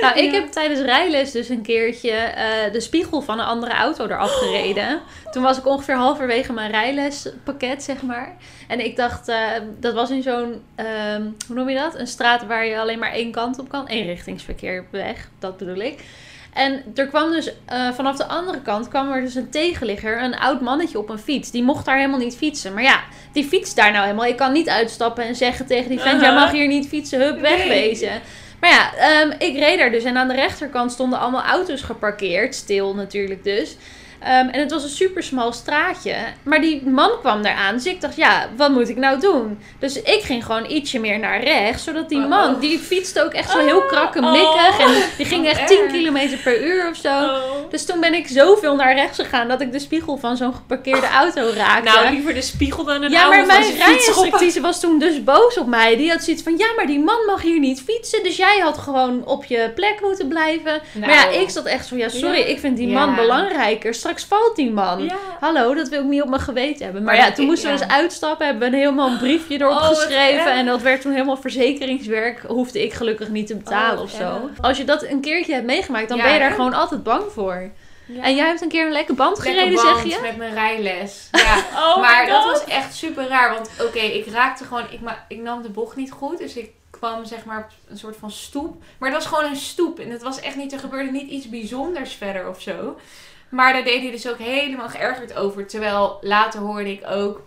Nou, 0.02 0.18
ik 0.20 0.32
Ja. 0.32 0.40
heb 0.40 0.52
tijdens 0.52 0.80
rijles 0.82 1.32
dus 1.32 1.50
een 1.50 1.62
keertje 1.62 2.12
eh, 2.12 2.72
de 2.72 2.80
spiegel 2.82 3.22
van 3.22 3.40
een 3.40 3.46
andere 3.46 3.74
auto 3.74 4.06
eraf 4.06 4.32
gereden. 4.32 5.02
Toen 5.32 5.44
was 5.44 5.58
ik 5.58 5.66
ongeveer 5.68 5.96
halverwege 5.96 6.54
mijn 6.54 6.72
rijlespakket, 6.72 7.84
zeg 7.84 8.02
maar. 8.02 8.36
En 8.68 8.80
ik 8.86 8.96
dacht, 8.96 9.28
eh, 9.28 9.38
dat 9.80 9.94
was 9.94 10.10
in 10.10 10.24
zo'n, 10.24 10.64
ehm, 10.76 11.22
hoe 11.48 11.56
noem 11.56 11.70
je 11.70 11.76
dat? 11.78 11.96
Een 12.00 12.08
straat 12.08 12.46
waar 12.46 12.66
je 12.66 12.80
alleen 12.80 13.00
maar 13.00 13.12
één 13.12 13.32
kant 13.32 13.60
op 13.60 13.70
kan. 13.70 13.88
Eenrichtingsverkeer 13.88 14.86
weg, 14.92 15.30
dat 15.40 15.58
bedoel 15.58 15.76
ik. 15.82 16.00
En 16.58 16.84
er 16.96 17.08
kwam 17.08 17.32
dus 17.32 17.52
eh, 17.66 17.92
vanaf 17.94 18.18
de 18.18 18.26
andere 18.26 18.62
kant 18.62 18.88
kwam 18.88 19.12
er 19.12 19.22
dus 19.22 19.36
een 19.36 19.50
tegenligger, 19.50 20.24
een 20.24 20.38
oud 20.38 20.62
mannetje 20.62 20.98
op 20.98 21.10
een 21.10 21.20
fiets. 21.20 21.52
Die 21.52 21.64
mocht 21.64 21.86
daar 21.86 21.96
helemaal 21.96 22.20
niet 22.20 22.38
fietsen. 22.38 22.74
Maar 22.74 22.84
ja, 22.84 23.04
die 23.32 23.44
fietst 23.44 23.76
daar 23.76 23.92
nou 23.92 24.04
helemaal. 24.04 24.26
Ik 24.26 24.38
kan 24.38 24.52
niet 24.52 24.70
uitstappen 24.70 25.24
en 25.24 25.36
zeggen 25.36 25.66
tegen 25.66 25.90
die 25.90 26.00
vent, 26.00 26.22
jij 26.22 26.34
mag 26.34 26.52
hier 26.52 26.68
niet 26.68 26.88
fietsen, 26.88 27.20
hup, 27.20 27.40
wegwezen. 27.40 28.22
Maar 28.60 28.70
ja, 28.70 28.94
ehm, 28.96 29.32
ik 29.38 29.58
reed 29.58 29.78
daar 29.78 29.92
dus 29.92 30.04
en 30.04 30.18
aan 30.18 30.28
de 30.28 30.34
rechterkant 30.34 30.92
stonden 30.92 31.20
allemaal 31.20 31.44
auto's 31.44 31.82
geparkeerd, 31.82 32.56
stil 32.56 32.96
natuurlijk 32.96 33.44
dus. 33.44 33.76
Ehm, 34.28 34.48
en 34.48 34.60
het 34.60 34.72
was 34.72 34.84
een 34.84 34.90
super 34.90 35.24
smal 35.24 35.52
straatje. 35.54 36.16
Maar 36.44 36.62
die 36.62 36.86
man 36.88 37.10
kwam 37.20 37.46
eraan. 37.46 37.74
Dus 37.76 37.86
ik 37.86 38.02
dacht, 38.02 38.16
ja, 38.16 38.48
wat 38.58 38.72
moet 38.72 38.90
ik 38.90 38.98
nou 38.98 39.20
doen? 39.20 39.60
Dus 39.80 40.02
ik 40.02 40.22
ging 40.24 40.46
gewoon 40.46 40.66
ietsje 40.70 41.00
meer 41.00 41.20
naar 41.20 41.44
rechts. 41.44 41.84
Zodat 41.84 42.10
die 42.10 42.18
Oh. 42.22 42.28
man, 42.30 42.60
die 42.60 42.80
fietste 42.80 43.24
ook 43.24 43.32
echt 43.34 43.50
zo 43.52 43.60
heel 43.60 43.82
krakkemikkig. 43.82 44.80
En 44.80 44.88
die 45.18 45.26
ging 45.26 45.46
Wat 45.46 45.56
echt 45.58 45.68
10 45.68 45.80
erg. 45.82 45.92
kilometer 45.92 46.38
per 46.38 46.64
uur 46.64 46.90
of 46.90 46.96
zo. 46.98 47.10
Oh. 47.10 47.36
Dus 47.70 47.86
toen 47.86 48.00
ben 48.00 48.14
ik 48.14 48.28
zoveel 48.28 48.76
naar 48.76 48.94
rechts 48.96 49.18
gegaan 49.20 49.48
dat 49.48 49.62
ik 49.62 49.72
de 49.72 49.80
spiegel 49.80 50.18
van 50.18 50.38
zo'n 50.38 50.54
geparkeerde 50.54 51.08
auto 51.08 51.50
raakte. 51.56 51.92
Nou, 51.92 52.10
liever 52.10 52.34
de 52.34 52.42
spiegel 52.42 52.84
dan 52.84 53.04
een 53.04 53.12
ja, 53.12 53.28
maar 53.28 53.46
mijn 53.46 53.76
rijinstructrice 53.78 54.62
was 54.62 54.80
toen 54.80 55.00
dus 55.00 55.24
boos 55.24 55.58
op 55.58 55.68
mij. 55.68 55.98
Die 55.98 56.10
had 56.10 56.24
zoiets 56.24 56.44
van, 56.44 56.58
ja, 56.58 56.68
maar 56.76 56.86
die 56.88 57.00
man 57.00 57.26
mag 57.26 57.42
hier 57.42 57.60
niet 57.60 57.82
fietsen. 57.82 58.24
Dus 58.24 58.38
jij 58.38 58.60
had 58.60 58.78
gewoon 58.78 59.26
op 59.26 59.46
je 59.46 59.72
plek 59.76 59.98
moeten 60.02 60.28
blijven. 60.28 60.82
Maar 61.00 61.10
ja, 61.10 61.24
Nou. 61.26 61.36
ik 61.36 61.50
zat 61.50 61.66
echt 61.66 61.88
van, 61.88 61.98
ja, 61.98 62.10
sorry, 62.10 62.38
Ja. 62.40 62.46
ik 62.46 62.60
vind 62.60 62.78
die 62.78 62.88
Ja. 62.90 63.06
man 63.06 63.16
belangrijker. 63.16 63.94
Straks 63.94 64.17
valt 64.24 64.56
die 64.56 64.72
man. 64.72 65.04
Ja. 65.04 65.16
Hallo, 65.40 65.74
dat 65.74 65.88
wil 65.90 66.00
ik 66.02 66.08
niet 66.08 66.22
op 66.22 66.30
mijn 66.30 66.42
geweten 66.42 66.84
hebben. 66.84 67.04
Maar, 67.04 67.12
Maar 67.14 67.22
ja, 67.22 67.28
dat 67.28 67.36
toen 67.36 67.44
ik- 67.44 67.50
moesten 67.50 67.72
we 67.74 67.78
dus 67.78 67.88
uitstappen. 67.88 68.46
Hebben 68.46 68.70
we 68.70 68.76
een 68.76 68.82
helemaal 68.82 69.10
een 69.10 69.18
briefje 69.18 69.60
erop 69.62 69.72
Oh, 69.72 69.88
geschreven. 69.88 70.52
En 70.52 70.66
dat 70.66 70.82
werd 70.82 71.02
toen 71.02 71.12
helemaal 71.12 71.38
verzekeringswerk. 71.38 72.42
Hoefde 72.48 72.84
ik 72.84 72.94
gelukkig 72.94 73.30
niet 73.30 73.48
te 73.48 73.56
betalen 73.56 73.98
Oh, 73.98 74.04
of 74.04 74.10
zo. 74.10 74.50
Als 74.62 74.78
je 74.78 74.84
dat 74.84 75.04
een 75.04 75.22
keertje 75.22 75.54
hebt 75.54 75.66
meegemaakt, 75.66 76.10
dan 76.10 76.18
ben 76.18 76.34
je 76.34 76.40
daar 76.40 76.52
gewoon 76.52 76.74
altijd 76.74 77.04
bang 77.04 77.24
voor. 77.32 77.70
Ja. 78.06 78.24
En 78.24 78.36
jij 78.36 78.46
hebt 78.48 78.62
een 78.62 78.70
keer 78.70 78.86
een 78.86 78.92
lekker 78.92 79.16
band 79.16 79.38
Lekker 79.38 79.54
gereden, 79.54 79.84
band 79.84 80.00
zeg 80.00 80.16
je? 80.16 80.22
met 80.22 80.38
mijn 80.38 80.54
rijles. 80.54 81.28
Ja. 81.32 81.58
Oh 81.76 81.98
maar 82.02 82.26
dat 82.28 82.44
was 82.44 82.64
echt 82.66 82.96
super 82.96 83.28
raar. 83.28 83.54
Want 83.54 83.70
oké, 83.82 84.00
ik 84.00 84.28
raakte 84.28 84.64
gewoon... 84.64 84.84
Ik, 84.90 85.00
ik 85.28 85.42
nam 85.42 85.62
de 85.62 85.70
bocht 85.70 85.96
niet 85.96 86.12
goed. 86.12 86.38
Dus 86.38 86.56
ik 86.56 86.72
kwam 86.90 87.26
zeg 87.26 87.46
maar 87.46 87.58
op 87.58 87.92
een 87.92 87.98
soort 87.98 88.16
van 88.20 88.32
stoep. 88.32 88.82
Maar 88.98 89.10
het 89.12 89.18
was 89.24 89.28
gewoon 89.34 89.50
een 89.50 89.56
stoep. 89.58 90.00
En 90.00 90.10
het 90.12 90.24
was 90.24 90.40
echt 90.40 90.56
niet... 90.56 90.74
Er 90.74 90.80
gebeurde 90.80 91.12
niet 91.12 91.30
iets 91.30 91.50
bijzonders 91.50 92.14
verder 92.14 92.50
of 92.50 92.62
zo. 92.62 92.98
Maar 93.50 93.74
daar 93.74 93.84
deed 93.84 94.02
hij 94.02 94.12
dus 94.12 94.30
ook 94.30 94.38
helemaal 94.38 94.90
geërgerd 94.90 95.36
over. 95.36 95.68
Terwijl 95.68 96.18
later 96.22 96.60
hoorde 96.60 96.92
ik 96.92 97.04
ook 97.08 97.42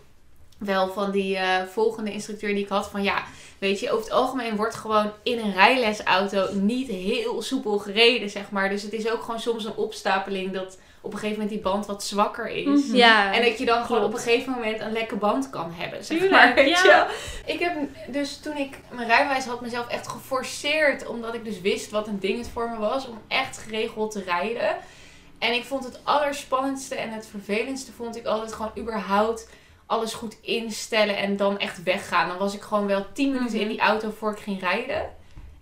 wel 0.58 0.88
van 0.88 1.10
die 1.10 1.36
eh, 1.36 1.62
volgende 1.66 2.12
instructeur 2.12 2.54
die 2.54 2.64
ik 2.64 2.68
had. 2.68 2.88
Van 2.90 3.02
ja, 3.02 3.22
weet 3.58 3.80
je, 3.80 3.90
over 3.90 4.04
het 4.04 4.12
algemeen 4.12 4.56
wordt 4.56 4.74
gewoon 4.74 5.12
in 5.22 5.38
een 5.38 5.52
rijlesauto 5.52 6.54
niet 6.54 6.88
heel 6.88 7.42
soepel 7.42 7.78
gereden, 7.78 8.30
zeg 8.30 8.50
maar. 8.50 8.68
Dus 8.68 8.82
het 8.82 8.92
is 8.92 9.10
ook 9.10 9.22
gewoon 9.22 9.40
soms 9.40 9.64
een 9.64 9.76
opstapeling 9.76 10.52
dat 10.52 10.78
op 11.00 11.12
een 11.12 11.18
gegeven 11.18 11.40
moment 11.40 11.62
die 11.62 11.72
band 11.72 11.86
wat 11.86 12.04
zwakker 12.04 12.48
is. 12.48 12.86
Mhm. 12.86 12.96
Ja. 12.96 13.34
En 13.34 13.44
dat 13.44 13.58
je 13.58 13.64
dan 13.64 13.84
gewoon 13.84 14.04
op 14.04 14.12
een 14.12 14.18
gegeven 14.18 14.52
moment 14.52 14.80
een 14.80 14.92
lekke 14.92 15.16
band 15.16 15.50
kan 15.50 15.72
hebben, 15.74 16.04
zeg 16.04 16.18
Tuurlijk, 16.18 16.44
maar. 16.44 16.54
Weet 16.54 16.82
ja. 16.82 17.08
je? 17.46 17.52
Ik 17.52 17.58
heb 17.58 17.72
dus 18.08 18.36
toen 18.36 18.56
ik 18.56 18.78
mijn 18.90 19.08
rijbewijs 19.08 19.44
had 19.44 19.60
mezelf 19.60 19.88
echt 19.88 20.08
geforceerd, 20.08 21.06
omdat 21.06 21.34
ik 21.34 21.44
dus 21.44 21.60
wist 21.60 21.90
wat 21.90 22.06
een 22.06 22.18
ding 22.18 22.38
het 22.38 22.48
voor 22.48 22.70
me 22.70 22.78
was, 22.78 23.08
om 23.08 23.18
echt 23.28 23.58
geregeld 23.58 24.10
te 24.10 24.22
rijden. 24.22 24.76
En 25.40 25.54
ik 25.54 25.64
vond 25.64 25.84
het 25.84 26.00
allerspannendste 26.04 26.94
en 26.94 27.10
het 27.10 27.26
vervelendste 27.26 27.92
vond 27.92 28.16
ik 28.16 28.26
altijd 28.26 28.52
gewoon 28.52 28.72
überhaupt 28.78 29.48
alles 29.86 30.14
goed 30.14 30.36
instellen 30.40 31.16
en 31.16 31.36
dan 31.36 31.58
echt 31.58 31.82
weggaan. 31.82 32.28
Dan 32.28 32.38
was 32.38 32.54
ik 32.54 32.60
gewoon 32.62 32.86
wel 32.86 33.06
10 33.12 33.32
minuten 33.32 33.54
in 33.54 33.60
Mhm. 33.66 33.68
die 33.68 33.80
auto 33.80 34.10
voor 34.18 34.30
ik 34.32 34.38
ging 34.38 34.60
rijden. 34.60 35.10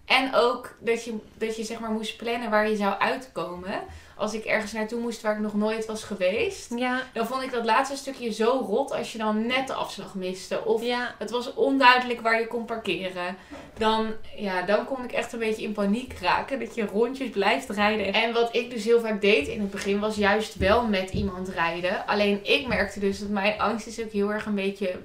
En 0.05 0.35
ook 0.35 0.75
dat 0.81 1.05
je, 1.05 1.17
dat 1.35 1.57
je 1.57 1.65
zeg 1.65 1.81
maar 1.81 1.91
moest 1.91 2.17
plannen 2.17 2.51
waar 2.51 2.69
je 2.69 2.77
zou 2.77 2.99
uitkomen. 2.99 3.81
Als 4.19 4.35
ik 4.35 4.45
ergens 4.45 4.73
naartoe 4.73 5.01
moest 5.01 5.21
waar 5.21 5.35
ik 5.35 5.41
nog 5.41 5.55
nooit 5.55 5.87
was 5.87 6.05
geweest. 6.05 6.73
Ja, 6.77 7.03
Dan 7.13 7.27
vond 7.27 7.43
ik 7.43 7.53
dat 7.53 7.65
laatste 7.65 7.97
stukje 7.97 8.33
zo 8.33 8.65
rot 8.67 8.93
als 8.93 9.13
je 9.13 9.19
dan 9.19 9.47
net 9.47 9.67
de 9.67 9.73
afslag 9.73 10.15
miste. 10.15 10.65
Of 10.65 10.83
ja. 10.83 11.15
het 11.19 11.31
was 11.31 11.55
onduidelijk 11.55 12.21
waar 12.21 12.41
je 12.41 12.47
kon 12.47 12.65
parkeren. 12.65 13.37
Dan, 13.79 14.13
ja, 14.37 14.63
dan 14.63 14.85
kon 14.85 15.05
ik 15.05 15.13
echt 15.13 15.33
een 15.33 15.39
beetje 15.39 15.63
in 15.63 15.73
paniek 15.73 16.19
raken. 16.21 16.59
Dat 16.59 16.75
je 16.75 16.87
rondjes 16.87 17.31
blijft 17.31 17.71
rijden. 17.71 18.13
En 18.13 18.33
wat 18.33 18.55
ik 18.55 18.71
dus 18.71 18.85
heel 18.85 19.01
vaak 19.01 19.21
deed 19.21 19.49
in 19.49 19.61
het 19.61 19.71
begin 19.71 19.99
was 20.01 20.17
juist 20.17 20.57
wel 20.57 20.87
met 20.87 21.11
iemand 21.11 21.49
rijden. 21.49 22.07
Alleen 22.07 22.41
ik 22.43 22.67
merkte 22.67 23.01
dus 23.01 23.19
dat 23.19 23.29
mijn 23.29 23.61
angst 23.61 23.87
is 23.87 24.01
ook 24.01 24.13
heel 24.13 24.33
erg 24.33 24.47
een 24.47 24.55
beetje 24.55 24.97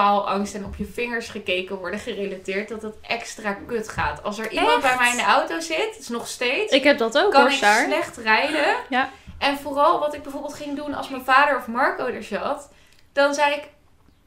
faalangst 0.00 0.54
en 0.54 0.64
op 0.64 0.76
je 0.76 0.84
vingers 0.84 1.28
gekeken 1.28 1.76
worden 1.78 2.00
gerelateerd. 2.00 2.68
Dat 2.68 2.82
het 2.82 2.94
extra 3.02 3.52
kut 3.66 3.88
gaat. 3.88 4.22
Als 4.22 4.38
er 4.38 4.50
iemand 4.50 4.82
bij 4.82 4.96
mij 4.98 5.10
in 5.10 5.16
de 5.16 5.22
auto 5.24 5.60
zit, 5.60 5.96
is 5.98 6.08
nog 6.08 6.26
steeds 6.26 6.72
Ik 6.72 6.84
heb 6.84 6.98
dat 6.98 7.18
ook 7.18 7.30
kan 7.32 7.40
hoor, 7.40 7.50
ik 7.50 7.56
Saar. 7.56 7.84
slecht 7.84 8.16
rijden. 8.16 8.76
Ja. 8.88 9.10
En 9.38 9.58
vooral 9.58 9.98
wat 9.98 10.14
ik 10.14 10.22
bijvoorbeeld 10.22 10.54
ging 10.54 10.76
doen 10.76 10.94
als 10.94 11.08
mijn 11.08 11.24
vader 11.24 11.56
of 11.56 11.66
Marco 11.66 12.06
er 12.06 12.22
zat. 12.22 12.68
Dan 13.12 13.34
zei 13.34 13.54
ik, 13.54 13.68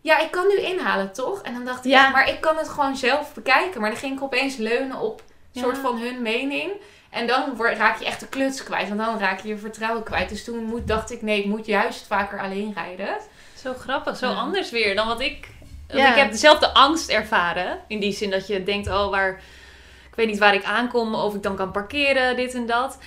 ja, 0.01 0.19
ik 0.19 0.31
kan 0.31 0.47
nu 0.47 0.57
inhalen, 0.59 1.13
toch? 1.13 1.41
En 1.41 1.53
dan 1.53 1.65
dacht 1.65 1.85
ik, 1.85 1.91
Ja. 1.91 2.09
maar 2.09 2.29
ik 2.29 2.41
kan 2.41 2.57
het 2.57 2.69
gewoon 2.69 2.95
zelf 2.95 3.33
bekijken. 3.33 3.81
Maar 3.81 3.89
dan 3.89 3.99
ging 3.99 4.15
ik 4.15 4.23
opeens 4.23 4.55
leunen 4.55 4.97
op 4.99 5.19
een 5.21 5.25
Ja. 5.51 5.61
soort 5.61 5.77
van 5.77 5.97
hun 5.99 6.21
mening. 6.21 6.71
En 7.09 7.27
dan 7.27 7.55
word- 7.55 7.77
raak 7.77 7.99
je 7.99 8.05
echt 8.05 8.19
de 8.19 8.27
kluts 8.27 8.63
kwijt. 8.63 8.87
Want 8.87 8.99
dan 8.99 9.19
raak 9.19 9.39
je 9.39 9.47
je 9.47 9.57
vertrouwen 9.57 10.03
kwijt. 10.03 10.29
Dus 10.29 10.43
toen 10.43 10.63
moet, 10.63 10.87
dacht 10.87 11.11
ik, 11.11 11.21
nee, 11.21 11.39
ik 11.39 11.45
moet 11.45 11.65
juist 11.65 12.07
vaker 12.07 12.39
alleen 12.39 12.71
rijden. 12.75 13.17
Zo 13.61 13.73
grappig, 13.79 14.17
zo 14.17 14.27
Ja. 14.29 14.33
anders 14.35 14.69
weer 14.71 14.95
dan 14.95 15.07
wat 15.07 15.21
ik. 15.21 15.47
Want 15.89 15.99
Ja. 16.01 16.09
ik 16.11 16.15
heb 16.21 16.31
dezelfde 16.31 16.73
angst 16.73 17.09
ervaren. 17.09 17.79
In 17.87 17.99
die 17.99 18.11
zin 18.13 18.29
dat 18.29 18.47
je 18.47 18.63
denkt, 18.63 18.87
oh, 18.87 19.09
waar. 19.09 19.41
Ik 20.09 20.15
weet 20.15 20.27
niet 20.27 20.37
waar 20.39 20.53
ik 20.53 20.63
aankom, 20.63 21.15
of 21.15 21.35
ik 21.35 21.43
dan 21.43 21.55
kan 21.55 21.71
parkeren, 21.71 22.35
dit 22.35 22.53
en 22.53 22.65
dat. 22.65 22.97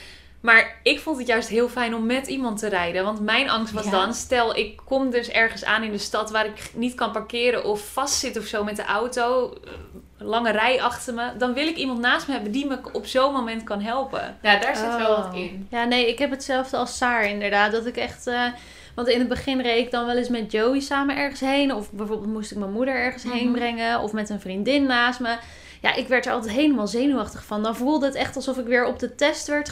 Maar 0.40 0.78
ik 0.82 1.00
vond 1.00 1.18
het 1.18 1.26
juist 1.26 1.48
heel 1.48 1.68
fijn 1.68 1.94
om 1.94 2.06
met 2.06 2.26
iemand 2.26 2.58
te 2.58 2.68
rijden. 2.68 3.04
Want 3.04 3.20
mijn 3.20 3.50
angst 3.50 3.72
was 3.72 3.84
Ja. 3.84 3.90
dan, 3.90 4.14
stel 4.14 4.56
ik 4.56 4.80
kom 4.84 5.10
dus 5.10 5.28
ergens 5.28 5.64
aan 5.64 5.82
in 5.82 5.90
de 5.92 5.98
stad 5.98 6.30
waar 6.30 6.46
ik 6.46 6.70
niet 6.74 6.94
kan 6.94 7.12
parkeren 7.12 7.64
of 7.64 7.88
vastzit 7.92 8.38
of 8.38 8.44
zo 8.44 8.64
met 8.64 8.76
de 8.76 8.84
auto. 8.84 9.54
eh, 9.64 9.70
Lange 10.18 10.50
rij 10.50 10.82
achter 10.82 11.14
me. 11.14 11.36
Dan 11.38 11.52
wil 11.54 11.66
ik 11.66 11.76
iemand 11.76 11.98
naast 12.00 12.26
me 12.26 12.32
hebben 12.32 12.52
die 12.52 12.66
me 12.66 12.78
op 12.92 13.06
zo'n 13.06 13.32
moment 13.32 13.64
kan 13.64 13.80
helpen. 13.80 14.38
Ja, 14.42 14.56
daar 14.58 14.76
zit 14.76 14.96
wel 14.96 15.16
wat 15.16 15.26
Oh. 15.32 15.38
in. 15.38 15.66
Ja, 15.70 15.84
nee, 15.84 16.08
ik 16.08 16.18
heb 16.18 16.30
hetzelfde 16.30 16.76
als 16.76 16.96
Saar 16.96 17.24
inderdaad. 17.24 17.72
Dat 17.72 17.86
ik 17.86 17.96
echt... 17.96 18.26
eh, 18.26 18.44
want 18.94 19.08
in 19.08 19.18
het 19.18 19.28
begin 19.28 19.60
reed 19.60 19.84
ik 19.84 19.90
dan 19.90 20.06
wel 20.06 20.16
eens 20.16 20.28
met 20.28 20.52
Joey 20.52 20.80
samen 20.80 21.16
ergens 21.16 21.40
heen. 21.40 21.74
Of 21.74 21.90
bijvoorbeeld 21.92 22.32
moest 22.32 22.50
ik 22.50 22.58
mijn 22.58 22.72
moeder 22.72 22.94
ergens 22.94 23.22
heen 23.22 23.44
Mhm. 23.48 23.52
brengen. 23.58 24.00
Of 24.00 24.12
met 24.12 24.30
een 24.30 24.40
vriendin 24.40 24.86
naast 24.86 25.20
me. 25.20 25.36
Ja, 25.80 25.94
ik 25.94 26.08
werd 26.08 26.26
er 26.26 26.32
altijd 26.32 26.52
helemaal 26.52 26.86
zenuwachtig 26.86 27.44
van. 27.44 27.62
Dan 27.62 27.76
voelde 27.76 28.06
het 28.06 28.14
echt 28.14 28.36
alsof 28.36 28.58
ik 28.58 28.66
weer 28.66 28.84
op 28.86 28.98
de 28.98 29.14
test 29.14 29.46
werd. 29.46 29.68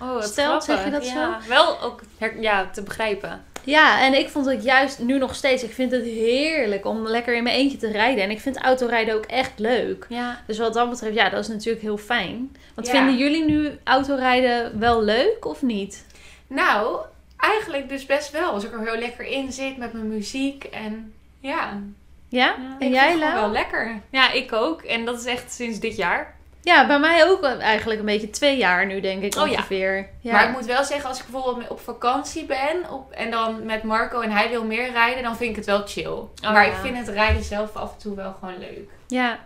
Oh, 0.00 0.12
wat 0.12 0.24
Stelt, 0.24 0.64
zeg 0.64 0.84
je 0.84 0.90
dat 0.90 1.08
ja. 1.08 1.38
Wel 1.48 1.80
ook 1.82 2.00
her- 2.18 2.40
ja, 2.40 2.70
te 2.72 2.82
begrijpen. 2.82 3.44
Ja, 3.64 4.00
en 4.00 4.14
ik 4.14 4.28
vond 4.28 4.46
het 4.46 4.62
juist 4.64 4.98
nu 4.98 5.18
nog 5.18 5.34
steeds... 5.34 5.62
Ik 5.62 5.72
vind 5.72 5.92
het 5.92 6.02
heerlijk 6.04 6.86
om 6.86 7.06
lekker 7.08 7.34
in 7.36 7.42
mijn 7.42 7.56
eentje 7.56 7.76
te 7.78 7.90
rijden. 7.90 8.24
En 8.24 8.30
ik 8.30 8.40
vind 8.40 8.58
autorijden 8.58 9.14
ook 9.14 9.24
echt 9.24 9.58
leuk. 9.58 10.06
Ja. 10.08 10.42
Dus 10.46 10.58
wat 10.58 10.74
dat 10.74 10.90
betreft, 10.90 11.14
ja, 11.14 11.28
dat 11.28 11.40
is 11.40 11.48
natuurlijk 11.48 11.82
heel 11.84 11.96
fijn. 11.98 12.56
Want 12.74 12.86
Ja. 12.86 12.92
vinden 12.92 13.16
jullie 13.16 13.44
nu 13.44 13.70
autorijden 13.84 14.78
wel 14.78 15.02
leuk 15.02 15.44
of 15.44 15.62
niet? 15.62 16.06
Nou, 16.46 16.96
eigenlijk 17.40 17.88
dus 17.88 18.06
best 18.06 18.30
wel. 18.30 18.50
Als 18.50 18.64
ik 18.64 18.72
er 18.72 18.80
heel 18.80 18.98
lekker 18.98 19.26
in 19.26 19.52
zit 19.52 19.76
met 19.76 19.92
mijn 19.92 20.08
muziek. 20.08 20.64
En 20.64 21.14
ja, 21.40 21.80
Ja? 22.28 22.54
En 22.78 22.90
jij, 22.90 23.18
Lau? 23.18 23.34
wel 23.34 23.50
lekker. 23.50 24.00
ja, 24.10 24.32
ik 24.32 24.52
ook. 24.52 24.82
En 24.82 25.04
dat 25.04 25.18
is 25.18 25.24
echt 25.24 25.52
sinds 25.52 25.80
dit 25.80 25.96
jaar. 25.96 26.38
Ja, 26.62 26.86
bij 26.86 26.98
mij 26.98 27.24
ook 27.26 27.44
eigenlijk 27.44 28.00
een 28.00 28.06
beetje 28.06 28.30
twee 28.30 28.56
jaar 28.56 28.86
nu, 28.86 29.00
denk 29.00 29.22
ik 29.22 29.36
Oh 29.36 29.46
ja. 29.46 29.52
ongeveer. 29.52 30.08
Ja. 30.20 30.32
Maar 30.32 30.48
ik 30.48 30.52
moet 30.52 30.66
wel 30.66 30.84
zeggen, 30.84 31.08
als 31.08 31.18
ik 31.20 31.26
bijvoorbeeld 31.30 31.68
op 31.68 31.80
vakantie 31.80 32.44
ben 32.44 32.90
op, 32.90 33.12
en 33.12 33.30
dan 33.30 33.64
met 33.64 33.82
Marco 33.82 34.20
en 34.20 34.30
hij 34.30 34.48
wil 34.48 34.64
meer 34.64 34.90
rijden, 34.90 35.22
dan 35.22 35.36
vind 35.36 35.50
ik 35.50 35.56
het 35.56 35.66
wel 35.66 35.82
chill. 35.86 36.18
maar 36.42 36.66
ja. 36.66 36.72
ik 36.72 36.78
vind 36.82 36.96
het 36.96 37.08
rijden 37.08 37.44
zelf 37.44 37.76
af 37.76 37.92
en 37.92 37.98
toe 37.98 38.16
wel 38.16 38.36
gewoon 38.40 38.58
leuk. 38.58 38.90
Ja. 39.06 39.38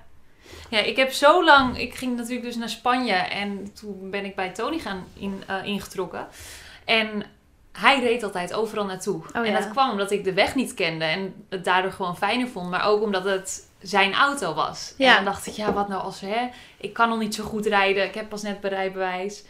Ja, 0.68 0.78
ik 0.78 0.96
heb 0.96 1.12
zo 1.12 1.44
lang... 1.44 1.78
Ik 1.78 1.94
ging 1.94 2.16
natuurlijk 2.16 2.44
dus 2.44 2.56
naar 2.56 2.68
Spanje. 2.68 3.12
En 3.12 3.72
toen 3.74 4.10
ben 4.10 4.24
ik 4.24 4.34
bij 4.34 4.50
Tony 4.50 4.78
gaan 4.78 5.06
in, 5.18 5.42
eh, 5.46 5.64
ingetrokken. 5.64 6.26
En 6.84 7.22
hij 7.78 8.00
reed 8.00 8.22
altijd 8.22 8.54
overal 8.54 8.84
naartoe. 8.84 9.14
Oh 9.14 9.28
en 9.32 9.44
ja. 9.44 9.58
dat 9.58 9.70
kwam 9.70 9.90
omdat 9.90 10.10
ik 10.10 10.24
de 10.24 10.32
weg 10.32 10.54
niet 10.54 10.74
kende. 10.74 11.04
En 11.04 11.46
het 11.48 11.64
daardoor 11.64 11.92
gewoon 11.92 12.16
fijner 12.16 12.48
vond. 12.48 12.70
Maar 12.70 12.86
ook 12.86 13.02
omdat 13.02 13.24
het 13.24 13.68
zijn 13.80 14.14
auto 14.14 14.54
was. 14.54 14.94
Ja. 14.96 15.08
En 15.08 15.14
dan 15.14 15.32
dacht 15.32 15.46
ik, 15.46 15.54
ja, 15.54 15.72
wat 15.72 15.88
nou 15.88 16.02
als... 16.02 16.20
Hè, 16.20 16.48
ik 16.76 16.92
kan 16.92 17.08
nog 17.08 17.18
niet 17.18 17.34
zo 17.34 17.44
goed 17.44 17.66
rijden. 17.66 18.04
Ik 18.04 18.14
heb 18.14 18.28
pas 18.28 18.42
net 18.42 18.58
rijbewijs. 18.62 19.44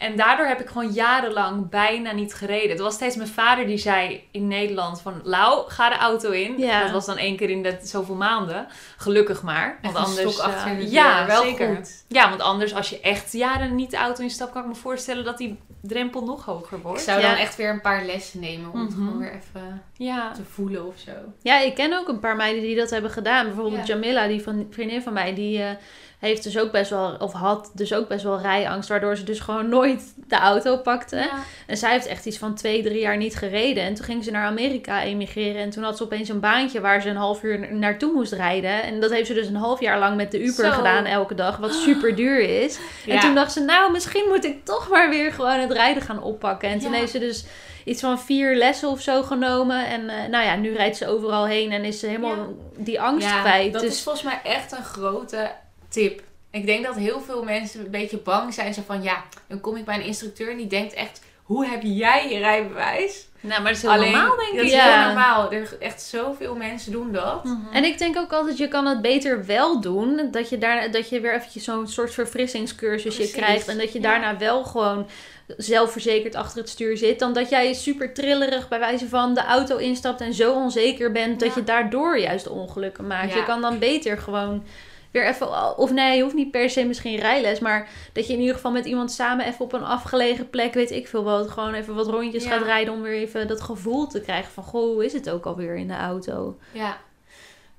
En 0.00 0.16
daardoor 0.16 0.46
heb 0.46 0.60
ik 0.60 0.68
gewoon 0.68 0.92
jarenlang 0.92 1.68
bijna 1.68 2.12
niet 2.12 2.34
gereden. 2.34 2.70
Het 2.70 2.80
was 2.80 2.94
steeds 2.94 3.16
mijn 3.16 3.28
vader 3.28 3.66
die 3.66 3.78
zei 3.78 4.24
in 4.30 4.48
Nederland 4.48 5.00
van... 5.00 5.20
Lau, 5.24 5.68
ga 5.70 5.88
de 5.88 5.96
auto 5.96 6.30
in. 6.30 6.58
Ja. 6.58 6.82
Dat 6.82 6.90
was 6.90 7.06
dan 7.06 7.16
één 7.16 7.36
keer 7.36 7.50
in 7.50 7.62
de 7.62 7.78
zoveel 7.82 8.14
maanden. 8.14 8.66
Gelukkig 8.96 9.42
maar. 9.42 9.78
Want 9.82 9.96
Echt 9.96 10.04
een 10.06 10.10
anders... 10.10 10.40
achter 10.40 10.70
eh, 10.78 10.92
ja, 10.92 11.26
wel 11.26 11.42
zeker. 11.42 11.76
goed. 11.76 12.04
Ja, 12.08 12.28
want 12.28 12.40
anders 12.40 12.74
als 12.74 12.90
je 12.90 13.00
echt 13.00 13.32
jaren 13.32 13.74
niet 13.74 13.90
de 13.90 13.96
auto 13.96 14.22
instapt... 14.22 14.52
kan 14.52 14.62
ik 14.62 14.68
me 14.68 14.74
voorstellen 14.74 15.24
dat 15.24 15.38
die 15.38 15.58
drempel 15.82 16.24
nog 16.24 16.44
hoger 16.44 16.76
Ik 16.76 16.82
wordt. 16.82 17.02
zou 17.02 17.20
Ja. 17.20 17.28
dan 17.28 17.36
echt 17.38 17.56
weer 17.56 17.70
een 17.70 17.80
paar 17.80 18.04
lessen 18.04 18.40
nemen 18.40 18.72
om 18.72 18.80
het 18.80 18.90
Mhm. 18.90 18.98
gewoon 19.04 19.18
weer 19.18 19.32
even 19.34 19.82
Ja. 19.96 20.32
te 20.32 20.44
voelen 20.44 20.86
of 20.86 20.94
zo. 20.98 21.12
ja, 21.42 21.58
ik 21.60 21.74
ken 21.74 21.98
ook 21.98 22.08
een 22.08 22.20
paar 22.20 22.36
meiden 22.36 22.62
die 22.62 22.76
dat 22.76 22.90
hebben 22.90 23.10
gedaan. 23.10 23.46
Bijvoorbeeld 23.46 23.86
Ja. 23.86 23.94
Jamila, 23.94 24.26
die 24.26 24.42
van, 24.42 24.66
vriendin 24.70 25.02
van 25.02 25.12
mij, 25.12 25.34
die 25.34 25.62
eh, 25.62 25.70
heeft 26.20 26.42
dus 26.42 26.58
ook 26.58 26.70
best 26.72 26.90
wel, 26.90 27.16
of 27.18 27.32
had 27.32 27.70
dus 27.74 27.94
ook 27.94 28.08
best 28.08 28.24
wel 28.24 28.40
rijangst, 28.40 28.88
waardoor 28.88 29.16
ze 29.16 29.24
dus 29.24 29.40
gewoon 29.40 29.68
nooit 29.68 30.02
de 30.28 30.36
auto 30.36 30.76
pakte. 30.76 31.16
Ja. 31.16 31.30
En 31.66 31.76
zij 31.76 31.90
heeft 31.92 32.06
echt 32.06 32.26
iets 32.26 32.38
van 32.38 32.54
twee, 32.54 32.82
drie 32.82 33.00
jaar 33.00 33.16
niet 33.16 33.36
gereden. 33.36 33.82
En 33.82 33.94
toen 33.94 34.04
ging 34.04 34.24
ze 34.24 34.30
naar 34.30 34.44
Amerika 34.46 35.02
emigreren. 35.02 35.62
En 35.62 35.70
toen 35.70 35.82
had 35.82 35.96
ze 35.96 36.02
opeens 36.02 36.28
een 36.28 36.40
baantje 36.40 36.80
waar 36.80 37.02
ze 37.02 37.08
een 37.08 37.16
half 37.16 37.42
uur 37.42 37.72
naartoe 37.74 38.12
moest 38.12 38.32
rijden. 38.32 38.82
En 38.82 39.00
dat 39.00 39.10
heeft 39.10 39.26
ze 39.26 39.34
dus 39.34 39.46
een 39.46 39.54
half 39.56 39.80
jaar 39.80 39.98
lang 39.98 40.16
met 40.16 40.30
de 40.30 40.40
Uber 40.42 40.64
Zo. 40.66 40.70
gedaan 40.70 41.04
elke 41.04 41.34
dag, 41.34 41.56
wat 41.56 41.74
super 41.86 42.14
duur 42.16 42.40
is. 42.62 42.78
En 43.06 43.20
toen 43.20 43.34
dacht 43.34 43.52
ze, 43.52 43.60
nou, 43.60 43.92
misschien 43.92 44.24
moet 44.28 44.44
ik 44.44 44.64
toch 44.64 44.88
maar 44.88 45.08
weer 45.10 45.32
gewoon 45.32 45.58
het 45.60 45.72
rijden 45.72 46.02
gaan 46.02 46.22
oppakken. 46.22 46.68
En 46.68 46.78
toen 46.78 46.92
Ja. 46.92 46.98
heeft 46.98 47.12
ze 47.12 47.18
dus 47.18 47.44
iets 47.84 48.00
van 48.00 48.20
vier 48.20 48.56
lessen 48.56 48.88
of 48.88 49.00
zo 49.00 49.22
genomen. 49.22 49.86
En 49.86 50.08
eh, 50.08 50.28
nou 50.30 50.44
ja, 50.44 50.56
nu 50.56 50.74
rijdt 50.74 50.96
ze 50.96 51.08
overal 51.08 51.46
heen 51.46 51.72
en 51.72 51.84
is 51.84 52.00
ze 52.00 52.06
helemaal 52.06 52.34
Ja. 52.36 52.44
die 52.76 53.00
angst 53.00 53.40
kwijt. 53.40 53.72
Dat 53.72 53.82
dus 53.82 53.92
is 53.92 54.02
volgens 54.02 54.24
mij 54.24 54.40
echt 54.44 54.72
een 54.72 54.84
grote 54.84 55.50
tip. 55.90 56.22
Ik 56.50 56.66
denk 56.66 56.84
dat 56.84 56.96
heel 56.96 57.20
veel 57.20 57.42
mensen 57.42 57.84
een 57.84 57.90
beetje 57.90 58.18
bang 58.18 58.54
zijn. 58.54 58.74
Zo 58.74 58.82
van, 58.86 59.02
ja, 59.02 59.24
dan 59.46 59.60
kom 59.60 59.76
ik 59.76 59.84
bij 59.84 59.94
een 59.94 60.04
instructeur 60.04 60.50
en 60.50 60.56
die 60.56 60.66
denkt 60.66 60.92
echt... 60.92 61.20
Hoe 61.42 61.66
heb 61.66 61.80
jij 61.82 62.30
je 62.32 62.38
rijbewijs? 62.38 63.28
Nou, 63.40 63.62
maar 63.62 63.72
dat 63.72 63.76
is 63.76 63.82
heel 63.82 63.90
Alleen, 63.90 64.12
normaal, 64.12 64.36
denk 64.36 64.50
dat 64.50 64.60
ik. 64.60 64.64
is 64.64 64.72
Ja. 64.72 64.98
heel 64.98 65.06
normaal. 65.06 65.52
Er, 65.52 65.76
echt 65.80 66.02
zoveel 66.02 66.54
mensen 66.54 66.92
doen 66.92 67.12
dat. 67.12 67.44
Mhm. 67.44 67.72
En 67.72 67.84
ik 67.84 67.98
denk 67.98 68.16
ook 68.16 68.32
altijd, 68.32 68.58
je 68.58 68.68
kan 68.68 68.86
het 68.86 69.02
beter 69.02 69.46
wel 69.46 69.80
doen. 69.80 70.28
Dat 70.30 70.48
je, 70.48 70.58
daar, 70.58 70.90
dat 70.90 71.08
je 71.08 71.20
weer 71.20 71.34
eventjes 71.34 71.64
zo'n 71.64 71.88
soort 71.88 72.14
verfrissingscursusje 72.14 73.16
Precies, 73.16 73.34
krijgt. 73.34 73.68
En 73.68 73.78
dat 73.78 73.92
je 73.92 74.00
ja. 74.00 74.10
daarna 74.10 74.38
wel 74.38 74.64
gewoon 74.64 75.08
zelfverzekerd 75.56 76.34
achter 76.34 76.58
het 76.58 76.68
stuur 76.68 76.96
zit. 76.96 77.18
Dan 77.18 77.32
dat 77.32 77.48
jij 77.48 77.74
super 77.74 78.14
trillerig 78.14 78.68
bij 78.68 78.78
wijze 78.78 79.08
van 79.08 79.34
de 79.34 79.44
auto 79.44 79.76
instapt 79.76 80.20
en 80.20 80.34
zo 80.34 80.52
onzeker 80.52 81.12
bent. 81.12 81.40
Dat 81.40 81.54
je 81.54 81.64
daardoor 81.64 82.18
juist 82.18 82.48
ongelukken 82.48 83.06
maakt. 83.06 83.34
Je 83.34 83.44
kan 83.44 83.60
dan 83.60 83.78
beter 83.78 84.18
gewoon 84.18 84.64
weer 85.10 85.26
even... 85.26 85.78
Of 85.78 85.90
nee, 85.92 86.16
je 86.16 86.22
hoeft 86.22 86.34
niet 86.34 86.50
per 86.50 86.70
se 86.70 86.84
misschien 86.84 87.18
rijles. 87.18 87.58
Maar 87.58 87.88
dat 88.12 88.26
je 88.26 88.32
in 88.32 88.40
ieder 88.40 88.54
geval 88.54 88.70
met 88.72 88.84
iemand 88.84 89.12
samen 89.12 89.46
even 89.46 89.64
op 89.64 89.72
een 89.72 89.84
afgelegen 89.84 90.50
plek, 90.50 90.74
weet 90.74 90.90
ik 90.90 91.08
veel 91.08 91.24
wat. 91.24 91.50
Gewoon 91.50 91.74
even 91.74 91.94
wat 91.94 92.06
rondjes 92.08 92.44
Ja. 92.44 92.50
gaat 92.50 92.62
rijden 92.62 92.94
om 92.94 93.02
weer 93.02 93.12
even 93.12 93.48
dat 93.48 93.60
gevoel 93.60 94.06
te 94.06 94.20
krijgen 94.20 94.52
van... 94.52 94.64
Goh, 94.64 94.92
hoe 94.92 95.04
is 95.04 95.12
het 95.12 95.30
ook 95.30 95.46
alweer 95.46 95.76
in 95.76 95.88
de 95.88 95.96
auto? 95.96 96.56
Ja. 96.72 96.96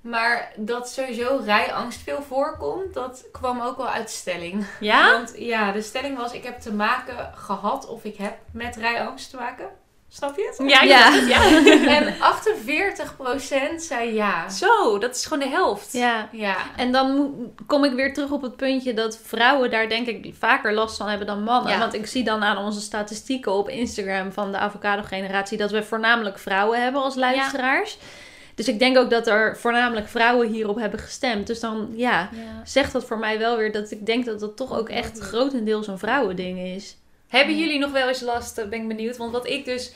Maar 0.02 0.52
dat 0.56 0.90
sowieso 0.90 1.42
rijangst 1.46 2.02
veel 2.02 2.22
voorkomt, 2.22 2.94
dat 2.94 3.26
kwam 3.32 3.62
ook 3.62 3.78
wel 3.78 3.90
uit 3.90 4.08
de 4.08 4.14
stelling. 4.14 4.66
Ja? 4.80 5.12
Want 5.12 5.34
ja, 5.38 5.72
de 5.72 5.82
stelling 5.82 6.18
was, 6.18 6.34
ik 6.34 6.44
heb 6.44 6.60
te 6.60 6.74
maken 6.74 7.32
gehad 7.36 7.88
of 7.88 8.04
ik 8.04 8.18
heb 8.18 8.38
met 8.52 8.76
rijangst 8.76 9.30
te 9.30 9.36
maken. 9.36 9.70
Snap 10.14 10.38
je 10.38 10.54
het? 10.58 10.70
Ja, 10.72 10.82
Ja. 10.84 11.00
dacht 11.10 11.20
het, 11.20 11.28
ja. 11.30 11.42
En 11.98 12.14
48% 13.78 13.82
zei 13.82 14.14
ja. 14.14 14.50
Zo, 14.50 14.98
dat 14.98 15.16
is 15.16 15.26
gewoon 15.26 15.44
de 15.50 15.56
helft. 15.56 15.94
Ja. 15.94 16.30
Ja. 16.32 16.56
En 16.76 16.92
dan 16.92 17.34
kom 17.68 17.84
ik 17.84 17.94
weer 17.94 18.14
terug 18.14 18.32
op 18.32 18.42
het 18.42 18.56
puntje 18.56 18.94
dat 18.94 19.20
vrouwen 19.24 19.72
daar 19.72 19.90
denk 19.90 20.08
ik 20.08 20.34
vaker 20.40 20.74
last 20.74 20.98
van 20.98 21.08
hebben 21.08 21.28
dan 21.28 21.44
mannen. 21.44 21.72
Ja. 21.72 21.80
Want 21.80 21.94
ik 21.94 22.06
zie 22.08 22.24
dan 22.24 22.44
aan 22.44 22.58
onze 22.58 22.82
statistieken 22.82 23.52
op 23.52 23.70
Instagram 23.70 24.32
van 24.32 24.52
de 24.52 24.58
avocado 24.58 25.02
generatie 25.02 25.58
dat 25.58 25.72
we 25.72 25.84
voornamelijk 25.84 26.40
vrouwen 26.40 26.82
hebben 26.84 27.02
als 27.02 27.16
luisteraars. 27.16 27.98
Dus 28.56 28.68
ik 28.68 28.80
denk 28.80 28.98
ook 28.98 29.10
dat 29.10 29.28
er 29.28 29.58
voornamelijk 29.58 30.08
vrouwen 30.08 30.48
hierop 30.48 30.76
hebben 30.80 31.00
gestemd. 31.00 31.48
Dus 31.48 31.60
dan 31.60 31.90
ja, 31.96 32.30
Ja. 32.32 32.62
zegt 32.64 32.92
dat 32.94 33.06
voor 33.06 33.18
mij 33.20 33.40
wel 33.40 33.58
weer 33.58 33.72
dat 33.72 33.92
ik 33.92 34.06
denk 34.06 34.26
dat 34.26 34.40
dat 34.40 34.58
toch 34.58 34.78
ook 34.78 34.90
echt 34.90 35.20
grotendeels 35.20 35.88
een 35.88 35.98
vrouwending 36.00 36.60
is. 36.60 36.96
Hebben 37.32 37.58
jullie 37.58 37.80
nog 37.80 37.92
wel 37.92 38.08
eens 38.08 38.22
last? 38.22 38.58
eh, 38.58 38.66
Ben 38.68 38.82
ik 38.82 38.88
benieuwd. 38.88 39.18
Want 39.18 39.32
wat 39.32 39.48
ik 39.48 39.66
dus... 39.66 39.92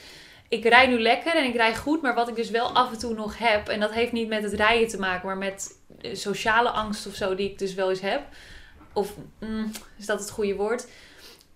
Ik 0.49 0.63
rij 0.65 0.87
nu 0.87 0.99
lekker 1.01 1.35
en 1.35 1.43
ik 1.45 1.55
rij 1.55 1.75
goed. 1.75 2.01
Maar 2.01 2.15
wat 2.15 2.27
ik 2.27 2.35
dus 2.35 2.49
wel 2.49 2.69
af 2.71 2.91
en 2.91 2.97
toe 2.99 3.13
nog 3.13 3.37
heb... 3.37 3.67
En 3.67 3.79
dat 3.79 3.91
heeft 3.91 4.11
niet 4.11 4.27
met 4.27 4.43
het 4.43 4.53
rijden 4.53 4.87
te 4.87 4.99
maken. 4.99 5.27
Maar 5.27 5.37
met 5.37 5.77
eh, 6.01 6.15
sociale 6.15 6.69
angst 6.69 7.07
of 7.07 7.15
zo. 7.15 7.35
Die 7.35 7.49
ik 7.49 7.59
dus 7.59 7.73
wel 7.73 7.89
eens 7.89 8.01
heb. 8.01 8.21
Of 8.93 9.13
mm, 9.39 9.71
is 9.97 10.05
dat 10.05 10.19
het 10.19 10.29
goede 10.31 10.55
woord? 10.55 10.87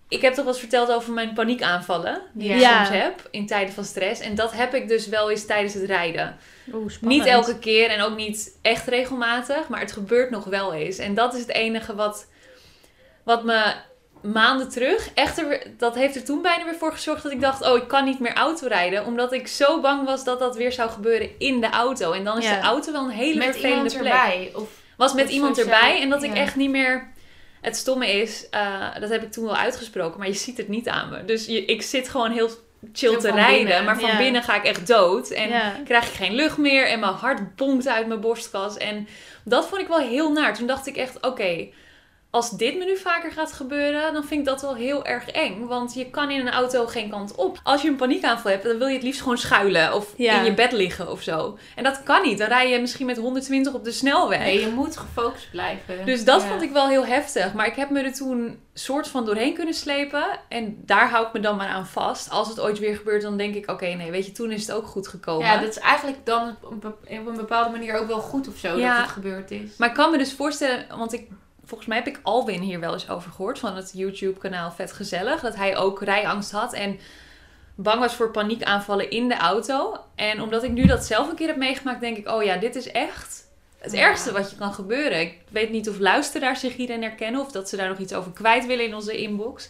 Ik 0.08 0.20
heb 0.20 0.34
toch 0.34 0.44
wel 0.44 0.52
eens 0.52 0.62
verteld 0.62 0.90
over 0.90 1.12
mijn 1.12 1.32
paniekaanvallen. 1.34 2.22
Die 2.32 2.50
ik 2.52 2.60
soms 2.60 2.88
heb. 2.88 3.28
In 3.30 3.46
tijden 3.46 3.74
van 3.74 3.84
stress. 3.84 4.20
En 4.20 4.34
dat 4.34 4.52
heb 4.52 4.74
ik 4.74 4.88
dus 4.88 5.06
wel 5.06 5.30
eens 5.30 5.46
tijdens 5.46 5.74
het 5.74 5.84
rijden. 5.84 6.36
Oeh, 6.72 6.90
spannend. 6.90 7.20
Niet 7.20 7.30
elke 7.32 7.58
keer 7.58 7.90
en 7.90 8.02
ook 8.02 8.16
niet 8.16 8.58
echt 8.62 8.88
regelmatig, 8.88 9.68
maar 9.68 9.80
het 9.80 9.92
gebeurt 9.92 10.30
nog 10.30 10.44
wel 10.44 10.74
eens. 10.74 10.98
En 10.98 11.14
dat 11.14 11.34
is 11.34 11.40
het 11.40 11.50
enige 11.50 11.94
wat, 11.94 12.26
wat 13.24 13.44
me 13.44 13.74
maanden 14.22 14.68
terug, 14.68 15.08
er, 15.14 15.66
dat 15.76 15.94
heeft 15.94 16.16
er 16.16 16.24
toen 16.24 16.42
bijna 16.42 16.64
weer 16.64 16.74
voor 16.74 16.92
gezorgd 16.92 17.22
dat 17.22 17.32
ik 17.32 17.40
dacht, 17.40 17.68
oh, 17.68 17.76
ik 17.76 17.88
kan 17.88 18.04
niet 18.04 18.18
meer 18.20 18.34
autorijden. 18.34 19.04
Omdat 19.04 19.32
ik 19.32 19.46
zo 19.46 19.80
bang 19.80 20.04
was 20.04 20.24
dat 20.24 20.38
dat 20.38 20.56
weer 20.56 20.72
zou 20.72 20.90
gebeuren 20.90 21.30
in 21.38 21.60
de 21.60 21.70
auto. 21.70 22.12
En 22.12 22.24
dan 22.24 22.38
is 22.38 22.44
Ja. 22.44 22.54
de 22.60 22.66
auto 22.66 22.92
wel 22.92 23.04
een 23.04 23.10
hele 23.10 23.38
Met 23.38 23.50
vervelende 23.50 23.88
plek. 23.90 24.12
erbij. 24.12 24.50
Of, 24.54 24.68
Was 24.96 25.12
met 25.14 25.24
Of 25.24 25.30
iemand 25.30 25.58
erbij 25.58 26.00
en 26.02 26.08
dat 26.08 26.22
ik 26.22 26.34
echt 26.34 26.56
niet 26.56 26.70
meer... 26.70 27.12
Het 27.60 27.76
stomme 27.76 28.10
is, 28.12 28.48
eh, 28.50 28.86
dat 29.00 29.10
heb 29.10 29.22
ik 29.22 29.32
toen 29.32 29.44
wel 29.44 29.56
uitgesproken, 29.56 30.18
maar 30.18 30.28
je 30.28 30.34
ziet 30.34 30.56
het 30.56 30.68
niet 30.68 30.88
aan 30.88 31.08
me. 31.10 31.24
Dus 31.24 31.46
je, 31.46 31.64
ik 31.64 31.82
zit 31.82 32.08
gewoon 32.08 32.30
heel 32.30 32.50
chill 32.92 33.16
te 33.16 33.30
rijden, 33.30 33.64
binnen, 33.64 33.84
maar 33.84 34.00
van 34.00 34.10
ja. 34.10 34.16
binnen 34.16 34.42
ga 34.42 34.54
ik 34.56 34.64
echt 34.64 34.86
dood. 34.86 35.30
En 35.30 35.50
krijg 35.84 36.06
ik 36.06 36.14
geen 36.14 36.34
lucht 36.34 36.56
meer 36.56 36.86
en 36.88 37.00
mijn 37.00 37.12
hart 37.12 37.56
bonkt 37.56 37.88
uit 37.88 38.06
mijn 38.06 38.20
borstkas. 38.20 38.76
En 38.76 39.08
dat 39.44 39.66
vond 39.68 39.80
ik 39.80 39.88
wel 39.88 39.98
heel 39.98 40.32
naar. 40.32 40.54
Toen 40.54 40.66
dacht 40.66 40.86
ik 40.86 40.96
echt, 40.96 41.26
oké, 41.26 41.68
als 42.30 42.50
dit 42.50 42.78
me 42.78 42.84
nu 42.84 42.96
vaker 42.96 43.32
gaat 43.32 43.52
gebeuren, 43.52 44.12
dan 44.12 44.24
vind 44.24 44.40
ik 44.40 44.46
dat 44.46 44.60
wel 44.62 44.74
heel 44.74 45.04
erg 45.04 45.28
eng. 45.30 45.66
Want 45.66 45.94
je 45.94 46.10
kan 46.10 46.30
in 46.30 46.40
een 46.46 46.52
auto 46.52 46.86
geen 46.86 47.10
kant 47.10 47.34
op. 47.34 47.60
Als 47.62 47.82
je 47.82 47.88
een 47.88 47.96
paniekaanval 47.96 48.50
hebt, 48.50 48.64
dan 48.64 48.78
wil 48.78 48.86
je 48.86 48.94
het 48.94 49.02
liefst 49.02 49.20
gewoon 49.20 49.38
schuilen 49.38 49.94
of 49.94 50.14
Ja. 50.16 50.38
in 50.38 50.44
je 50.44 50.54
bed 50.54 50.72
liggen 50.72 51.10
of 51.10 51.22
zo. 51.22 51.58
En 51.76 51.84
dat 51.84 52.02
kan 52.02 52.22
niet. 52.22 52.38
Dan 52.38 52.48
rij 52.48 52.70
je 52.70 52.80
misschien 52.80 53.06
met 53.06 53.16
120 53.16 53.74
op 53.74 53.84
de 53.84 53.92
snelweg. 53.92 54.38
nee, 54.38 54.60
je 54.60 54.68
moet 54.68 54.96
gefocust 54.96 55.50
blijven. 55.50 56.06
Dus 56.06 56.24
dat 56.24 56.42
Ja. 56.42 56.48
vond 56.48 56.62
ik 56.62 56.70
wel 56.72 56.88
heel 56.88 57.06
heftig. 57.06 57.52
Maar 57.54 57.66
ik 57.66 57.74
heb 57.76 57.90
me 57.90 58.00
er 58.02 58.12
toen 58.12 58.58
soort 58.74 59.08
van 59.08 59.24
doorheen 59.24 59.54
kunnen 59.54 59.74
slepen. 59.74 60.24
En 60.48 60.76
daar 60.86 61.10
hou 61.10 61.26
ik 61.26 61.32
me 61.32 61.40
dan 61.40 61.56
maar 61.56 61.68
aan 61.68 61.86
vast. 61.86 62.30
Als 62.30 62.48
het 62.48 62.60
ooit 62.60 62.78
weer 62.78 62.96
gebeurt, 62.96 63.22
dan 63.22 63.36
denk 63.36 63.54
ik... 63.54 63.70
Oké, 63.70 63.86
nee, 63.86 64.10
weet 64.10 64.26
je, 64.26 64.32
toen 64.32 64.50
is 64.50 64.60
het 64.66 64.72
ook 64.76 64.86
goed 64.86 65.08
gekomen. 65.08 65.46
Ja, 65.46 65.58
dat 65.60 65.68
is 65.68 65.78
eigenlijk 65.78 66.26
dan 66.26 66.56
op 66.62 66.70
een 66.70 66.78
bep- 66.78 67.18
op 67.20 67.26
een 67.26 67.36
bepaalde 67.36 67.70
manier 67.70 67.94
ook 67.98 68.06
wel 68.06 68.20
goed 68.20 68.48
of 68.48 68.56
zo 68.56 68.76
Ja. 68.78 68.92
dat 68.94 69.02
het 69.02 69.12
gebeurd 69.12 69.50
is. 69.50 69.76
Maar 69.78 69.88
ik 69.88 69.94
kan 69.94 70.10
me 70.10 70.18
dus 70.18 70.32
voorstellen... 70.32 70.86
Want 70.96 71.12
ik, 71.12 71.28
volgens 71.70 71.88
mij 71.88 71.98
heb 71.98 72.06
ik 72.06 72.20
Alwin 72.22 72.60
hier 72.60 72.80
wel 72.80 72.92
eens 72.92 73.08
over 73.08 73.30
gehoord. 73.30 73.58
Van 73.58 73.76
het 73.76 73.90
YouTube-kanaal 73.94 74.70
Vet 74.70 74.92
Gezellig. 74.92 75.40
Dat 75.40 75.56
hij 75.56 75.76
ook 75.76 76.02
rijangst 76.02 76.50
had. 76.50 76.72
En 76.72 76.98
bang 77.74 78.00
was 78.00 78.14
voor 78.14 78.30
paniekaanvallen 78.30 79.10
in 79.10 79.28
de 79.28 79.36
auto. 79.36 79.96
En 80.14 80.42
omdat 80.42 80.62
ik 80.62 80.70
nu 80.70 80.86
dat 80.86 81.04
zelf 81.04 81.28
een 81.28 81.36
keer 81.36 81.46
heb 81.46 81.56
meegemaakt... 81.56 82.00
Denk 82.00 82.16
ik, 82.16 82.28
oh 82.28 82.42
ja, 82.42 82.56
dit 82.56 82.76
is 82.76 82.90
echt... 82.90 83.48
Het 83.78 83.94
ergste 83.94 84.32
wat 84.32 84.50
je 84.50 84.56
kan 84.56 84.74
gebeuren. 84.74 85.20
Ik 85.20 85.38
weet 85.48 85.70
niet 85.70 85.88
of 85.88 85.98
luisteraars 85.98 86.60
zich 86.60 86.76
hierin 86.76 87.02
herkennen. 87.02 87.40
Of 87.40 87.52
dat 87.52 87.68
ze 87.68 87.76
daar 87.76 87.88
nog 87.88 87.98
iets 87.98 88.12
over 88.12 88.32
kwijt 88.32 88.66
willen 88.66 88.84
in 88.84 88.94
onze 88.94 89.16
inbox. 89.16 89.68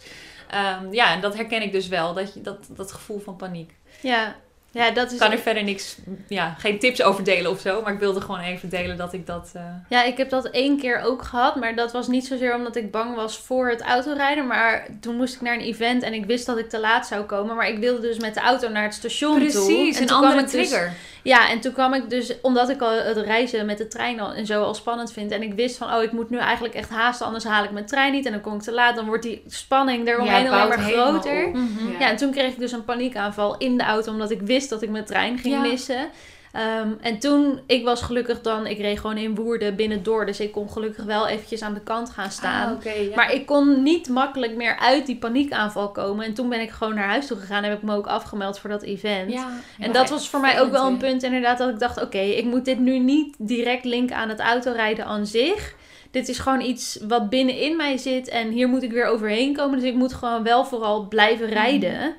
Ehm, 0.49 0.93
ja, 0.93 1.13
en 1.13 1.21
dat 1.21 1.35
herken 1.35 1.61
ik 1.61 1.71
dus 1.71 1.87
wel. 1.87 2.13
Dat, 2.13 2.33
je, 2.33 2.41
dat, 2.41 2.67
dat 2.69 2.91
gevoel 2.91 3.19
van 3.19 3.35
paniek. 3.35 3.73
Ja. 4.01 4.35
Ja, 4.71 4.91
dat 4.91 5.07
is 5.07 5.13
Ik 5.13 5.19
kan 5.19 5.31
er 5.31 5.37
verder 5.37 5.63
niks, 5.63 5.97
ja, 6.27 6.55
geen 6.57 6.79
tips 6.79 7.01
over 7.01 7.23
delen 7.23 7.51
of 7.51 7.59
zo. 7.59 7.81
Maar 7.81 7.93
ik 7.93 7.99
wilde 7.99 8.21
gewoon 8.21 8.39
even 8.39 8.69
delen 8.69 8.97
dat 8.97 9.13
ik 9.13 9.27
dat... 9.27 9.51
eh, 9.53 9.61
Ja, 9.89 10.03
ik 10.03 10.17
heb 10.17 10.29
dat 10.29 10.45
één 10.45 10.79
keer 10.79 11.01
ook 11.01 11.21
gehad, 11.23 11.55
maar 11.55 11.75
dat 11.75 11.91
was 11.91 12.07
niet 12.07 12.25
zozeer 12.25 12.55
omdat 12.55 12.75
ik 12.75 12.91
bang 12.91 13.15
was 13.15 13.37
voor 13.37 13.69
het 13.69 13.81
autorijden. 13.81 14.47
Maar 14.47 14.87
toen 14.99 15.15
moest 15.15 15.35
ik 15.35 15.41
naar 15.41 15.53
een 15.53 15.61
event 15.61 16.03
en 16.03 16.13
ik 16.13 16.25
wist 16.25 16.45
dat 16.45 16.57
ik 16.57 16.69
te 16.69 16.79
laat 16.79 17.07
zou 17.07 17.23
komen. 17.23 17.55
Maar 17.55 17.67
ik 17.69 17.77
wilde 17.77 18.01
dus 18.01 18.19
met 18.19 18.33
de 18.33 18.39
auto 18.39 18.69
naar 18.69 18.83
het 18.83 18.93
station 18.93 19.39
toe. 19.39 19.49
Precies, 19.49 19.97
En 19.97 20.03
een 20.03 20.09
andere 20.09 20.41
dus- 20.41 20.51
trigger. 20.51 20.93
Ja, 21.23 21.49
en 21.49 21.59
toen 21.59 21.73
kwam 21.73 21.93
ik 21.93 22.09
dus, 22.09 22.41
omdat 22.41 22.69
ik 22.69 22.81
al 22.81 22.91
het 22.91 23.17
reizen 23.17 23.65
met 23.65 23.77
de 23.77 23.87
trein 23.87 24.19
al 24.19 24.33
en 24.33 24.45
zo 24.45 24.63
al 24.63 24.73
spannend 24.73 25.13
vind. 25.13 25.31
En 25.31 25.41
ik 25.43 25.53
wist 25.53 25.77
van, 25.77 25.93
oh, 25.93 26.03
ik 26.03 26.11
moet 26.11 26.29
nu 26.29 26.37
eigenlijk 26.37 26.73
echt 26.73 26.89
haasten, 26.89 27.25
anders 27.25 27.43
haal 27.43 27.63
ik 27.63 27.71
mijn 27.71 27.85
trein 27.85 28.11
niet. 28.11 28.25
En 28.25 28.31
dan 28.31 28.41
kom 28.41 28.53
ik 28.53 28.61
te 28.61 28.71
laat, 28.71 28.95
dan 28.95 29.05
wordt 29.05 29.23
die 29.23 29.43
spanning 29.47 30.07
eromheen 30.07 30.43
het 30.45 30.53
alleen 30.53 30.67
maar 30.67 30.79
groter. 30.79 31.49
Mhm. 31.49 31.91
Ja, 31.99 32.09
en 32.09 32.15
toen 32.15 32.31
kreeg 32.31 32.51
ik 32.51 32.59
dus 32.59 32.71
een 32.71 32.85
paniekaanval 32.85 33.57
in 33.57 33.77
de 33.77 33.83
auto, 33.83 34.11
omdat 34.11 34.31
ik 34.31 34.41
wist 34.41 34.69
dat 34.69 34.81
ik 34.81 34.89
mijn 34.89 35.05
trein 35.05 35.37
ging 35.37 35.55
Ja. 35.55 35.61
missen. 35.61 36.09
Ehm, 36.51 36.89
en 37.01 37.19
toen, 37.19 37.59
ik 37.67 37.83
was 37.83 38.01
gelukkig 38.01 38.41
dan, 38.41 38.67
ik 38.67 38.77
reed 38.77 38.99
gewoon 38.99 39.17
in 39.17 39.35
Woerden 39.35 39.75
binnendoor, 39.75 40.25
dus 40.25 40.39
ik 40.39 40.51
kon 40.51 40.69
gelukkig 40.69 41.03
wel 41.03 41.27
eventjes 41.27 41.61
aan 41.61 41.73
de 41.73 41.81
kant 41.81 42.09
gaan 42.09 42.31
staan. 42.31 42.77
Ah, 42.77 42.83
ja. 42.83 43.15
Maar 43.15 43.33
ik 43.33 43.45
kon 43.45 43.83
niet 43.83 44.09
makkelijk 44.09 44.55
meer 44.55 44.77
uit 44.77 45.05
die 45.05 45.17
paniekaanval 45.17 45.91
komen. 45.91 46.25
En 46.25 46.33
toen 46.33 46.49
ben 46.49 46.61
ik 46.61 46.69
gewoon 46.69 46.95
naar 46.95 47.07
huis 47.07 47.27
toe 47.27 47.37
gegaan 47.37 47.63
en 47.63 47.69
heb 47.69 47.77
ik 47.77 47.83
me 47.83 47.95
ook 47.95 48.07
afgemeld 48.07 48.59
voor 48.59 48.69
dat 48.69 48.83
event. 48.83 49.31
ja. 49.31 49.49
En 49.79 49.91
dat 49.91 50.09
was 50.09 50.29
voor 50.29 50.39
mij 50.39 50.61
ook 50.61 50.71
wel 50.71 50.87
een 50.87 50.97
punt 50.97 51.23
inderdaad 51.23 51.57
dat 51.57 51.69
ik 51.69 51.79
dacht, 51.79 52.01
oké, 52.01 52.19
ik 52.19 52.45
moet 52.45 52.65
dit 52.65 52.79
nu 52.79 52.99
niet 52.99 53.35
direct 53.37 53.85
linken 53.85 54.15
aan 54.15 54.29
het 54.29 54.39
autorijden 54.39 55.05
aan 55.05 55.25
zich. 55.25 55.75
Dit 56.11 56.29
is 56.29 56.39
gewoon 56.39 56.61
iets 56.61 56.99
wat 57.07 57.29
binnenin 57.29 57.75
mij 57.75 57.97
zit 57.97 58.27
en 58.27 58.49
hier 58.49 58.67
moet 58.67 58.83
ik 58.83 58.91
weer 58.91 59.05
overheen 59.05 59.53
komen. 59.55 59.79
Dus 59.79 59.89
ik 59.89 59.95
moet 59.95 60.13
gewoon 60.13 60.43
wel 60.43 60.65
vooral 60.65 61.07
blijven 61.07 61.47
rijden. 61.47 62.15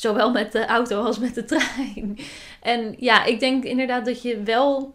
Zowel 0.00 0.30
met 0.30 0.52
de 0.52 0.66
auto 0.66 1.02
als 1.02 1.18
met 1.18 1.34
de 1.34 1.44
trein. 1.44 2.18
En 2.62 2.94
ja, 2.98 3.24
ik 3.24 3.40
denk 3.40 3.64
inderdaad 3.64 4.04
dat 4.04 4.22
je 4.22 4.42
wel 4.42 4.94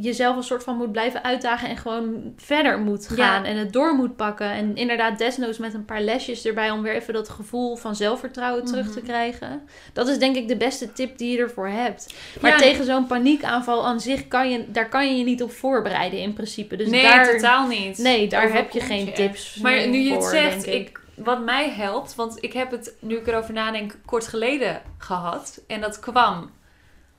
jezelf 0.00 0.36
een 0.36 0.42
soort 0.42 0.64
van 0.64 0.76
moet 0.76 0.92
blijven 0.92 1.24
uitdagen 1.24 1.68
en 1.68 1.76
gewoon 1.76 2.32
verder 2.36 2.78
moet 2.78 3.08
gaan 3.08 3.42
Ja. 3.42 3.48
en 3.48 3.56
het 3.56 3.72
door 3.72 3.94
moet 3.94 4.16
pakken. 4.16 4.50
En 4.50 4.76
inderdaad, 4.76 5.18
desnoods 5.18 5.58
met 5.58 5.74
een 5.74 5.84
paar 5.84 6.00
lesjes 6.00 6.44
erbij 6.44 6.70
om 6.70 6.82
weer 6.82 6.94
even 6.94 7.14
dat 7.14 7.28
gevoel 7.28 7.76
van 7.76 7.96
zelfvertrouwen 7.96 8.64
terug 8.64 8.90
te 8.92 8.98
Mhm. 8.98 9.06
krijgen. 9.06 9.62
Dat 9.92 10.08
is 10.08 10.18
denk 10.18 10.36
ik 10.36 10.48
de 10.48 10.56
beste 10.56 10.92
tip 10.92 11.18
die 11.18 11.32
je 11.36 11.38
ervoor 11.42 11.68
hebt. 11.68 12.14
Maar 12.40 12.50
Ja. 12.50 12.56
tegen 12.56 12.84
zo'n 12.84 13.06
paniekaanval 13.06 13.86
aan 13.86 14.00
zich 14.00 14.28
kan 14.28 14.50
je, 14.50 14.64
daar 14.72 14.88
kan 14.88 15.08
je 15.10 15.18
je 15.18 15.24
niet 15.24 15.42
op 15.42 15.52
voorbereiden 15.52 16.18
in 16.18 16.32
principe. 16.32 16.76
Dus 16.76 16.88
nee, 16.88 17.02
daar, 17.02 17.30
totaal 17.30 17.66
niet. 17.66 17.98
Nee, 17.98 18.28
daar 18.28 18.52
heb 18.52 18.70
je 18.70 18.80
geen 18.80 19.04
je 19.04 19.12
tips 19.12 19.56
Maar 19.56 19.88
nu 19.88 19.98
je 19.98 20.10
het 20.12 20.20
voor, 20.22 20.30
zegt, 20.30 20.66
ik, 20.66 21.00
wat 21.16 21.44
mij 21.44 21.70
helpt, 21.70 22.14
want 22.14 22.42
ik 22.42 22.52
heb 22.52 22.70
het, 22.70 22.94
nu 22.98 23.16
ik 23.16 23.26
erover 23.26 23.52
nadenk, 23.52 23.96
kort 24.04 24.28
geleden 24.28 24.82
gehad. 24.98 25.60
En 25.66 25.80
dat 25.80 25.98
kwam 25.98 26.50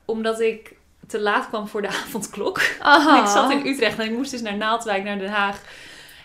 omdat 0.06 0.40
ik 0.40 0.76
te 1.08 1.20
laat 1.20 1.48
kwam 1.48 1.68
voor 1.68 1.82
de 1.82 1.88
avondklok. 2.04 2.62
Aha. 2.80 3.22
Ik 3.22 3.28
zat 3.28 3.52
in 3.52 3.66
Utrecht 3.66 4.00
en 4.00 4.06
ik 4.06 4.18
moest 4.18 4.32
dus 4.32 4.42
naar 4.42 4.58
Naaldwijk, 4.58 5.04
naar 5.04 5.18
Den 5.18 5.30
Haag. 5.30 5.62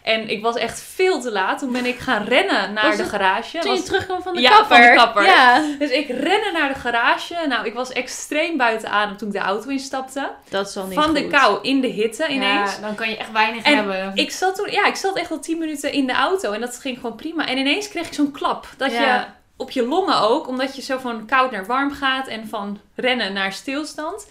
En 0.02 0.28
ik 0.28 0.42
was 0.42 0.56
echt 0.56 0.80
veel 0.94 1.20
te 1.20 1.30
laat. 1.32 1.58
Toen 1.58 1.72
ben 1.72 1.86
ik 1.86 1.98
gaan 1.98 2.24
rennen 2.24 2.72
naar 2.72 2.86
Was 2.86 2.96
de 2.96 3.04
garage. 3.04 3.58
Toen 3.58 3.70
je 3.70 3.76
Was- 3.76 3.86
terugkwam 3.86 4.22
van 4.22 4.34
de 4.34 4.40
Ja, 4.40 4.50
kapper. 4.50 4.76
van 4.76 4.86
de 4.90 4.94
kapper. 4.96 5.24
Ja, 5.24 5.62
Dus 5.78 5.90
ik 5.90 6.08
rende 6.08 6.50
naar 6.52 6.68
de 6.68 6.80
garage. 6.80 7.36
Nou, 7.48 7.66
ik 7.66 7.74
was 7.74 7.92
extreem 7.92 8.56
buiten 8.56 8.90
adem 8.90 9.16
toen 9.16 9.28
ik 9.28 9.34
de 9.34 9.40
auto 9.40 9.68
instapte. 9.68 10.30
dat 10.48 10.68
is 10.68 10.76
al 10.76 10.84
niet 10.86 10.94
Van 10.98 11.14
de 11.14 11.26
kou 11.28 11.58
in 11.62 11.80
de 11.80 11.86
hitte 11.88 12.26
ineens. 12.28 12.74
Ja, 12.74 12.80
dan 12.80 12.94
kan 12.94 13.08
je 13.10 13.16
echt 13.16 13.32
weinig 13.32 13.64
En 13.64 13.74
hebben. 13.76 14.10
Ik 14.14 14.30
zat 14.30 14.54
toen, 14.56 14.70
ja, 14.70 14.86
ik 14.86 14.96
zat 14.96 15.16
echt 15.16 15.30
al 15.30 15.40
10 15.40 15.58
minuten 15.58 15.92
in 15.92 16.06
de 16.06 16.12
auto 16.12 16.52
en 16.52 16.60
dat 16.60 16.78
ging 16.78 16.98
gewoon 17.00 17.16
prima. 17.16 17.46
En 17.46 17.58
ineens 17.58 17.88
kreeg 17.88 18.06
ik 18.06 18.14
zo'n 18.14 18.30
klap. 18.32 18.66
Dat 18.76 18.92
Ja. 18.92 19.00
je 19.14 19.24
op 19.56 19.70
je 19.70 19.86
longen 19.86 20.20
ook, 20.20 20.48
omdat 20.48 20.76
je 20.76 20.82
zo 20.82 20.98
van 20.98 21.26
koud 21.26 21.50
naar 21.50 21.66
warm 21.66 21.92
gaat 21.92 22.26
en 22.26 22.48
van 22.48 22.80
rennen 22.96 23.32
naar 23.32 23.52
stilstand. 23.52 24.26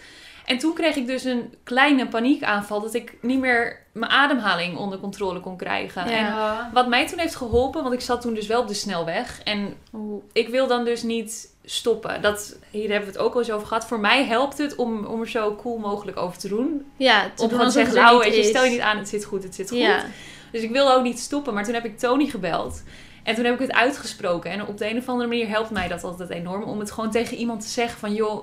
En 0.50 0.58
toen 0.58 0.74
kreeg 0.74 0.96
ik 0.96 1.06
dus 1.06 1.24
een 1.24 1.54
kleine 1.64 2.06
paniekaanval 2.06 2.80
dat 2.80 2.94
ik 2.94 3.14
niet 3.20 3.38
meer 3.38 3.86
mijn 3.92 4.10
ademhaling 4.10 4.76
onder 4.76 4.98
controle 4.98 5.40
kon 5.40 5.56
krijgen. 5.56 6.10
Ja. 6.10 6.58
En 6.66 6.72
wat 6.72 6.88
mij 6.88 7.06
toen 7.06 7.18
heeft 7.18 7.34
geholpen, 7.36 7.82
want 7.82 7.94
ik 7.94 8.00
zat 8.00 8.20
toen 8.20 8.34
dus 8.34 8.46
wel 8.46 8.60
op 8.60 8.68
de 8.68 8.74
snelweg 8.74 9.40
en 9.44 9.74
ik 10.32 10.48
wil 10.48 10.66
dan 10.66 10.84
dus 10.84 11.02
niet 11.02 11.54
stoppen. 11.64 12.22
Dat, 12.22 12.56
hier 12.70 12.90
hebben 12.90 13.08
we 13.08 13.16
het 13.16 13.24
ook 13.24 13.34
al 13.34 13.40
eens 13.40 13.50
over 13.50 13.66
gehad. 13.66 13.86
Voor 13.86 14.00
mij 14.00 14.24
helpt 14.24 14.58
het 14.58 14.74
om, 14.74 15.04
om 15.04 15.20
er 15.20 15.28
zo 15.28 15.56
cool 15.56 15.78
mogelijk 15.78 16.16
over 16.16 16.38
te 16.38 16.48
doen. 16.48 16.86
Ja, 16.96 17.30
te 17.34 17.42
Om 17.42 17.48
gewoon 17.48 17.66
te 17.66 17.72
zeggen, 17.72 17.94
nou 17.94 18.30
je, 18.30 18.44
stel 18.44 18.64
je 18.64 18.70
niet 18.70 18.80
aan, 18.80 18.98
het 18.98 19.08
zit 19.08 19.24
goed, 19.24 19.42
het 19.42 19.54
zit 19.54 19.68
goed. 19.68 19.78
Ja, 19.78 20.04
Dus 20.52 20.62
ik 20.62 20.70
wilde 20.70 20.92
ook 20.92 21.02
niet 21.02 21.18
stoppen. 21.18 21.54
Maar 21.54 21.64
toen 21.64 21.74
heb 21.74 21.84
ik 21.84 21.98
Tony 21.98 22.26
gebeld. 22.26 22.82
En 23.22 23.34
toen 23.34 23.44
heb 23.44 23.54
ik 23.54 23.60
het 23.60 23.72
uitgesproken. 23.72 24.50
En 24.50 24.66
op 24.66 24.78
de 24.78 24.90
een 24.90 24.98
of 24.98 25.08
andere 25.08 25.28
manier 25.28 25.48
helpt 25.48 25.70
mij 25.70 25.88
dat 25.88 26.04
altijd 26.04 26.30
enorm. 26.30 26.62
Om 26.62 26.78
het 26.78 26.90
gewoon 26.90 27.10
tegen 27.10 27.36
iemand 27.36 27.60
te 27.60 27.68
zeggen 27.68 27.98
van... 27.98 28.14
joh, 28.14 28.42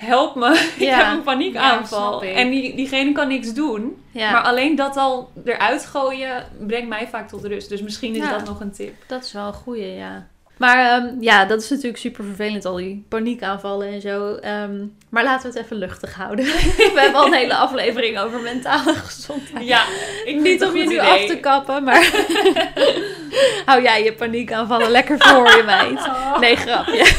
help 0.00 0.34
me. 0.34 0.70
ik 0.78 0.88
heb 0.88 1.12
een 1.12 1.22
paniekaanval. 1.22 2.24
Ja, 2.24 2.32
en 2.32 2.50
die, 2.50 2.76
diegene 2.76 3.12
kan 3.12 3.28
niks 3.28 3.54
doen. 3.54 4.02
ja. 4.10 4.32
Maar 4.32 4.42
alleen 4.42 4.76
dat 4.76 4.96
al 4.96 5.30
eruit 5.44 5.86
gooien 5.86 6.46
brengt 6.66 6.88
mij 6.88 7.08
vaak 7.08 7.28
tot 7.28 7.44
rust. 7.44 7.68
Dus 7.68 7.82
misschien 7.82 8.14
is 8.14 8.28
dat 8.28 8.44
nog 8.44 8.60
een 8.60 8.72
tip. 8.72 8.94
Dat 9.06 9.24
is 9.24 9.32
wel 9.32 9.46
een 9.46 9.52
goeie, 9.52 9.94
ja. 9.94 10.26
Maar 10.60 10.78
ehm, 10.78 11.20
ja, 11.20 11.44
dat 11.44 11.62
is 11.62 11.68
natuurlijk 11.68 11.98
super 11.98 12.24
vervelend, 12.24 12.64
al 12.64 12.74
die 12.74 13.04
paniekaanvallen 13.08 13.88
en 13.88 14.00
zo. 14.00 14.34
Ehm, 14.34 14.86
maar 15.08 15.24
laten 15.24 15.50
we 15.50 15.56
het 15.56 15.64
even 15.66 15.76
luchtig 15.76 16.14
houden. 16.14 16.44
we 16.94 17.00
hebben 17.00 17.20
al 17.20 17.26
een 17.26 17.32
hele 17.32 17.54
aflevering 17.54 18.18
over 18.18 18.40
mentale 18.40 18.94
gezondheid. 18.94 19.66
Ja, 19.66 19.84
ik 20.24 20.40
Niet 20.40 20.64
om 20.64 20.76
je 20.76 20.86
nu 20.86 20.98
af 20.98 21.26
te 21.26 21.38
kappen, 21.40 21.84
maar 21.84 22.10
hou 23.66 23.82
jij 23.82 24.04
je 24.04 24.12
paniekaanvallen 24.12 24.90
lekker 24.90 25.18
voor 25.18 25.56
je 25.56 25.62
meid. 25.62 26.00
Nee, 26.40 26.56
grapje. 26.56 27.12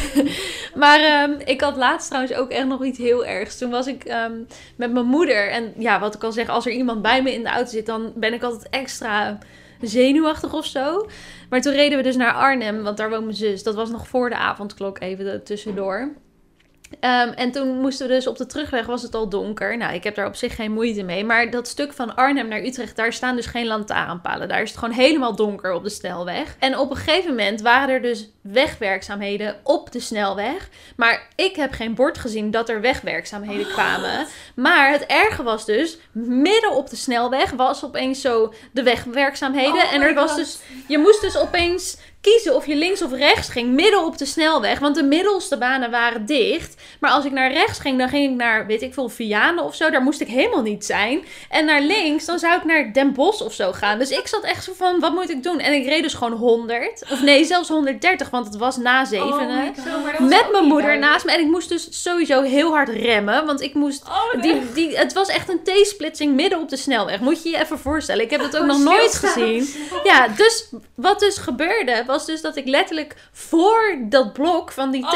Maar 0.74 1.00
ehm, 1.00 1.32
ik 1.44 1.60
had 1.60 1.76
laatst 1.76 2.08
trouwens 2.08 2.34
ook 2.34 2.50
echt 2.50 2.66
nog 2.66 2.84
iets 2.84 2.98
heel 2.98 3.26
ergs. 3.26 3.58
Toen 3.58 3.70
was 3.70 3.86
ik 3.86 4.14
met 4.76 4.92
mijn 4.92 5.06
moeder. 5.06 5.50
En 5.50 5.72
ja, 5.78 6.00
wat 6.00 6.14
ik 6.14 6.24
al 6.24 6.32
zeg, 6.32 6.48
als 6.48 6.66
er 6.66 6.72
iemand 6.72 7.02
bij 7.02 7.22
me 7.22 7.32
in 7.32 7.42
de 7.42 7.48
auto 7.48 7.70
zit, 7.70 7.86
dan 7.86 8.12
ben 8.14 8.32
ik 8.32 8.42
altijd 8.42 8.68
extra 8.70 9.38
zenuwachtig 9.82 10.54
of 10.54 10.66
zo. 10.66 11.06
Maar 11.50 11.60
toen 11.60 11.72
reden 11.72 11.98
we 11.98 12.04
dus 12.04 12.16
naar 12.16 12.32
Arnhem, 12.32 12.82
want 12.82 12.96
daar 12.96 13.10
woont 13.10 13.24
mijn 13.24 13.36
zus. 13.36 13.62
Dat 13.62 13.74
was 13.74 13.90
nog 13.90 14.08
voor 14.08 14.28
de 14.28 14.36
avondklok, 14.36 15.00
even 15.00 15.44
tussendoor. 15.44 16.12
Ehm, 17.00 17.28
en 17.28 17.52
toen 17.52 17.80
moesten 17.80 18.08
we 18.08 18.12
dus 18.12 18.26
op 18.26 18.36
de 18.36 18.46
terugweg, 18.46 18.86
was 18.86 19.02
het 19.02 19.14
al 19.14 19.28
donker. 19.28 19.76
Nou, 19.76 19.94
ik 19.94 20.04
heb 20.04 20.14
daar 20.14 20.26
op 20.26 20.36
zich 20.36 20.54
geen 20.54 20.72
moeite 20.72 21.02
mee. 21.02 21.24
Maar 21.24 21.50
dat 21.50 21.68
stuk 21.68 21.92
van 21.92 22.16
Arnhem 22.16 22.48
naar 22.48 22.62
Utrecht, 22.62 22.96
daar 22.96 23.12
staan 23.12 23.36
dus 23.36 23.46
geen 23.46 23.66
lantaarnpalen. 23.66 24.48
Daar 24.48 24.62
is 24.62 24.70
het 24.70 24.78
gewoon 24.78 24.94
helemaal 24.94 25.36
donker 25.36 25.72
op 25.72 25.82
de 25.84 25.90
snelweg. 25.90 26.56
En 26.58 26.78
op 26.78 26.90
een 26.90 26.96
gegeven 26.96 27.30
moment 27.30 27.60
waren 27.60 27.94
er 27.94 28.02
dus 28.02 28.28
wegwerkzaamheden 28.40 29.56
op 29.62 29.92
de 29.92 30.00
snelweg. 30.00 30.68
Maar 30.96 31.28
ik 31.36 31.56
heb 31.56 31.72
geen 31.72 31.94
bord 31.94 32.18
gezien 32.18 32.50
dat 32.50 32.68
er 32.68 32.80
wegwerkzaamheden 32.80 33.66
kwamen. 33.66 34.26
Maar 34.54 34.90
het 34.90 35.06
erge 35.06 35.42
was 35.42 35.64
dus, 35.64 35.98
midden 36.12 36.72
op 36.72 36.90
de 36.90 36.96
snelweg 36.96 37.50
was 37.50 37.84
opeens 37.84 38.20
zo 38.20 38.54
de 38.72 38.82
wegwerkzaamheden. 38.82 39.84
Oh 39.84 39.92
en 39.92 40.02
er 40.02 40.14
was 40.14 40.30
God. 40.30 40.38
dus, 40.38 40.58
je 40.88 40.98
moest 40.98 41.20
dus 41.20 41.36
opeens 41.36 41.96
kiezen 42.22 42.54
of 42.54 42.66
je 42.66 42.76
links 42.76 43.02
of 43.02 43.12
rechts 43.12 43.48
ging, 43.48 43.72
midden 43.72 44.04
op 44.04 44.18
de 44.18 44.24
snelweg. 44.24 44.78
Want 44.78 44.94
de 44.94 45.02
middelste 45.02 45.58
banen 45.58 45.90
waren 45.90 46.26
dicht. 46.26 46.82
Maar 47.00 47.10
als 47.10 47.24
ik 47.24 47.32
naar 47.32 47.52
rechts 47.52 47.78
ging, 47.78 47.98
dan 47.98 48.08
ging 48.08 48.30
ik 48.30 48.36
naar, 48.36 48.66
weet 48.66 48.82
ik 48.82 48.94
veel, 48.94 49.08
Vianen 49.08 49.64
of 49.64 49.74
zo. 49.74 49.90
Daar 49.90 50.02
moest 50.02 50.20
ik 50.20 50.28
helemaal 50.28 50.62
niet 50.62 50.84
zijn. 50.84 51.24
En 51.48 51.64
naar 51.64 51.80
links, 51.80 52.24
dan 52.24 52.38
zou 52.38 52.56
ik 52.56 52.64
naar 52.64 52.92
Den 52.92 53.12
Bosch 53.12 53.42
of 53.42 53.52
zo 53.52 53.72
gaan. 53.72 53.98
Dus 53.98 54.10
ik 54.10 54.26
zat 54.26 54.42
echt 54.42 54.64
zo 54.64 54.72
van, 54.76 55.00
wat 55.00 55.12
moet 55.12 55.30
ik 55.30 55.42
doen? 55.42 55.58
En 55.58 55.72
ik 55.72 55.86
reed 55.86 56.02
dus 56.02 56.14
gewoon 56.14 56.32
100. 56.32 57.04
Of 57.10 57.22
nee, 57.22 57.44
zelfs 57.44 57.68
130, 57.68 58.30
want 58.30 58.46
het 58.46 58.56
was 58.56 58.76
na 58.76 59.04
zevenen. 59.04 59.74
Met 60.18 60.48
mijn 60.52 60.64
moeder 60.64 60.98
naast 60.98 61.24
me. 61.24 61.32
En 61.32 61.40
ik 61.40 61.46
moest 61.46 61.68
dus 61.68 62.02
sowieso 62.02 62.42
heel 62.42 62.70
hard 62.70 62.88
remmen. 62.88 63.46
Want 63.46 63.60
ik 63.60 63.74
moest. 63.74 64.04
Oh, 64.04 64.42
Die, 64.42 64.72
die, 64.72 64.98
het 64.98 65.12
was 65.12 65.28
echt 65.28 65.48
een 65.48 65.62
T-splitsing 65.62 66.34
midden 66.34 66.58
op 66.58 66.68
de 66.68 66.76
snelweg. 66.76 67.20
Moet 67.20 67.42
je 67.42 67.48
je 67.48 67.58
even 67.58 67.78
voorstellen. 67.78 68.24
Ik 68.24 68.30
heb 68.30 68.40
dat 68.40 68.56
ook 68.56 68.66
nog 68.66 68.76
Gewoon 68.76 68.94
nooit 68.94 69.14
gezien. 69.14 69.68
Ja, 70.04 70.28
dus 70.28 70.68
wat 70.94 71.20
dus 71.20 71.36
gebeurde, 71.36 72.04
was 72.12 72.26
dus 72.26 72.40
dat 72.40 72.56
ik 72.56 72.66
letterlijk 72.68 73.14
voor 73.32 73.96
dat 74.00 74.32
blok 74.32 74.72
van 74.72 74.90
die 74.90 75.02
Oh 75.02 75.10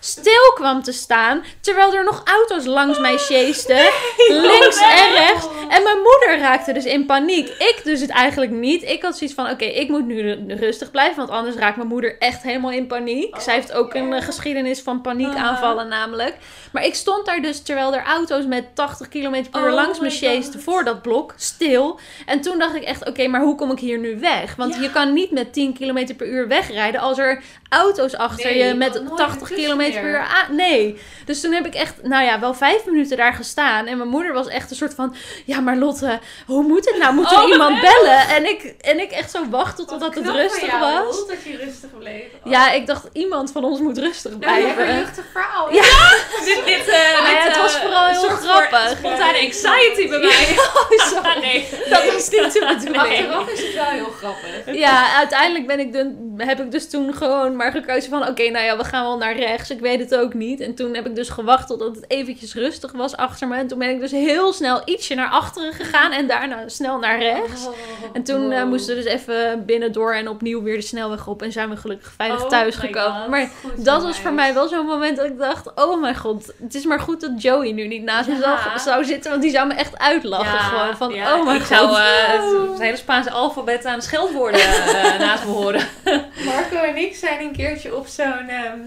stil 0.00 0.52
kwam 0.54 0.82
te 0.82 0.92
staan. 0.92 1.44
Terwijl 1.60 1.94
er 1.94 2.04
nog 2.04 2.22
auto's 2.24 2.64
langs 2.64 2.98
mij 2.98 3.18
sjeesten. 3.18 3.90
links 4.28 4.80
en 4.80 5.12
rechts. 5.12 5.46
En 5.68 5.82
mijn 5.82 5.96
moeder 5.98 6.38
raakte 6.38 6.72
dus 6.72 6.84
in 6.84 7.06
paniek. 7.06 7.48
Ik 7.48 7.80
dus 7.84 8.00
het 8.00 8.10
eigenlijk 8.10 8.50
niet. 8.50 8.82
Ik 8.82 9.02
had 9.02 9.16
zoiets 9.18 9.36
van, 9.36 9.50
oké, 9.50 9.64
ik 9.64 9.88
moet 9.88 10.06
nu 10.06 10.20
ru- 10.20 10.54
rustig 10.54 10.90
blijven. 10.90 11.16
Want 11.16 11.30
anders 11.30 11.56
raakt 11.56 11.76
mijn 11.76 11.88
moeder 11.88 12.18
echt 12.18 12.42
helemaal 12.42 12.70
in 12.70 12.86
paniek. 12.86 13.40
Zij 13.40 13.54
heeft 13.54 13.72
ook 13.72 13.94
een 13.94 14.12
eh, 14.12 14.22
geschiedenis 14.24 14.80
van 14.80 15.00
paniekaanvallen 15.00 15.88
namelijk. 15.88 16.36
Maar 16.72 16.84
ik 16.84 16.94
stond 16.94 17.26
daar 17.26 17.42
dus, 17.42 17.62
terwijl 17.62 17.94
er 17.94 18.04
auto's 18.04 18.44
met 18.46 18.64
80 18.74 19.08
km 19.08 19.44
per 19.50 19.60
uur 19.60 19.68
Oh 19.68 19.74
langs 19.74 20.00
me 20.00 20.10
sjeesten 20.10 20.60
voor 20.62 20.84
dat 20.84 21.02
blok, 21.02 21.34
stil. 21.36 21.98
En 22.26 22.40
toen 22.40 22.58
dacht 22.58 22.74
ik 22.74 22.82
echt, 22.82 23.08
oké, 23.08 23.26
maar 23.26 23.40
hoe 23.40 23.54
kom 23.54 23.70
ik 23.70 23.78
hier 23.78 23.98
nu 23.98 24.18
weg? 24.20 24.56
Want 24.56 24.74
Ja. 24.74 24.80
je 24.82 24.90
kan 24.90 25.12
niet 25.12 25.30
met 25.30 25.52
10 25.52 25.72
km 25.78 26.07
per 26.14 26.26
uur 26.26 26.48
wegrijden 26.48 27.00
als 27.00 27.18
er 27.18 27.42
auto's 27.68 28.16
achter 28.16 28.44
Nee, 28.50 28.64
je 28.64 28.74
met 28.74 28.92
kan 28.92 29.04
nooit 29.04 29.16
80 29.16 29.50
ertussen 29.50 29.76
km 29.78 29.92
per 29.92 30.02
uur 30.04 30.18
aan. 30.18 30.54
Nee. 30.56 30.98
Dus 31.24 31.40
toen 31.40 31.52
heb 31.52 31.66
ik 31.66 31.74
echt, 31.74 31.94
nou 32.02 32.24
ja, 32.24 32.40
wel 32.40 32.54
vijf 32.54 32.84
minuten 32.86 33.16
daar 33.16 33.32
gestaan. 33.34 33.86
En 33.86 33.96
mijn 33.96 34.08
moeder 34.08 34.32
was 34.32 34.48
echt 34.48 34.70
een 34.70 34.76
soort 34.76 34.94
van, 34.94 35.14
ja, 35.44 35.60
maar 35.60 35.76
Lotte, 35.76 36.18
hoe 36.46 36.62
moet 36.62 36.84
het 36.90 36.98
nou? 36.98 37.14
Moet 37.14 37.30
er 37.32 37.42
Oh, 37.42 37.48
iemand 37.48 37.80
bellen? 37.80 38.18
En 38.28 38.48
ik, 38.48 38.74
en 38.80 39.00
ik 39.00 39.10
echt 39.10 39.30
zo 39.30 39.48
wachten 39.50 39.86
totdat 39.86 40.14
het 40.14 40.28
rustig 40.28 40.78
was. 40.78 41.26
dat 41.26 41.42
je 41.44 41.56
rustig 41.56 41.98
bleef. 41.98 42.24
Ja, 42.44 42.72
ik 42.72 42.86
dacht, 42.86 43.08
iemand 43.12 43.52
van 43.52 43.64
ons 43.64 43.80
moet 43.80 43.98
rustig 43.98 44.30
Nou, 44.30 44.42
blijven. 44.42 44.88
een 44.88 44.98
luchtig 44.98 45.24
verhaal. 45.32 45.72
Ja. 45.74 45.82
Dit, 46.44 46.64
dit, 46.64 46.88
eh, 46.88 47.22
Maar 47.22 47.30
dit, 47.30 47.42
het 47.42 47.56
was 47.62 47.74
eh, 47.74 47.80
vooral 47.80 48.06
heel 48.06 48.20
voor 48.20 48.30
grappig. 48.30 48.90
Spontane 48.98 49.38
anxiety 49.40 50.08
bij 50.08 50.18
mij. 50.18 50.56
Oh, 51.18 51.40
nee. 51.40 51.68
Dat 51.90 52.12
was 52.12 52.30
niet 52.30 52.52
bedoeling. 52.52 52.96
Achteraf 52.96 53.48
is 53.48 53.62
het 53.62 53.74
wel 53.74 53.84
heel 53.84 54.10
grappig. 54.18 54.74
Ja, 54.74 55.16
uiteindelijk 55.16 55.66
ben 55.66 55.80
ik 55.80 55.92
dan, 56.04 56.46
heb 56.46 56.60
ik 56.60 56.70
dus 56.70 56.90
toen 56.90 57.14
gewoon 57.14 57.56
maar 57.56 57.70
gekozen 57.72 58.10
van... 58.10 58.28
Oké, 58.28 58.50
nou 58.50 58.64
ja, 58.64 58.76
we 58.76 58.84
gaan 58.84 59.04
wel 59.04 59.16
naar 59.16 59.36
rechts. 59.36 59.70
Ik 59.70 59.80
weet 59.80 60.00
het 60.00 60.14
ook 60.16 60.34
niet. 60.34 60.60
En 60.60 60.74
toen 60.74 60.94
heb 60.94 61.06
ik 61.06 61.14
dus 61.14 61.28
gewacht 61.28 61.66
totdat 61.66 61.94
het 61.96 62.04
eventjes 62.08 62.54
rustig 62.54 62.92
was 62.92 63.16
achter 63.16 63.48
me. 63.48 63.56
En 63.56 63.66
toen 63.66 63.78
ben 63.78 63.90
ik 63.90 64.00
dus 64.00 64.10
heel 64.10 64.52
snel 64.52 64.82
ietsje 64.84 65.14
naar 65.14 65.28
achteren 65.30 65.72
gegaan. 65.72 66.12
En 66.12 66.26
daarna 66.26 66.68
snel 66.68 66.98
naar 66.98 67.18
rechts. 67.18 67.68
En 68.12 68.22
toen 68.22 68.52
eh, 68.52 68.64
moesten 68.64 68.96
we 68.96 69.02
dus 69.02 69.12
even 69.12 69.64
binnendoor 69.66 70.14
en 70.14 70.28
opnieuw 70.28 70.62
weer 70.62 70.76
de 70.76 70.82
snelweg 70.82 71.26
op. 71.26 71.42
En 71.42 71.52
zijn 71.52 71.70
we 71.70 71.76
gelukkig 71.76 72.12
veilig 72.16 72.42
Oh 72.42 72.48
thuis 72.48 72.76
gekomen. 72.76 73.20
God. 73.20 73.28
Maar 73.28 73.50
Goed 73.62 73.84
dat 73.84 74.02
was 74.02 74.18
voor 74.18 74.32
mij 74.32 74.54
wel 74.54 74.68
zo'n 74.68 74.86
moment 74.86 75.16
dat 75.16 75.26
ik 75.26 75.38
dacht... 75.38 75.70
Oh 75.74 76.00
mijn 76.00 76.16
god, 76.16 76.52
het 76.62 76.74
is 76.74 76.84
maar 76.84 77.00
goed 77.00 77.20
dat 77.20 77.42
Joey 77.42 77.72
nu 77.72 77.86
niet 77.86 78.02
naast 78.02 78.28
me 78.28 78.34
Ja. 78.34 78.40
zou, 78.40 78.78
zou 78.78 79.04
zitten. 79.04 79.30
Want 79.30 79.42
die 79.42 79.50
zou 79.50 79.66
me 79.66 79.74
echt 79.74 79.98
uitlachen. 79.98 80.58
gewoon 80.58 80.96
van, 80.96 81.12
ja, 81.14 81.34
oh 81.34 81.44
mijn 81.44 81.56
ik 81.56 81.62
god. 81.62 81.76
zou 81.76 81.90
eh, 81.90 82.02
het, 82.26 82.68
het 82.70 82.78
hele 82.80 82.96
Spaanse 82.96 83.30
alfabet 83.30 83.84
aan 83.84 84.02
scheldwoorden 84.02 84.60
eh, 84.60 85.18
naast 85.26 85.44
me 85.44 85.50
horen. 85.50 85.87
Marco 86.44 86.76
en 86.76 86.96
ik 86.96 87.16
zijn 87.16 87.40
een 87.40 87.52
keertje 87.52 87.96
op 87.96 88.06
zo'n 88.06 88.48
ehm, 88.48 88.80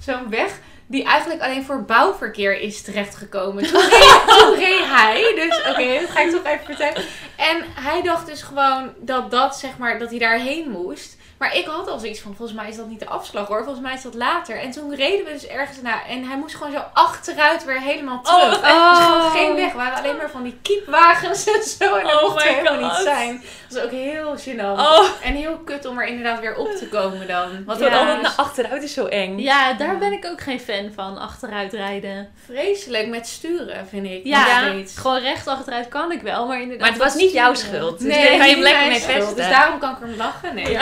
zo'n 0.00 0.30
weg 0.30 0.60
die 0.86 1.04
eigenlijk 1.04 1.42
alleen 1.42 1.64
voor 1.64 1.84
bouwverkeer 1.84 2.60
is 2.60 2.82
terechtgekomen. 2.82 3.66
Toen 3.66 3.80
reed, 3.80 4.22
toen 4.38 4.54
reed 4.54 4.84
hij, 4.84 5.32
dus 5.34 5.58
oké, 5.58 6.00
dat 6.00 6.10
ga 6.10 6.20
ik 6.20 6.30
toch 6.30 6.44
even 6.44 6.64
vertellen. 6.64 7.02
En 7.36 7.64
hij 7.74 8.02
dacht 8.02 8.26
dus 8.26 8.42
gewoon 8.42 8.92
dat 9.00 9.30
dat, 9.30 9.56
zeg 9.56 9.78
maar, 9.78 9.98
dat 9.98 10.10
hij 10.10 10.18
daarheen 10.18 10.70
moest. 10.70 11.16
Maar 11.42 11.56
ik 11.56 11.66
had 11.66 11.88
al 11.88 11.98
zoiets 11.98 12.20
van, 12.20 12.34
volgens 12.36 12.58
mij 12.58 12.68
is 12.68 12.76
dat 12.76 12.86
niet 12.88 12.98
de 13.00 13.06
afslag 13.06 13.46
hoor. 13.48 13.62
Volgens 13.64 13.84
mij 13.84 13.94
is 13.94 14.02
dat 14.02 14.14
later. 14.14 14.58
En 14.58 14.70
toen 14.70 14.94
reden 14.94 15.24
we 15.26 15.32
dus 15.32 15.46
ergens 15.46 15.80
naar. 15.82 16.04
En 16.08 16.24
hij 16.24 16.36
moest 16.36 16.54
gewoon 16.56 16.72
zo 16.72 16.82
achteruit 16.92 17.64
weer 17.64 17.80
helemaal 17.80 18.20
Oh, 18.22 18.38
terug. 18.40 18.60
en 18.60 18.68
er 18.74 18.80
was 18.80 18.98
gewoon 18.98 19.20
oh. 19.22 19.32
geen 19.32 19.54
weg. 19.54 19.70
Er 19.70 19.76
waren 19.76 19.98
alleen 19.98 20.16
maar 20.16 20.30
van 20.30 20.42
die 20.42 20.58
kiepwagens 20.62 21.46
en 21.46 21.62
zo. 21.62 21.94
En 21.94 22.06
dat 22.06 22.14
Oh 22.14 22.22
mocht 22.22 22.44
er 22.44 22.48
helemaal 22.54 22.72
God. 22.72 22.82
niet 22.98 23.06
zijn. 23.06 23.42
Dat 23.68 23.76
was 23.78 23.82
ook 23.82 23.90
heel 23.90 24.36
gênant. 24.38 24.78
Oh, 24.80 25.04
En 25.22 25.34
heel 25.34 25.56
kut 25.64 25.86
om 25.86 25.98
er 25.98 26.06
inderdaad 26.06 26.40
weer 26.40 26.56
op 26.56 26.68
te 26.70 26.88
komen 26.88 27.26
dan. 27.26 27.64
want 27.64 27.78
Ja, 27.80 27.88
dan 27.88 27.98
altijd 27.98 28.20
dus 28.22 28.36
naar 28.36 28.46
achteruit 28.46 28.82
is 28.82 28.92
zo 28.94 29.06
eng. 29.06 29.38
Ja, 29.38 29.72
daar 29.72 29.98
ben 29.98 30.12
ik 30.12 30.26
ook 30.26 30.40
geen 30.40 30.60
fan 30.60 30.90
van, 30.94 31.18
achteruit 31.18 31.72
rijden. 31.72 32.32
Vreselijk 32.44 33.06
met 33.08 33.26
sturen, 33.26 33.86
vind 33.88 34.06
ik. 34.06 34.20
Ja, 34.24 34.72
gewoon 34.94 35.18
recht 35.18 35.46
achteruit 35.46 35.88
kan 35.88 36.12
ik 36.12 36.22
wel, 36.22 36.46
maar 36.46 36.60
inderdaad... 36.60 36.80
Maar 36.88 36.98
het 36.98 37.06
was 37.06 37.14
niet 37.14 37.32
jouw 37.32 37.54
schuld. 37.54 37.98
Dus 37.98 38.08
Nee, 38.08 38.26
kan 38.26 38.32
je 38.36 38.38
hem 38.42 38.48
niet 38.54 38.58
lekker 38.62 38.78
mijn 38.80 38.90
mee 38.90 39.00
schuld, 39.00 39.18
pesten. 39.18 39.36
Dus 39.36 39.48
daarom 39.48 39.78
kan 39.78 39.90
ik 39.90 40.00
er 40.00 40.06
om 40.06 40.16
lachen. 40.16 40.54
Nee. 40.54 40.78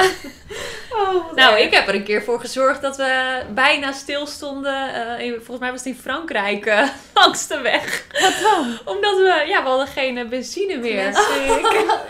Oh, 0.90 1.32
Nou, 1.34 1.54
erg. 1.54 1.64
ik 1.64 1.74
heb 1.74 1.88
er 1.88 1.94
een 1.94 2.04
keer 2.04 2.22
voor 2.22 2.40
gezorgd 2.40 2.82
dat 2.82 2.96
we 2.96 3.40
bijna 3.54 3.92
stilstonden. 3.92 5.18
in- 5.18 5.34
volgens 5.34 5.58
mij 5.58 5.70
was 5.70 5.84
het 5.84 5.94
in 5.94 6.00
Frankrijk 6.02 6.66
eh, 6.66 6.88
langs 7.14 7.46
de 7.46 7.60
weg. 7.60 8.06
Wat 8.20 8.34
dan? 8.42 8.78
Omdat 8.94 9.16
we, 9.16 9.44
ja, 9.46 9.62
we 9.62 9.68
hadden 9.68 9.86
geen 9.86 10.18
eh, 10.18 10.28
benzine 10.28 10.76
meer. 10.76 11.04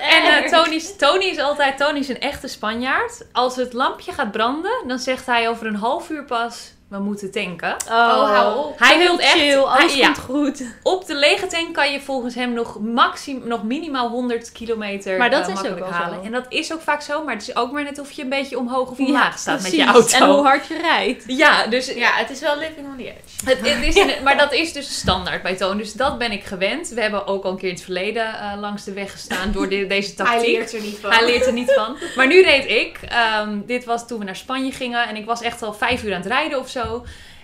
En 0.00 0.50
Tony, 0.50 0.82
Tony 0.98 1.24
is 1.24 1.38
altijd, 1.38 1.76
Tony 1.78 1.98
is 1.98 2.08
een 2.08 2.20
echte 2.20 2.48
Spanjaard. 2.48 3.22
Als 3.32 3.56
het 3.56 3.72
lampje 3.72 4.12
gaat 4.12 4.30
branden, 4.32 4.82
dan 4.86 4.98
zegt 4.98 5.26
hij 5.26 5.48
over 5.48 5.66
een 5.66 5.74
half 5.76 6.10
uur 6.10 6.24
pas, 6.24 6.72
we 6.90 6.98
moeten 6.98 7.30
tanken. 7.30 7.76
Oh, 7.88 8.30
hou 8.30 8.58
op. 8.58 8.78
Hij 8.78 8.98
wil 8.98 9.18
echt, 9.20 9.30
chill, 9.32 9.56
alles 9.58 9.92
hij- 9.92 10.00
ja, 10.00 10.04
komt 10.06 10.18
goed. 10.18 10.62
op 10.82 11.06
de 11.06 11.14
lege 11.14 11.46
tank 11.46 11.74
kan 11.74 11.92
je 11.92 12.00
volgens 12.00 12.34
hem 12.34 12.52
nog, 12.52 12.80
maxim, 12.80 13.42
nog 13.44 13.62
minimaal 13.62 14.08
100 14.08 14.52
kilometer 14.52 15.18
Maar 15.18 15.30
dat 15.30 15.48
eh, 15.48 15.52
is 15.54 15.70
ook 15.70 15.78
wel 15.78 15.90
halen. 15.90 16.18
zo. 16.18 16.24
En 16.24 16.32
dat 16.32 16.44
is 16.48 16.72
ook 16.72 16.80
vaak 16.80 17.02
zo, 17.02 17.24
maar 17.24 17.34
het 17.34 17.48
is 17.48 17.56
ook 17.56 17.72
maar 17.72 17.82
net 17.82 17.98
of 17.98 18.10
je 18.10 18.22
een 18.22 18.28
beetje 18.28 18.58
omhoog 18.58 18.90
of 18.90 18.98
omlaag 18.98 19.38
staat 19.38 19.62
met 19.62 19.72
je 19.72 19.84
auto. 19.84 20.16
En 20.18 20.28
hoe 20.30 20.44
hard 20.44 20.66
je 20.66 20.78
rijdt. 20.78 21.24
Ja, 21.26 21.66
dus 21.66 21.86
Ja, 21.94 22.10
het 22.12 22.30
is 22.30 22.40
wel 22.40 22.56
living 22.58 22.86
on 22.86 22.96
the 22.96 23.02
edge. 23.04 23.18
Het, 23.44 23.68
het 23.70 23.84
is 23.84 23.96
een- 23.96 24.22
maar 24.24 24.36
dat 24.38 24.52
is 24.52 24.72
dus 24.72 24.98
standaard 24.98 25.42
bij 25.42 25.56
Toon. 25.56 25.76
Dus 25.76 25.92
dat 25.92 26.18
ben 26.18 26.32
ik 26.32 26.44
gewend. 26.44 26.88
We 26.88 27.00
hebben 27.00 27.26
ook 27.26 27.44
al 27.44 27.50
een 27.50 27.56
keer 27.56 27.68
in 27.68 27.74
het 27.74 27.84
verleden 27.84 28.34
eh, 28.34 28.52
langs 28.60 28.84
de 28.84 28.92
weg 28.92 29.12
gestaan 29.12 29.52
door 29.52 29.68
de- 29.68 29.86
deze 29.96 30.12
Hij 30.16 30.24
tactiek. 30.26 30.56
leert 30.56 30.72
er 30.72 30.80
niet 30.80 30.98
van. 31.00 31.10
Hij 31.10 31.24
leert 31.26 31.46
er 31.46 31.52
niet 31.52 31.72
van. 31.72 31.96
Maar 32.16 32.26
nu 32.26 32.42
reed 32.42 32.70
ik. 32.70 32.98
ehm, 33.08 33.58
dit 33.66 33.84
was 33.84 34.06
toen 34.06 34.18
we 34.18 34.24
naar 34.24 34.36
Spanje 34.36 34.72
gingen. 34.72 35.08
En 35.08 35.16
ik 35.16 35.24
was 35.26 35.40
echt 35.42 35.62
al 35.62 35.72
vijf 35.72 36.02
uur 36.02 36.14
aan 36.14 36.20
het 36.20 36.28
rijden 36.30 36.58
of 36.58 36.68
zo. 36.68 36.79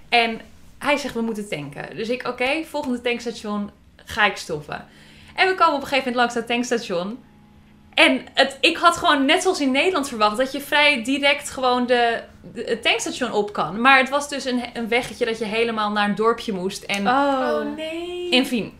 En 0.09 0.41
hij 0.79 0.97
zegt, 0.97 1.15
we 1.15 1.21
moeten 1.21 1.49
tanken. 1.49 1.97
Dus 1.97 2.09
ik, 2.09 2.27
oké, 2.29 2.65
volgende 2.65 3.01
tankstation 3.01 3.71
ga 4.05 4.25
ik 4.25 4.37
stoppen. 4.37 4.85
En 5.35 5.49
we 5.49 5.55
komen 5.55 5.75
op 5.75 5.81
een 5.83 5.87
gegeven 5.89 6.11
moment 6.13 6.17
langs 6.17 6.35
dat 6.35 6.47
tankstation. 6.47 7.19
En 7.95 8.21
het, 8.35 8.59
ik 8.61 8.77
had 8.77 8.97
gewoon 8.97 9.25
net 9.25 9.43
zoals 9.43 9.61
in 9.61 9.71
Nederland 9.71 10.09
verwacht... 10.09 10.37
dat 10.37 10.53
je 10.53 10.61
vrij 10.61 11.03
direct 11.05 11.51
gewoon 11.51 11.87
de, 11.87 12.23
de- 12.53 12.63
het 12.67 12.83
tankstation 12.83 13.33
op 13.33 13.53
kan. 13.53 13.81
Maar 13.81 13.99
het 13.99 14.09
was 14.09 14.29
dus 14.29 14.45
een, 14.45 14.63
een 14.75 14.89
weggetje 14.89 15.25
dat 15.25 15.39
je 15.39 15.45
helemaal 15.45 15.91
naar 15.91 16.09
een 16.09 16.15
dorpje 16.15 16.53
moest. 16.53 16.83
En 16.83 17.09
Oh 17.09 17.77
nee. 17.77 18.31
Enfin, 18.31 18.73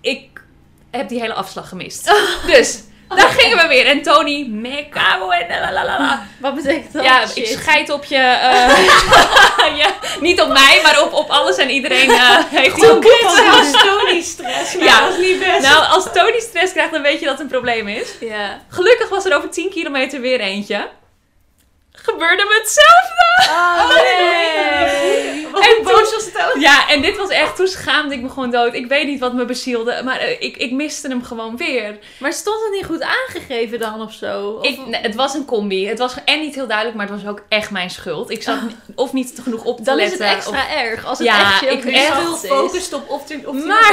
ik 0.00 0.42
heb 0.90 1.08
die 1.08 1.20
hele 1.20 1.34
afslag 1.34 1.68
gemist. 1.68 2.12
Dus, 2.46 2.82
daar 3.08 3.28
gingen 3.28 3.56
we 3.56 3.66
weer. 3.68 3.86
En 3.86 4.02
Tony, 4.02 4.46
me 4.50 4.86
cago 4.90 5.30
en 5.30 5.60
la 5.60 5.72
la 5.72 5.84
la 5.84 5.98
la. 5.98 6.26
Wat 6.40 6.54
betekent 6.54 6.92
dat? 6.92 7.04
Ja, 7.04 7.26
Shit. 7.26 7.36
ik 7.36 7.46
scheid 7.58 7.90
op 7.90 8.04
je... 8.04 8.16
eh, 8.16 9.76
ja, 9.82 9.86
niet 10.20 10.40
op 10.40 10.48
mij, 10.48 10.80
maar 10.82 11.02
op, 11.02 11.12
op 11.12 11.28
alles 11.30 11.56
en 11.56 11.70
iedereen 11.70 12.10
eh, 12.10 12.38
heeft 12.50 12.90
ook. 12.90 13.04
Zelfs 13.36 13.70
Tony 13.70 14.20
stress. 14.22 14.74
Maar 14.74 14.84
Ja. 14.84 15.00
dat 15.00 15.18
is 15.18 15.26
niet 15.26 15.38
best. 15.38 15.60
Nou, 15.60 15.86
als 15.90 16.04
Tony 16.12 16.40
stress 16.40 16.72
krijgt, 16.72 16.92
dan 16.92 17.02
weet 17.02 17.18
je 17.18 17.24
dat 17.24 17.34
het 17.34 17.40
een 17.42 17.48
probleem 17.48 17.88
is. 17.88 18.08
Ja. 18.20 18.60
Gelukkig 18.68 19.08
was 19.08 19.24
er 19.24 19.36
over 19.36 19.50
10 19.50 19.70
kilometer 19.70 20.20
weer 20.20 20.40
eentje. 20.40 20.88
Gebeurde 22.04 22.44
me 22.48 22.54
hetzelfde. 22.62 23.22
Oh, 23.50 23.88
nee. 23.94 25.46
En 25.76 25.82
boos 25.84 26.14
was 26.14 26.24
Tony. 26.32 26.62
Ja, 26.62 26.88
en 26.88 27.02
dit 27.02 27.16
was 27.16 27.28
echt, 27.28 27.56
toen 27.56 27.66
schaamde 27.66 28.14
ik 28.14 28.20
me 28.22 28.28
gewoon 28.28 28.50
dood. 28.50 28.74
Ik 28.74 28.86
weet 28.86 29.06
niet 29.06 29.20
wat 29.20 29.32
me 29.32 29.44
bezielde, 29.44 30.00
maar 30.04 30.18
eh, 30.18 30.30
ik, 30.42 30.56
ik 30.56 30.72
miste 30.72 31.08
hem 31.08 31.24
gewoon 31.24 31.56
weer. 31.56 31.98
Maar 32.18 32.32
stond 32.32 32.62
het 32.62 32.72
niet 32.72 32.84
goed 32.84 33.02
aangegeven 33.02 33.78
dan 33.78 34.00
of 34.02 34.12
zo? 34.12 34.48
Of- 34.48 34.64
Ik, 34.66 34.86
nee, 34.86 35.00
het 35.00 35.14
was 35.14 35.34
een 35.34 35.44
combi. 35.44 35.88
Het 35.88 35.98
was 35.98 36.14
en 36.24 36.40
niet 36.40 36.54
heel 36.54 36.66
duidelijk, 36.66 36.96
maar 36.96 37.08
het 37.08 37.22
was 37.22 37.30
ook 37.30 37.42
echt 37.48 37.70
mijn 37.70 37.90
schuld. 37.90 38.30
Ik 38.30 38.42
zat 38.42 38.62
ni- 38.62 38.76
of 38.94 39.12
niet 39.12 39.32
genoeg 39.42 39.64
op 39.64 39.76
te 39.76 39.82
dan 39.82 39.98
is 40.00 40.08
letten. 40.08 40.26
het 40.26 40.36
extra 40.36 40.58
of- 40.62 40.72
erg. 40.74 41.04
Als 41.06 41.18
het 41.18 41.26
Ja, 41.26 41.50
echt 41.52 41.60
je 41.60 41.66
ik 41.66 41.86
ook 41.86 41.92
echt 41.92 42.04
schuld 42.06 42.40
Heel 42.42 42.58
gefocust 42.58 42.92
op 42.92 43.08
of 43.10 43.28
het 43.28 43.46
of 43.46 43.64
Maar 43.64 43.90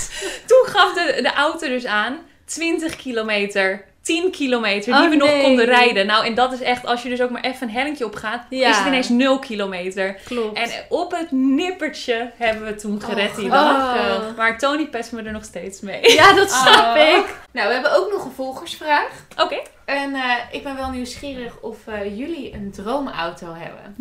toen 0.46 0.64
gaf 0.66 0.92
de, 0.94 1.18
de 1.22 1.32
auto 1.32 1.68
dus 1.68 1.84
aan 1.86 2.18
20 2.46 2.96
kilometer, 2.96 3.84
10 4.08 4.30
kilometer, 4.30 4.92
die 4.92 5.02
Oh, 5.02 5.08
we 5.08 5.16
nog 5.16 5.28
nee. 5.28 5.42
konden 5.42 5.64
rijden. 5.64 6.06
Nou, 6.06 6.26
en 6.26 6.34
dat 6.34 6.52
is 6.52 6.60
echt, 6.60 6.86
als 6.86 7.02
je 7.02 7.08
dus 7.08 7.20
ook 7.20 7.30
maar 7.30 7.42
even 7.44 7.68
een 7.68 7.74
hellingje 7.74 8.04
op 8.04 8.14
gaat, 8.14 8.46
Ja. 8.50 8.70
is 8.70 8.76
het 8.76 8.86
ineens 8.86 9.08
0 9.08 9.38
kilometer. 9.38 10.16
Klopt. 10.24 10.58
En 10.58 10.70
op 10.88 11.10
het 11.12 11.30
nippertje 11.30 12.30
hebben 12.36 12.64
we 12.66 12.74
toen 12.74 13.02
gered 13.02 13.36
die 13.36 13.44
Oh, 13.44 13.50
dag. 13.52 13.96
gelukkig. 14.00 14.36
Maar 14.36 14.58
Tony 14.58 14.86
pest 14.86 15.12
me 15.12 15.22
er 15.22 15.32
nog 15.32 15.44
steeds 15.44 15.80
mee. 15.80 16.12
Ja, 16.12 16.32
dat 16.32 16.50
snap 16.50 16.96
Oh. 16.96 17.02
ik. 17.02 17.36
Nou, 17.52 17.66
we 17.68 17.72
hebben 17.74 17.96
ook 17.96 18.10
nog 18.12 18.24
een 18.24 18.32
volgersvraag. 18.32 19.10
Oké. 19.36 19.58
En 19.84 20.14
eh, 20.14 20.32
ik 20.50 20.62
ben 20.62 20.76
wel 20.76 20.90
nieuwsgierig 20.90 21.60
of 21.60 21.76
eh, 21.86 22.18
jullie 22.18 22.52
een 22.54 22.70
droomauto 22.72 23.54
hebben. 23.54 23.96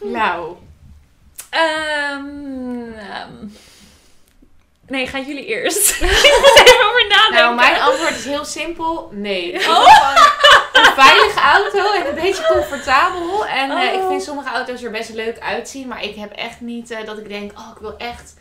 Nou, 0.00 0.56
Ehm, 1.50 2.92
ehm, 2.96 3.46
nee, 4.88 5.06
gaan 5.06 5.24
jullie 5.24 5.46
eerst. 5.46 6.00
over 6.88 7.06
nadenken. 7.08 7.34
nou, 7.44 7.54
mijn 7.54 7.80
antwoord 7.80 8.16
is 8.16 8.24
heel 8.24 8.44
simpel. 8.44 9.08
Nee. 9.12 9.52
Ik 9.52 9.62
gewoon 9.62 9.86
een 10.72 10.92
veilige 10.94 11.40
auto 11.40 11.92
en 11.92 12.08
een 12.08 12.14
beetje 12.14 12.44
comfortabel. 12.46 13.46
En 13.46 13.70
eh, 13.70 13.92
ik 13.92 14.00
Oh. 14.00 14.08
vind 14.08 14.22
sommige 14.22 14.48
auto's 14.48 14.82
er 14.82 14.90
best 14.90 15.08
leuk 15.14 15.38
uitzien. 15.40 15.88
Maar 15.88 16.02
ik 16.02 16.16
heb 16.16 16.32
echt 16.32 16.60
niet 16.60 16.90
eh, 16.90 16.98
dat 17.04 17.18
ik 17.18 17.28
denk, 17.28 17.52
oh, 17.58 17.68
ik 17.74 17.80
wil 17.80 17.96
echt 17.96 18.34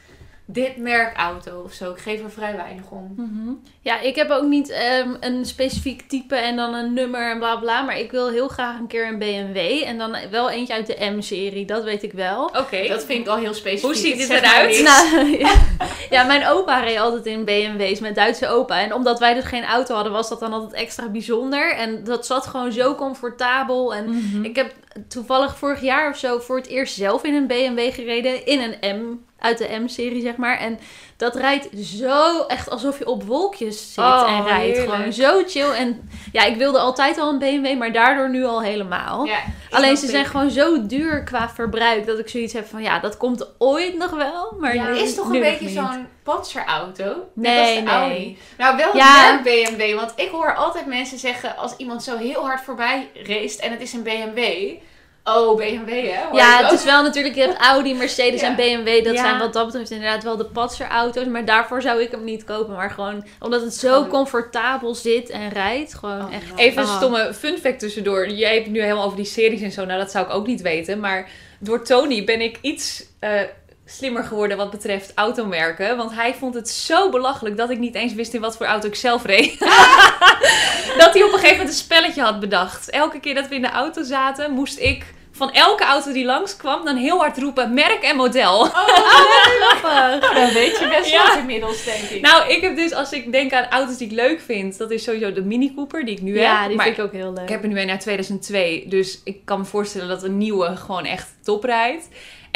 dit 0.49 0.77
merk 0.77 1.17
auto 1.17 1.61
of 1.65 1.73
zo. 1.73 1.91
Ik 1.91 1.97
geef 1.97 2.23
er 2.23 2.31
vrij 2.31 2.55
weinig 2.55 2.89
om. 2.89 3.13
Mhm. 3.15 3.53
Ja, 3.81 3.99
ik 3.99 4.15
heb 4.15 4.29
ook 4.29 4.43
niet 4.43 4.69
ehm, 4.69 5.09
een 5.19 5.45
specifiek 5.45 6.01
type 6.01 6.35
en 6.35 6.55
dan 6.55 6.73
een 6.73 6.93
nummer 6.93 7.31
en 7.31 7.37
bla 7.37 7.55
bla. 7.55 7.81
Maar 7.81 7.99
ik 7.99 8.11
wil 8.11 8.29
heel 8.29 8.47
graag 8.47 8.79
een 8.79 8.87
keer 8.87 9.07
een 9.07 9.17
BMW. 9.17 9.57
En 9.85 9.97
dan 9.97 10.15
wel 10.31 10.49
eentje 10.49 10.73
uit 10.73 10.87
de 10.87 11.09
M-serie, 11.15 11.65
dat 11.65 11.83
weet 11.83 12.03
ik 12.03 12.13
wel. 12.13 12.43
Oké. 12.45 12.87
Dat 12.87 13.05
vind 13.05 13.19
ik 13.19 13.27
al 13.27 13.37
heel 13.37 13.53
specifiek. 13.53 13.85
Hoe 13.85 13.95
ziet 13.95 14.19
Het 14.19 14.29
dit 14.29 14.41
eruit? 14.41 14.81
Nou, 14.83 15.27
ja. 15.45 15.53
ja, 16.09 16.23
mijn 16.23 16.47
opa 16.47 16.79
reed 16.79 16.97
altijd 16.99 17.25
in 17.25 17.45
BMW's 17.45 17.99
met 17.99 18.15
Duitse 18.15 18.47
opa. 18.47 18.79
En 18.81 18.93
omdat 18.93 19.19
wij 19.19 19.33
dus 19.33 19.43
geen 19.45 19.65
auto 19.65 19.93
hadden, 19.95 20.13
was 20.13 20.29
dat 20.29 20.39
dan 20.39 20.53
altijd 20.53 20.73
extra 20.73 21.09
bijzonder. 21.09 21.73
En 21.73 22.03
dat 22.03 22.25
zat 22.25 22.47
gewoon 22.47 22.71
zo 22.71 22.95
comfortabel. 22.95 23.95
En 23.95 24.05
Mhm. 24.09 24.43
ik 24.43 24.55
heb 24.55 24.73
toevallig 25.07 25.57
vorig 25.57 25.81
jaar 25.81 26.09
of 26.09 26.17
zo 26.17 26.39
voor 26.39 26.57
het 26.57 26.67
eerst 26.67 26.95
zelf 26.95 27.23
in 27.23 27.33
een 27.33 27.47
BMW 27.47 27.93
gereden. 27.93 28.45
In 28.45 28.59
een 28.81 28.97
M, 28.99 29.25
uit 29.39 29.57
de 29.57 29.77
M-serie 29.79 30.21
zeg 30.21 30.35
maar. 30.35 30.57
En 30.57 30.79
dat 31.17 31.35
rijdt 31.35 31.67
zo 31.79 32.41
echt 32.47 32.69
alsof 32.69 32.97
je 32.99 33.07
op 33.07 33.23
wolkjes 33.23 33.93
zit 33.93 34.03
Oh, 34.03 34.25
en 34.37 34.43
rijdt. 34.45 34.77
heerlijk. 34.77 34.95
Gewoon 34.95 35.13
zo 35.13 35.43
chill. 35.47 35.69
En 35.69 36.09
ja, 36.31 36.43
ik 36.43 36.55
wilde 36.55 36.79
altijd 36.79 37.17
al 37.17 37.29
een 37.29 37.39
BMW, 37.39 37.77
maar 37.77 37.91
daardoor 37.91 38.29
nu 38.29 38.43
al 38.45 38.61
helemaal. 38.61 39.25
Ja, 39.25 39.37
Alleen 39.69 39.97
ze 39.97 40.05
ik. 40.05 40.11
zijn 40.11 40.25
gewoon 40.25 40.49
zo 40.49 40.85
duur 40.85 41.23
qua 41.23 41.49
verbruik 41.49 42.05
dat 42.05 42.19
ik 42.19 42.29
zoiets 42.29 42.53
heb 42.53 42.67
van 42.67 42.81
ja, 42.81 42.99
dat 42.99 43.17
komt 43.17 43.47
ooit 43.57 43.97
nog 43.97 44.11
wel. 44.11 44.55
Maar 44.59 44.75
Ja, 44.75 44.87
nu- 44.89 44.97
is 44.97 45.15
toch 45.15 45.29
een 45.29 45.39
beetje 45.39 45.69
zo'n 45.69 46.07
patserauto? 46.23 47.15
Nee, 47.33 47.81
nee. 47.81 47.87
Audi. 47.93 48.37
Nou, 48.57 48.77
wel 48.77 48.95
Ja. 48.95 49.29
een 49.29 49.43
merk 49.43 49.75
BMW. 49.77 49.95
Want 49.95 50.13
ik 50.15 50.29
hoor 50.29 50.55
altijd 50.55 50.85
mensen 50.85 51.17
zeggen 51.19 51.57
als 51.57 51.75
iemand 51.77 52.03
zo 52.03 52.17
heel 52.17 52.45
hard 52.45 52.61
voorbij 52.61 53.09
race 53.13 53.61
en 53.61 53.71
het 53.71 53.81
is 53.81 53.93
een 53.93 54.03
BMW. 54.03 54.71
Oh, 55.29 55.55
BMW 55.57 55.89
hè? 55.89 56.23
Hoor 56.29 56.35
Ja, 56.37 56.63
het 56.63 56.71
is 56.71 56.83
wel 56.83 57.03
natuurlijk, 57.03 57.35
je 57.35 57.41
hebt 57.41 57.57
Audi, 57.57 57.93
Mercedes 57.93 58.41
Ja. 58.41 58.47
en 58.47 58.55
BMW. 58.55 59.03
Dat 59.05 59.13
Ja. 59.13 59.21
zijn 59.21 59.39
wat 59.39 59.53
dat 59.53 59.65
betreft 59.65 59.91
inderdaad 59.91 60.23
wel 60.23 60.37
de 60.37 60.45
patserauto's. 60.45 61.25
Maar 61.25 61.45
daarvoor 61.45 61.81
zou 61.81 62.01
ik 62.01 62.11
hem 62.11 62.23
niet 62.23 62.43
kopen. 62.43 62.75
Maar 62.75 62.91
gewoon 62.91 63.25
omdat 63.39 63.61
het 63.61 63.73
zo 63.73 64.05
comfortabel 64.05 64.95
zit 64.95 65.29
en 65.29 65.49
rijdt. 65.49 65.93
Gewoon 65.93 66.21
Oh, 66.25 66.33
echt. 66.33 66.43
Even 66.55 66.81
een 66.81 66.87
Ah. 66.89 66.95
stomme 66.97 67.33
fun 67.33 67.57
fact 67.57 67.79
tussendoor. 67.79 68.29
Jij 68.29 68.53
hebt 68.53 68.63
het 68.63 68.73
nu 68.73 68.81
helemaal 68.81 69.03
over 69.05 69.17
die 69.17 69.25
series 69.25 69.61
en 69.61 69.71
zo. 69.71 69.85
Nou, 69.85 69.99
dat 69.99 70.11
zou 70.11 70.25
ik 70.25 70.33
ook 70.33 70.47
niet 70.47 70.61
weten. 70.61 70.99
Maar 70.99 71.29
door 71.59 71.83
Tony 71.83 72.23
ben 72.23 72.41
ik 72.41 72.57
iets 72.61 73.03
eh, 73.19 73.31
slimmer 73.85 74.23
geworden 74.23 74.57
wat 74.57 74.71
betreft 74.71 75.11
automerken. 75.15 75.97
Want 75.97 76.13
hij 76.13 76.33
vond 76.33 76.53
het 76.55 76.69
zo 76.69 77.09
belachelijk 77.09 77.57
dat 77.57 77.69
ik 77.69 77.77
niet 77.79 77.95
eens 77.95 78.13
wist 78.13 78.33
in 78.33 78.41
wat 78.41 78.57
voor 78.57 78.65
auto 78.65 78.87
ik 78.87 78.95
zelf 78.95 79.25
reed. 79.25 79.59
dat 81.01 81.13
hij 81.13 81.23
op 81.23 81.31
een 81.33 81.39
gegeven 81.39 81.49
moment 81.49 81.67
een 81.67 81.73
spelletje 81.73 82.21
had 82.21 82.39
bedacht. 82.39 82.89
Elke 82.89 83.19
keer 83.19 83.35
dat 83.35 83.47
we 83.47 83.55
in 83.55 83.61
de 83.61 83.69
auto 83.71 84.03
zaten, 84.03 84.51
moest 84.51 84.79
ik 84.79 85.05
van 85.37 85.51
elke 85.51 85.83
auto 85.83 86.11
die 86.11 86.25
langskwam 86.25 86.85
dan 86.85 86.95
heel 86.95 87.17
hard 87.17 87.37
roepen 87.37 87.73
merk 87.73 88.03
en 88.03 88.15
model. 88.15 88.63
Grappig. 89.51 90.33
Dan 90.37 90.53
weet 90.53 90.79
je 90.79 90.87
best 90.87 91.09
Ja. 91.11 91.27
wat 91.27 91.37
inmiddels, 91.37 91.83
denk 91.83 91.99
ik. 92.03 92.21
Nou, 92.21 92.49
ik 92.49 92.61
heb 92.61 92.75
dus, 92.75 92.91
als 92.93 93.11
ik 93.11 93.31
denk 93.31 93.53
aan 93.53 93.65
auto's 93.69 93.97
die 93.97 94.07
ik 94.07 94.13
leuk 94.13 94.41
vind, 94.41 94.77
dat 94.77 94.91
is 94.91 95.03
sowieso 95.03 95.33
de 95.33 95.41
Mini 95.41 95.73
Cooper 95.75 96.05
die 96.05 96.15
ik 96.15 96.21
nu 96.21 96.39
Ja, 96.39 96.59
heb. 96.59 96.67
die 96.67 96.75
maar 96.77 96.85
vind 96.85 96.97
ik 96.97 97.03
ook 97.03 97.11
heel 97.11 97.33
leuk. 97.33 97.43
Ik 97.43 97.49
heb 97.49 97.63
er 97.63 97.69
nu 97.69 97.79
een 97.81 97.89
uit 97.89 97.99
2002, 98.01 98.85
dus 98.87 99.21
ik 99.23 99.37
kan 99.45 99.59
me 99.59 99.65
voorstellen 99.65 100.07
dat 100.07 100.23
een 100.23 100.37
nieuwe 100.37 100.75
gewoon 100.75 101.05
echt 101.05 101.27
top 101.43 101.63
rijdt. 101.63 102.07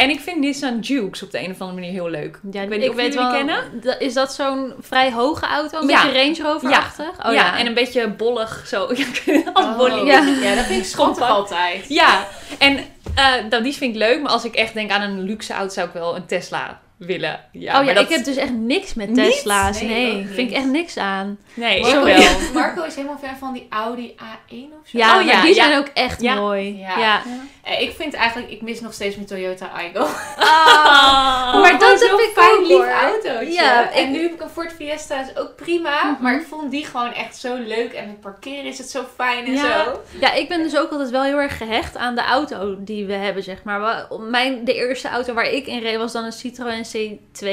En 0.02 0.10
ik 0.10 0.20
vind 0.20 0.38
Nissan 0.40 0.80
Jukes 0.80 1.24
op 1.24 1.32
de 1.32 1.40
een 1.40 1.52
of 1.52 1.60
andere 1.62 1.80
manier 1.80 1.92
heel 1.92 2.10
leuk. 2.10 2.40
Ja, 2.52 2.62
ik 2.62 2.70
weet 2.70 2.80
niet 2.80 2.90
of 2.90 2.96
jullie 2.96 3.12
die 3.12 3.32
kennen. 3.32 3.82
Is 4.00 4.14
dat 4.14 4.34
zo'n 4.34 4.74
vrij 4.80 5.12
hoge 5.12 5.46
auto? 5.46 5.80
Een 5.82 5.88
Ja. 5.88 6.04
beetje 6.06 6.20
Range 6.24 6.54
Rover-achtig? 6.54 7.26
Oh, 7.28 7.34
ja, 7.34 7.58
en 7.58 7.66
een 7.66 7.74
beetje 7.74 8.08
bollig 8.08 8.64
zo. 8.68 8.84
Als 9.54 9.66
Oh. 9.66 9.78
bolly. 9.78 10.06
Ja. 10.06 10.24
Ja, 10.42 10.56
dat 10.56 10.66
vind 10.66 10.80
ik 10.82 10.86
schattig 10.90 11.28
altijd. 11.30 11.86
Ja, 11.88 12.28
en 12.60 12.78
eh 13.16 13.34
dat, 13.50 13.64
die 13.64 13.74
vind 13.74 13.94
ik 13.96 14.00
leuk. 14.02 14.22
Maar 14.22 14.32
als 14.32 14.46
ik 14.46 14.56
echt 14.56 14.74
denk 14.74 14.92
aan 14.92 15.02
een 15.02 15.22
luxe 15.22 15.54
auto, 15.54 15.74
zou 15.74 15.88
ik 15.88 15.94
wel 15.94 16.16
een 16.16 16.26
Tesla 16.26 16.80
willen. 17.06 17.40
Ja, 17.52 17.80
oh 17.80 17.86
ja, 17.86 17.94
dat- 17.94 18.04
ik 18.04 18.10
heb 18.16 18.24
dus 18.24 18.36
echt 18.36 18.52
niks 18.52 18.94
met? 18.94 19.16
Tesla's. 19.16 19.82
Nee, 19.82 20.28
vind 20.34 20.50
ik 20.52 20.56
echt 20.58 20.66
niks 20.66 20.98
aan. 20.98 21.38
Nee, 21.54 21.82
Marco, 21.82 22.06
ik 22.06 22.16
wel. 22.18 22.32
Marco 22.62 22.84
is 22.84 22.96
helemaal 22.96 23.18
fan 23.24 23.38
van 23.40 23.54
die 23.54 23.68
Audi 23.70 24.16
A1 24.18 24.56
of 24.82 24.88
zo. 24.88 24.98
Ja, 24.98 25.20
Oh, 25.20 25.26
ja, 25.26 25.42
die 25.42 25.56
ja. 25.56 25.64
zijn 25.66 25.78
ook 25.78 25.88
echt 25.94 26.22
Ja. 26.22 26.36
mooi. 26.36 26.78
Ja. 26.78 26.98
Ja. 27.00 27.22
Eh, 27.64 27.82
ik 27.82 27.92
vind 27.96 28.14
eigenlijk, 28.14 28.52
ik 28.52 28.62
mis 28.62 28.82
nog 28.82 28.94
steeds 28.94 29.16
mijn 29.16 29.28
Toyota 29.28 29.72
Aygo. 29.76 30.08
Ah. 30.38 31.54
Maar 31.62 31.80
dat 31.80 32.00
zo'n 32.00 32.10
heb 32.10 32.20
ik 32.20 32.32
fijn 32.34 32.52
ook, 32.60 32.68
lief 32.68 32.88
autootje. 33.02 33.52
Ja, 33.54 33.92
en 33.92 34.04
ik- 34.04 34.10
nu 34.10 34.22
heb 34.22 34.34
ik 34.34 34.42
een 34.42 34.50
Ford 34.50 34.74
Fiesta, 34.74 35.22
is 35.22 35.38
ook 35.38 35.56
prima. 35.56 36.04
Mhm. 36.12 36.24
Maar 36.24 36.36
ik 36.36 36.46
vond 36.50 36.72
die 36.72 36.86
gewoon 36.86 37.14
echt 37.14 37.38
zo 37.38 37.56
leuk. 37.56 37.94
En 37.94 38.08
met 38.08 38.22
parkeren 38.22 38.66
is 38.66 38.78
het 38.78 38.90
zo 38.90 39.04
fijn 39.16 39.46
en 39.46 39.54
Ja. 39.54 39.84
zo. 39.84 40.02
Ja, 40.20 40.34
ik 40.34 40.48
ben 40.48 40.64
dus 40.64 40.78
ook 40.78 40.92
altijd 40.92 41.10
wel 41.10 41.24
heel 41.24 41.38
erg 41.40 41.58
gehecht 41.58 41.98
aan 41.98 42.16
de 42.16 42.22
auto 42.24 42.76
die 42.80 43.06
we 43.06 43.14
hebben, 43.14 43.44
zeg 43.44 43.64
maar. 43.64 44.08
Mijn, 44.30 44.66
de 44.66 44.74
eerste 44.74 45.10
auto 45.10 45.34
waar 45.34 45.50
ik 45.52 45.68
in 45.68 45.80
reed 45.82 45.98
was 45.98 46.12
dan 46.12 46.24
een 46.26 46.32
Citroën 46.32 46.86
C2. 46.96 47.46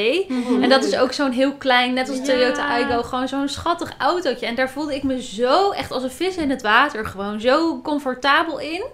En 0.63 0.69
dat 0.69 0.85
is 0.85 0.97
ook 0.97 1.13
zo'n 1.13 1.31
heel 1.33 1.53
klein, 1.53 1.93
net 1.95 2.09
als. 2.09 2.25
Toyota 2.25 2.69
Aygo, 2.69 3.03
gewoon 3.03 3.29
zo'n 3.29 3.49
schattig 3.49 3.91
autootje. 3.99 4.47
En 4.47 4.55
daar 4.55 4.71
voelde 4.71 4.95
ik 4.95 5.03
me 5.03 5.23
zo 5.23 5.71
echt 5.71 5.91
als 5.91 6.03
een 6.03 6.11
vis 6.11 6.37
in 6.37 6.51
het 6.51 6.63
water 6.63 7.07
gewoon 7.07 7.41
zo 7.41 7.81
comfortabel 7.83 8.59
in. 8.61 8.85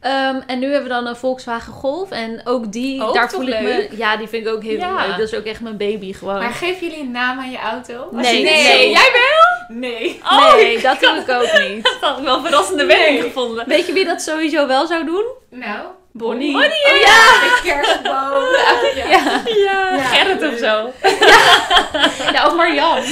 Ehm, 0.00 0.40
en 0.46 0.58
nu 0.58 0.66
hebben 0.66 0.82
we 0.82 0.88
dan 0.94 1.06
een 1.06 1.16
Volkswagen 1.16 1.72
Golf. 1.72 2.10
En 2.10 2.40
ook 2.44 2.72
die, 2.72 3.02
Ook 3.02 3.14
daar 3.14 3.30
voel 3.30 3.42
ik 3.42 3.48
leuk? 3.48 3.90
me... 3.90 3.96
Ja, 3.96 4.16
die 4.16 4.28
vind 4.28 4.46
ik 4.46 4.52
ook 4.52 4.62
heel 4.62 4.76
Ja. 4.78 5.06
leuk. 5.06 5.16
Dat 5.18 5.32
is 5.32 5.34
ook 5.38 5.44
echt 5.44 5.60
mijn 5.60 5.76
baby 5.76 6.12
gewoon. 6.12 6.38
Maar 6.38 6.50
geven 6.52 6.86
jullie 6.86 7.02
een 7.02 7.10
naam 7.10 7.38
aan 7.38 7.50
je 7.50 7.58
auto? 7.58 7.94
Als 8.12 8.26
Nee, 8.26 8.42
nee. 8.42 8.90
Jij 8.90 9.10
bent? 9.12 9.78
Nee. 9.78 10.20
Oh, 10.24 10.54
nee, 10.54 10.80
dat 10.80 11.00
doe 11.00 11.10
ik 11.26 11.28
ook 11.30 11.58
niet. 11.68 11.82
Dat 12.00 12.10
had 12.10 12.18
ik 12.18 12.24
wel 12.24 12.36
een 12.36 12.42
verrassende 12.44 12.86
wending 12.86 13.22
gevonden. 13.22 13.68
Weet 13.68 13.86
je 13.86 13.92
wie 13.92 14.04
dat 14.04 14.22
sowieso 14.22 14.66
wel 14.66 14.86
zou 14.86 15.04
doen? 15.04 15.24
Nou. 15.50 15.86
Bonnie. 16.12 16.56
Oh 16.56 16.62
ja, 16.62 17.40
de 17.40 17.60
kerstboom. 17.62 18.44
Ja. 18.94 19.08
Ja. 19.08 19.42
Ja, 19.44 19.94
Ja. 19.96 20.04
Gerrit 20.04 20.52
of 20.52 20.58
zo. 20.58 20.92
ja, 22.32 22.46
of 22.46 22.54
Marjan. 22.56 23.02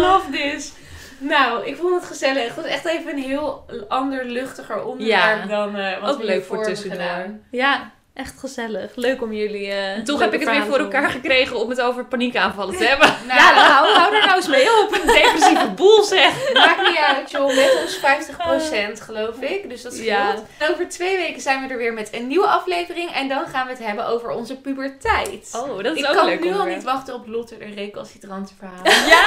Love 0.00 0.30
this. 0.30 0.72
Nou, 1.18 1.66
ik 1.66 1.76
vond 1.76 1.94
het 1.94 2.04
gezellig. 2.04 2.44
Het 2.44 2.54
was 2.56 2.64
echt 2.64 2.84
even 2.84 3.10
een 3.16 3.22
heel 3.22 3.66
ander, 3.88 4.24
luchtiger 4.24 4.84
onderwerp 4.84 5.40
Ja. 5.40 5.46
dan 5.46 5.76
eh 5.76 6.00
wat 6.00 6.10
Ook 6.10 6.18
we 6.18 6.24
leuk 6.24 6.44
voor 6.44 6.64
tussendoor. 6.64 6.98
gedaan. 7.00 7.40
Ja, 7.50 7.90
echt 8.14 8.34
gezellig. 8.38 8.90
Leuk 8.94 9.22
om 9.22 9.32
jullie. 9.32 9.66
eh 9.66 9.96
En 9.96 10.04
toch 10.04 10.20
heb 10.20 10.32
ik 10.32 10.40
het 10.40 10.50
weer 10.50 10.64
voor 10.64 10.78
elkaar 10.78 11.10
gekregen 11.10 11.56
om 11.56 11.70
het 11.70 11.80
over 11.80 12.04
paniekaanvallen 12.04 12.76
te 12.76 12.84
hebben. 12.92 13.14
Nou, 13.26 13.40
Ja, 13.40 13.54
dan 13.54 13.64
hou, 13.64 13.92
hou 13.92 14.14
er 14.14 14.20
nou 14.26 14.36
eens 14.36 14.48
mee 14.48 14.66
op. 14.82 14.92
Een 15.02 15.06
depressieve 15.22 15.70
boel 15.70 16.02
zeg. 16.04 16.32
Maakt 16.54 16.88
niet 16.88 16.98
uit, 17.06 17.30
joh. 17.30 17.46
Met 17.46 17.78
ons 17.82 17.98
50% 18.98 19.02
geloof 19.02 19.36
ik. 19.40 19.68
Dus 19.68 19.82
dat 19.82 19.92
scheelt. 19.92 20.06
Ja. 20.08 20.34
En 20.58 20.70
over 20.72 20.88
twee 20.88 21.16
weken 21.16 21.40
zijn 21.42 21.62
we 21.66 21.72
er 21.72 21.78
weer 21.78 21.92
met 21.92 22.08
een 22.12 22.26
nieuwe 22.26 22.46
aflevering. 22.46 23.10
En 23.14 23.28
dan 23.28 23.46
gaan 23.46 23.66
we 23.66 23.72
het 23.72 23.84
hebben 23.84 24.06
over 24.06 24.30
onze 24.30 24.56
puberteit. 24.60 25.50
Oh, 25.52 25.82
dat 25.82 25.94
is 25.96 26.02
ik 26.02 26.08
ook 26.08 26.14
kan 26.14 26.24
leuk 26.26 26.44
nu 26.44 26.52
al 26.54 26.64
niet 26.64 26.82
wachten 26.82 27.14
op 27.14 27.26
Lotte 27.26 27.58
de 27.58 27.64
recalcitrante 27.74 28.52
verhalen. 28.58 29.06
Ja! 29.08 29.24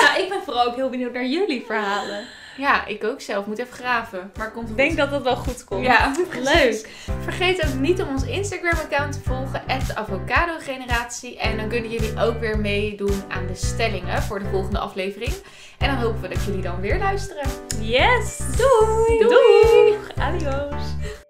Nou, 0.00 0.22
ik 0.22 0.28
ben 0.28 0.38
vooral 0.44 0.64
ook 0.66 0.74
heel 0.76 0.88
benieuwd 0.88 1.12
naar 1.12 1.24
jullie 1.24 1.64
verhalen. 1.66 2.26
Ja, 2.56 2.86
ik 2.86 3.04
ook 3.04 3.20
zelf. 3.20 3.46
Moet 3.46 3.58
even 3.58 3.72
graven. 3.72 4.30
Maar 4.36 4.52
komt 4.52 4.70
Ik 4.70 4.76
denk 4.76 4.96
dat 4.96 5.10
dat 5.10 5.22
wel 5.22 5.36
goed 5.36 5.64
komt. 5.64 5.84
Ja, 5.84 6.14
Leuk. 6.52 6.88
Vergeet 7.22 7.66
ook 7.66 7.80
niet 7.80 8.02
om 8.02 8.08
ons 8.08 8.24
Instagram-account 8.24 9.12
te 9.12 9.20
volgen, 9.24 9.62
de 9.86 9.94
Avocado 9.94 10.58
Generatie. 10.58 11.38
En 11.38 11.56
dan 11.56 11.68
kunnen 11.68 11.90
jullie 11.90 12.20
ook 12.20 12.40
weer 12.40 12.58
meedoen 12.58 13.22
aan 13.28 13.46
de 13.46 13.54
stellingen 13.54 14.22
voor 14.22 14.38
de 14.38 14.48
volgende 14.50 14.78
aflevering. 14.78 15.32
En 15.78 15.88
dan 15.88 15.96
hopen 15.96 16.20
we 16.20 16.28
dat 16.28 16.44
jullie 16.44 16.62
dan 16.62 16.80
weer 16.80 16.98
luisteren. 16.98 17.46
Yes! 17.80 18.38
Doei! 18.56 19.18
Doei! 19.18 19.96
Adios! 20.16 21.20